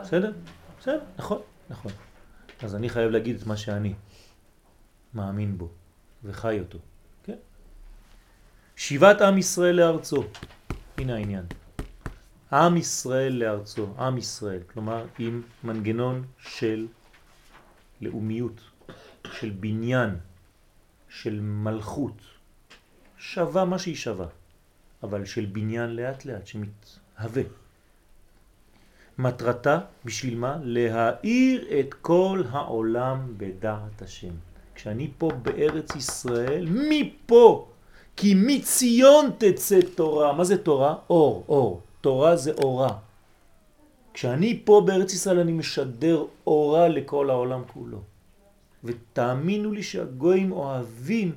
בסדר? 0.03 0.33
בסדר, 0.81 1.01
נכון, 1.19 1.43
נכון. 1.71 1.93
אז 2.63 2.75
אני 2.75 2.89
חייב 2.89 3.11
להגיד 3.11 3.37
את 3.37 3.47
מה 3.47 3.57
שאני 3.57 3.95
מאמין 5.15 5.59
בו 5.59 5.69
וחי 6.25 6.61
אותו, 6.61 6.79
כן? 7.25 7.37
שיבת 8.77 9.21
עם 9.21 9.39
ישראל 9.39 9.75
לארצו, 9.77 10.25
הנה 10.99 11.15
העניין. 11.15 11.45
עם 12.53 12.77
ישראל 12.77 13.33
לארצו, 13.33 13.95
עם 13.99 14.19
ישראל, 14.19 14.63
כלומר 14.63 15.07
עם 15.19 15.43
מנגנון 15.65 16.25
של 16.39 16.87
לאומיות, 18.01 18.61
של 19.33 19.51
בניין, 19.51 20.17
של 21.09 21.41
מלכות, 21.41 22.23
שווה 23.19 23.65
מה 23.65 23.79
שהיא 23.79 23.97
שווה, 23.97 24.27
אבל 25.03 25.25
של 25.25 25.47
בניין 25.47 25.91
לאט 25.91 26.25
לאט 26.25 26.47
שמתהווה. 27.21 27.43
מטרתה, 29.19 29.79
בשביל 30.05 30.39
מה? 30.39 30.57
להאיר 30.63 31.81
את 31.81 31.95
כל 31.95 32.43
העולם 32.51 33.35
בדעת 33.37 34.03
השם. 34.03 34.35
כשאני 34.75 35.11
פה 35.19 35.31
בארץ 35.43 35.97
ישראל, 35.97 36.67
מפה, 36.71 37.69
כי 38.17 38.35
מציון 38.37 39.31
תצא 39.39 39.81
תורה. 39.95 40.33
מה 40.33 40.45
זה 40.45 40.63
תורה? 40.63 40.95
אור, 41.11 41.45
אור. 41.49 41.81
תורה 42.01 42.37
זה 42.37 42.53
אורה. 42.53 42.99
כשאני 44.15 44.63
פה 44.65 44.83
בארץ 44.87 45.13
ישראל 45.13 45.39
אני 45.39 45.53
משדר 45.53 46.25
אורה 46.47 46.89
לכל 46.89 47.31
העולם 47.31 47.63
כולו. 47.73 47.99
ותאמינו 48.85 49.73
לי 49.73 49.83
שהגויים 49.83 50.53
אוהבים 50.53 51.33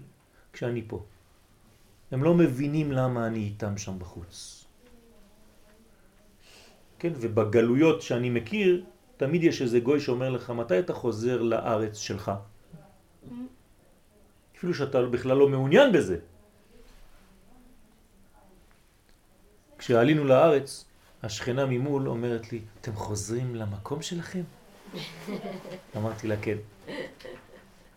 כשאני 0.53 0.81
פה. 0.87 1.03
הם 2.11 2.23
לא 2.23 2.33
מבינים 2.33 2.91
למה 2.91 3.27
אני 3.27 3.39
איתם 3.39 3.77
שם 3.77 3.99
בחוץ. 3.99 4.62
כן, 7.03 7.13
ובגלויות 7.19 8.01
שאני 8.01 8.29
מכיר, 8.29 8.85
תמיד 9.17 9.43
יש 9.43 9.61
איזה 9.61 9.79
גוי 9.79 9.99
שאומר 9.99 10.29
לך, 10.29 10.49
מתי 10.49 10.79
אתה 10.79 10.93
חוזר 10.93 11.41
לארץ 11.41 11.97
שלך? 11.97 12.31
אפילו 14.57 14.73
שאתה 14.73 15.01
בכלל 15.01 15.37
לא 15.37 15.49
מעוניין 15.49 15.91
בזה. 15.91 16.17
כשעלינו 19.77 20.23
לארץ, 20.23 20.85
השכנה 21.23 21.65
ממול 21.65 22.09
אומרת 22.09 22.51
לי, 22.51 22.61
אתם 22.81 22.95
חוזרים 22.95 23.55
למקום 23.55 24.01
שלכם? 24.01 24.43
אמרתי 25.97 26.27
לה, 26.27 26.35
כן. 26.41 26.57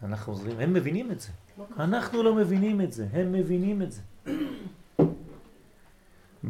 אנחנו 0.03 0.35
חוזרים, 0.35 0.61
הם 0.61 0.75
מבינים 0.75 1.13
את 1.13 1.21
זה. 1.21 1.29
אנחנו 1.79 2.23
לא 2.23 2.35
מבינים 2.35 2.81
את 2.81 2.93
זה, 2.93 3.07
הם 3.13 3.33
מבינים 3.33 3.83
את 3.83 3.93
זה. 3.93 4.03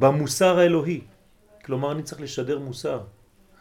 במוסר 0.00 0.58
האלוהי. 0.58 1.15
כלומר, 1.66 1.92
אני 1.92 2.02
צריך 2.02 2.20
לשדר 2.20 2.58
מוסר. 2.58 3.04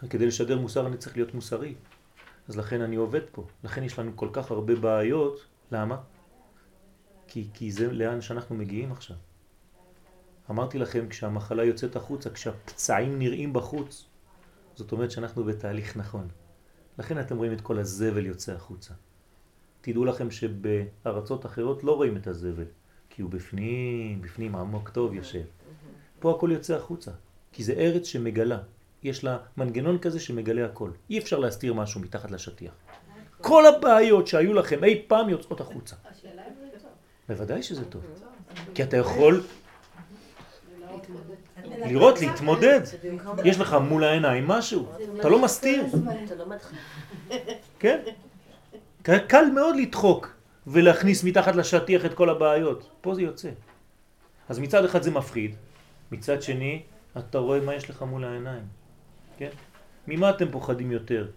כדי 0.10 0.26
לשדר 0.26 0.60
מוסר 0.60 0.88
אני 0.88 0.98
צריך 0.98 1.18
להיות 1.18 1.34
מוסרי. 1.34 1.76
אז 2.48 2.58
לכן 2.58 2.82
אני 2.82 2.96
עובד 2.96 3.22
פה. 3.32 3.48
לכן 3.64 3.84
יש 3.84 4.00
לנו 4.00 4.12
כל 4.16 4.30
כך 4.34 4.52
הרבה 4.52 4.76
בעיות. 4.76 5.46
למה? 5.72 5.98
כי, 7.28 7.48
כי 7.54 7.72
זה 7.72 7.92
לאן 7.92 8.22
שאנחנו 8.22 8.56
מגיעים 8.56 8.92
עכשיו. 8.92 9.18
אמרתי 10.50 10.80
לכם, 10.80 11.10
כשהמחלה 11.10 11.64
יוצאת 11.64 11.96
החוצה, 11.96 12.30
כשהפצעים 12.30 13.20
נראים 13.20 13.54
בחוץ, 13.54 14.06
זאת 14.76 14.92
אומרת 14.92 15.12
שאנחנו 15.12 15.44
בתהליך 15.44 15.98
נכון. 15.98 16.28
לכן 17.00 17.20
אתם 17.20 17.38
רואים 17.38 17.54
את 17.54 17.62
כל 17.62 17.80
הזבל 17.80 18.26
יוצא 18.26 18.54
החוצה. 18.54 18.94
תדעו 19.82 20.06
לכם 20.06 20.32
שבארצות 20.32 21.46
אחרות 21.46 21.84
לא 21.84 21.96
רואים 21.96 22.18
את 22.18 22.28
הזבל, 22.28 22.66
כי 23.10 23.22
הוא 23.22 23.32
בפנים, 23.32 24.22
בפנים 24.22 24.56
עמוק 24.56 24.90
טוב 24.90 25.14
יושב. 25.14 25.44
פה 26.20 26.36
הכל 26.36 26.50
יוצא 26.54 26.76
החוצה, 26.76 27.12
כי 27.56 27.64
זה 27.64 27.74
ארץ 27.74 28.08
שמגלה. 28.08 28.58
יש 29.04 29.24
לה 29.24 29.38
מנגנון 29.58 29.98
כזה 29.98 30.20
שמגלה 30.20 30.66
הכל. 30.66 30.90
אי 31.10 31.20
אפשר 31.20 31.40
להסתיר 31.40 31.74
משהו 31.74 32.02
מתחת 32.02 32.32
לשטיח. 32.32 32.74
כל 33.42 33.66
הבעיות 33.66 34.28
שהיו 34.28 34.54
לכם 34.54 34.84
אי 34.84 35.04
פעם 35.08 35.30
יוצאות 35.30 35.62
החוצה. 35.62 35.96
השאלה 36.12 36.42
אם 36.42 36.54
זה 36.72 36.80
טוב. 36.80 36.90
בוודאי 37.30 37.64
שזה 37.64 37.86
טוב. 37.86 38.02
כי 38.74 38.84
אתה 38.84 38.98
יכול 38.98 39.44
לראות, 41.68 42.22
להתמודד. 42.22 42.82
יש 43.46 43.60
לך 43.60 43.74
מול 43.74 44.04
העיניים 44.04 44.48
משהו, 44.48 44.88
אתה 45.20 45.30
לא 45.30 45.42
מסתיר. 45.42 45.86
כן? 47.80 48.00
קל 49.04 49.46
מאוד 49.54 49.76
לדחוק 49.76 50.36
ולהכניס 50.68 51.24
מתחת 51.24 51.56
לשטיח 51.56 52.06
את 52.06 52.14
כל 52.14 52.30
הבעיות. 52.30 52.90
פה 53.02 53.16
זה 53.16 53.22
יוצא. 53.22 53.50
אז 54.50 54.60
מצד 54.60 54.86
אחד 54.86 55.02
זה 55.02 55.12
מפחיד, 55.12 55.56
מצד 56.12 56.42
שני 56.42 56.82
אתה 57.18 57.38
רואה 57.38 57.60
מה 57.60 57.76
יש 57.76 57.90
לך 57.90 58.02
מול 58.02 58.26
העיניים. 58.26 58.64
כן? 59.38 59.50
ממה 60.08 60.30
אתם 60.30 60.52
פוחדים 60.52 60.92
יותר? 60.92 61.28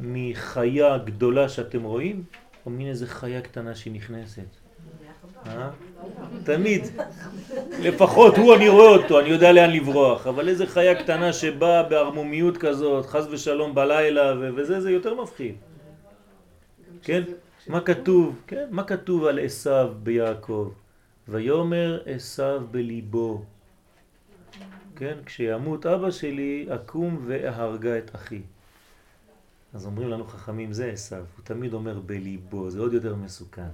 מחיה 0.00 0.98
גדולה 0.98 1.48
שאתם 1.48 1.82
רואים, 1.82 2.24
או 2.66 2.70
מין 2.70 2.88
איזה 2.88 3.06
חיה 3.06 3.40
קטנה 3.40 3.74
שהיא 3.74 3.92
נכנסת? 3.92 4.46
אה? 5.46 5.70
תמיד. 6.44 6.82
לפחות 7.80 8.36
הוא 8.36 8.54
אני 8.54 8.68
רואה 8.68 8.88
אותו, 8.88 9.20
אני 9.20 9.28
יודע 9.28 9.52
לאן 9.52 9.70
לברוח, 9.70 10.26
אבל 10.26 10.48
איזה 10.48 10.66
חיה 10.66 11.02
קטנה 11.02 11.32
שבאה 11.32 11.82
בערמומיות 11.82 12.56
כזאת, 12.56 13.06
חז 13.06 13.26
ושלום 13.30 13.74
בלילה, 13.74 14.34
וזה, 14.56 14.80
זה 14.80 14.90
יותר 14.90 15.22
מפחיד. 15.22 15.54
כן? 17.02 17.22
מה 17.66 17.80
כתוב? 17.80 18.40
כן? 18.46 18.66
מה 18.70 18.84
כתוב 18.84 19.24
על 19.24 19.38
עשיו 19.38 19.92
ביעקב? 20.02 20.70
ויומר 21.28 22.00
עשיו 22.06 22.62
בליבו. 22.70 23.44
כן? 24.96 25.18
כשימות 25.26 25.86
אבא 25.86 26.10
שלי, 26.10 26.66
אקום 26.74 27.24
ואהרגה 27.26 27.98
את 27.98 28.14
אחי. 28.14 28.40
אז 29.74 29.86
אומרים 29.86 30.08
לנו 30.08 30.24
חכמים, 30.24 30.72
זה 30.72 30.86
עשיו. 30.86 31.24
הוא 31.36 31.44
תמיד 31.44 31.74
אומר 31.74 32.00
בליבו, 32.00 32.70
זה 32.70 32.80
עוד 32.80 32.92
יותר 32.92 33.14
מסוכן. 33.14 33.68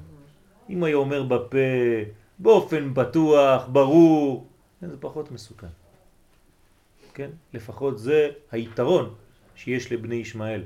אם 0.70 0.84
היה 0.84 0.96
אומר 0.96 1.22
בפה, 1.22 1.58
באופן 2.38 2.94
פתוח, 2.94 3.68
ברור, 3.72 4.46
זה 4.82 4.96
פחות 5.00 5.30
מסוכן. 5.30 5.66
כן? 7.14 7.30
לפחות 7.54 7.98
זה 7.98 8.30
היתרון 8.52 9.14
שיש 9.54 9.92
לבני 9.92 10.14
ישמעאל. 10.14 10.62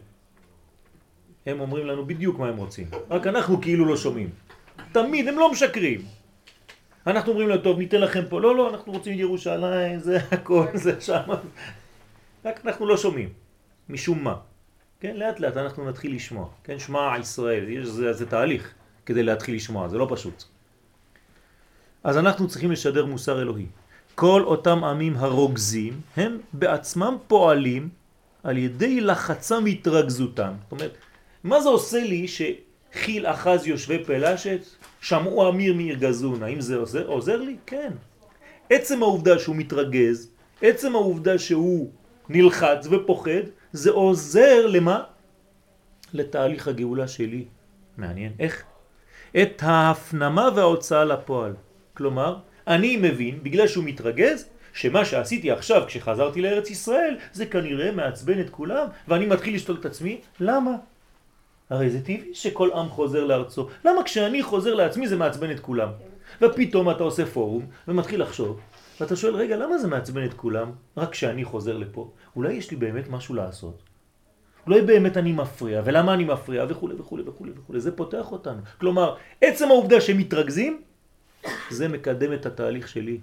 הם 1.47 1.61
אומרים 1.61 1.87
לנו 1.87 2.07
בדיוק 2.07 2.39
מה 2.39 2.49
הם 2.49 2.57
רוצים, 2.57 2.87
רק 3.11 3.27
אנחנו 3.27 3.61
כאילו 3.63 3.85
לא 3.85 3.97
שומעים. 3.97 4.31
תמיד, 4.93 5.29
הם 5.29 5.39
לא 5.39 5.53
משקרים. 5.53 6.01
אנחנו 7.07 7.33
אומרים 7.33 7.49
להם, 7.49 7.61
טוב, 7.61 7.79
ניתן 7.79 8.01
לכם 8.01 8.23
פה, 8.29 8.41
לא, 8.41 8.57
לא, 8.57 8.71
אנחנו 8.71 8.93
רוצים 8.93 9.19
ירושלים, 9.19 9.99
זה 9.99 10.19
הכל, 10.33 10.67
זה 10.75 11.01
שם. 11.01 11.23
רק 12.45 12.61
אנחנו 12.67 12.87
לא 12.87 12.97
שומעים, 12.97 13.29
משום 13.89 14.25
מה. 14.25 14.35
כן, 15.01 15.17
לאט 15.17 15.41
לאט 15.41 15.57
אנחנו 15.57 15.89
נתחיל 15.89 16.15
לשמוע. 16.15 16.49
כן, 16.65 16.79
שמע 16.79 17.15
ישראל, 17.21 17.69
יש, 17.69 17.87
זה, 17.87 18.13
זה 18.13 18.27
תהליך 18.27 18.75
כדי 19.07 19.23
להתחיל 19.23 19.55
לשמוע, 19.55 19.89
זה 19.89 19.99
לא 19.99 20.07
פשוט. 20.11 20.45
אז 22.05 22.19
אנחנו 22.19 22.49
צריכים 22.49 22.73
לשדר 22.73 23.07
מוסר 23.07 23.43
אלוהי. 23.43 23.67
כל 24.15 24.43
אותם 24.45 24.85
עמים 24.85 25.17
הרוגזים, 25.17 26.01
הם 26.17 26.39
בעצמם 26.53 27.17
פועלים 27.27 27.89
על 28.43 28.59
ידי 28.59 29.01
לחצם 29.01 29.63
והתרכזותם. 29.65 30.53
זאת 30.63 30.73
אומרת, 30.73 30.97
מה 31.45 31.61
זה 31.61 31.69
עושה 31.69 32.01
לי 32.01 32.27
שחיל 32.29 33.27
אחז 33.27 33.67
יושבי 33.67 34.05
פלשת, 34.05 34.61
שמעו 35.07 35.49
אמיר 35.49 35.75
מעיר 35.75 35.95
גזון, 35.95 36.43
האם 36.43 36.61
זה 36.61 36.77
עוזר, 36.77 37.07
עוזר 37.07 37.37
לי? 37.37 37.57
כן. 37.67 37.93
עצם 38.71 39.03
העובדה 39.03 39.39
שהוא 39.39 39.57
מתרגז, 39.57 40.31
עצם 40.63 40.95
העובדה 40.95 41.39
שהוא 41.39 41.91
נלחץ 42.29 42.87
ופוחד, 42.91 43.47
זה 43.73 43.91
עוזר 43.91 44.67
למה? 44.67 45.05
לתהליך 46.13 46.69
הגאולה 46.69 47.09
שלי. 47.09 47.45
מעניין. 47.97 48.33
איך? 48.39 48.65
את 49.43 49.63
ההפנמה 49.63 50.49
וההוצאה 50.57 51.05
לפועל. 51.05 51.55
כלומר, 51.95 52.37
אני 52.67 52.97
מבין, 52.97 53.43
בגלל 53.43 53.67
שהוא 53.67 53.85
מתרגז, 53.85 54.49
שמה 54.73 55.05
שעשיתי 55.05 55.51
עכשיו 55.51 55.83
כשחזרתי 55.87 56.43
לארץ 56.43 56.71
ישראל, 56.71 57.17
זה 57.33 57.47
כנראה 57.47 57.93
מעצבן 57.93 58.41
את 58.41 58.51
כולם, 58.51 58.87
ואני 59.09 59.27
מתחיל 59.27 59.55
לשתול 59.55 59.77
את 59.81 59.87
עצמי. 59.87 60.21
למה? 60.41 60.71
הרי 61.71 61.91
זה 61.91 62.01
טבעי 62.01 62.35
שכל 62.35 62.71
עם 62.73 62.89
חוזר 62.89 63.25
לארצו. 63.25 63.69
למה 63.85 64.03
כשאני 64.03 64.43
חוזר 64.43 64.75
לעצמי 64.75 65.09
זה 65.09 65.17
מעצבן 65.17 65.51
את 65.51 65.61
כולם? 65.61 65.89
ופתאום 66.43 66.91
אתה 66.91 67.03
עושה 67.03 67.27
פורום 67.27 67.67
ומתחיל 67.89 68.23
לחשוב, 68.23 68.61
ואתה 69.01 69.17
שואל, 69.17 69.35
רגע, 69.35 69.57
למה 69.57 69.79
זה 69.79 69.89
מעצבן 69.89 70.25
את 70.25 70.35
כולם 70.35 70.71
רק 70.97 71.11
כשאני 71.11 71.45
חוזר 71.45 71.77
לפה? 71.77 72.11
אולי 72.37 72.53
יש 72.53 72.71
לי 72.71 72.77
באמת 72.77 73.09
משהו 73.09 73.35
לעשות? 73.35 73.83
אולי 74.67 74.81
באמת 74.83 75.17
אני 75.17 75.33
מפריע, 75.33 75.83
ולמה 75.85 76.15
אני 76.15 76.25
מפריע, 76.25 76.65
וכו' 76.69 76.89
וכו' 76.99 77.19
וכו' 77.27 77.47
וכו'. 77.57 77.79
זה 77.79 77.97
פותח 77.97 78.33
אותנו. 78.33 78.61
כלומר, 78.81 79.15
עצם 79.41 79.69
העובדה 79.69 80.01
שהם 80.01 80.19
מתרכזים, 80.19 80.83
זה 81.71 81.89
מקדם 81.89 82.33
את 82.33 82.47
התהליך 82.47 82.89
שלי. 82.89 83.19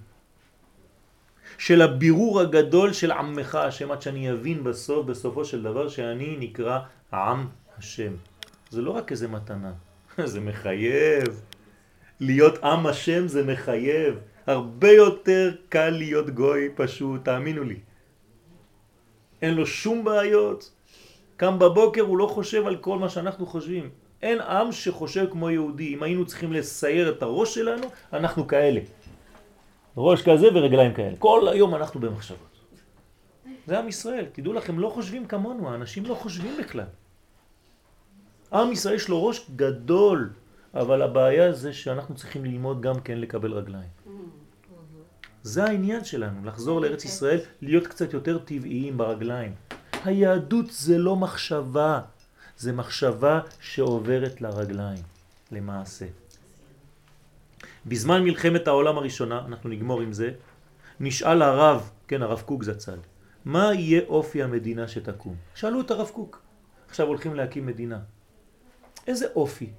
של 1.58 1.82
הבירור 1.82 2.40
הגדול 2.40 2.94
של 2.94 3.12
עמך 3.12 3.56
השם, 3.56 3.92
עד 3.92 4.02
שאני 4.02 4.32
אבין 4.32 4.64
בסוף, 4.64 5.06
בסופו 5.06 5.46
של 5.46 5.64
דבר, 5.64 5.90
שאני 5.90 6.38
נקרא 6.40 6.80
עם 7.14 7.48
השם. 7.78 8.14
זה 8.74 8.82
לא 8.82 8.92
רק 8.92 9.12
איזה 9.12 9.28
מתנה, 9.28 9.74
זה 10.34 10.40
מחייב. 10.40 11.42
להיות 12.20 12.64
עם 12.64 12.88
השם 12.88 13.28
זה 13.28 13.44
מחייב. 13.44 14.16
הרבה 14.48 14.92
יותר 14.92 15.56
קל 15.70 15.90
להיות 15.90 16.30
גוי 16.30 16.70
פשוט, 16.76 17.26
תאמינו 17.26 17.64
לי. 17.64 17.80
אין 19.42 19.54
לו 19.54 19.66
שום 19.66 20.04
בעיות. 20.04 20.72
קם 21.38 21.60
בבוקר 21.60 22.02
הוא 22.02 22.18
לא 22.18 22.28
חושב 22.28 22.68
על 22.68 22.78
כל 22.78 22.98
מה 22.98 23.10
שאנחנו 23.10 23.46
חושבים. 23.46 23.90
אין 24.22 24.42
עם 24.42 24.72
שחושב 24.72 25.26
כמו 25.32 25.50
יהודי. 25.50 25.94
אם 25.94 26.04
היינו 26.04 26.26
צריכים 26.26 26.54
לסייר 26.54 27.10
את 27.10 27.22
הראש 27.22 27.56
שלנו, 27.56 27.88
אנחנו 28.14 28.48
כאלה. 28.48 28.82
ראש 29.98 30.22
כזה 30.22 30.48
ורגליים 30.54 30.94
כאלה. 30.94 31.16
כל 31.20 31.48
היום 31.52 31.76
אנחנו 31.76 32.00
במחשבות. 32.00 32.54
זה 33.68 33.80
עם 33.80 33.88
ישראל. 33.88 34.26
תדעו 34.32 34.54
לכם, 34.54 34.80
לא 34.80 34.90
חושבים 34.90 35.26
כמונו, 35.26 35.70
האנשים 35.70 36.06
לא 36.06 36.16
חושבים 36.16 36.58
בכלל. 36.60 37.03
עם 38.54 38.72
ישראל 38.72 38.96
יש 38.96 39.10
לו 39.10 39.26
ראש 39.26 39.50
גדול, 39.56 40.30
אבל 40.74 41.02
הבעיה 41.02 41.52
זה 41.52 41.74
שאנחנו 41.74 42.16
צריכים 42.16 42.46
ללמוד 42.46 42.82
גם 42.82 43.00
כן 43.00 43.18
לקבל 43.18 43.54
רגליים. 43.54 43.90
זה 45.44 45.64
העניין 45.64 46.04
שלנו, 46.04 46.46
לחזור 46.46 46.82
לארץ 46.82 47.06
ישראל, 47.06 47.40
להיות 47.62 47.88
קצת 47.88 48.14
יותר 48.14 48.38
טבעיים 48.38 48.98
ברגליים. 48.98 49.54
היהדות 50.04 50.66
זה 50.72 50.98
לא 50.98 51.16
מחשבה, 51.16 52.02
זה 52.58 52.72
מחשבה 52.74 53.40
שעוברת 53.60 54.42
לרגליים, 54.42 55.04
למעשה. 55.52 56.06
בזמן 57.86 58.24
מלחמת 58.24 58.68
העולם 58.68 58.98
הראשונה, 58.98 59.44
אנחנו 59.48 59.70
נגמור 59.70 60.02
עם 60.02 60.14
זה, 60.14 60.32
נשאל 61.00 61.42
הרב, 61.42 61.90
כן 62.08 62.22
הרב 62.22 62.42
קוק 62.46 62.64
זצ"ל, 62.64 63.00
מה 63.46 63.74
יהיה 63.74 64.02
אופי 64.08 64.44
המדינה 64.44 64.88
שתקום? 64.88 65.36
שאלו 65.56 65.82
את 65.82 65.92
הרב 65.92 66.10
קוק. 66.14 66.42
עכשיו 66.90 67.08
הולכים 67.08 67.36
להקים 67.36 67.66
מדינה. 67.66 68.00
איזה 69.08 69.26
אופי 69.36 69.70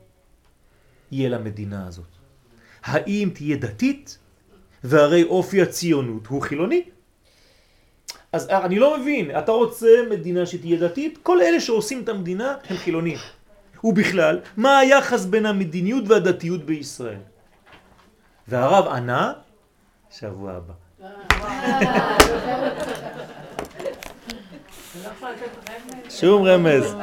יהיה 1.11 1.29
למדינה 1.29 1.87
הזאת? 1.87 2.07
האם 2.85 3.31
תהיה 3.35 3.57
דתית? 3.57 4.19
והרי 4.85 5.23
אופי 5.23 5.63
הציונות 5.63 6.27
הוא 6.27 6.43
חילוני. 6.43 6.83
אז 8.33 8.49
אני 8.49 8.79
לא 8.79 8.99
מבין, 8.99 9.39
אתה 9.39 9.53
רוצה 9.53 9.89
מדינה 10.11 10.47
שתהיה 10.47 10.79
דתית? 10.79 11.19
כל 11.23 11.41
אלה 11.41 11.61
שעושים 11.61 12.03
את 12.03 12.09
המדינה 12.09 12.57
הם 12.69 12.77
חילונים. 12.77 13.19
ובכלל, 13.85 14.41
מה 14.57 14.79
היחס 14.79 15.25
בין 15.25 15.47
המדיניות 15.47 16.05
והדתיות 16.09 16.67
בישראל? 16.67 17.19
והרב 18.49 18.87
ענה, 18.87 19.33
שבוע 20.11 20.53
הבא. 20.53 20.75
שום 26.21 26.47
רמז. 26.47 26.95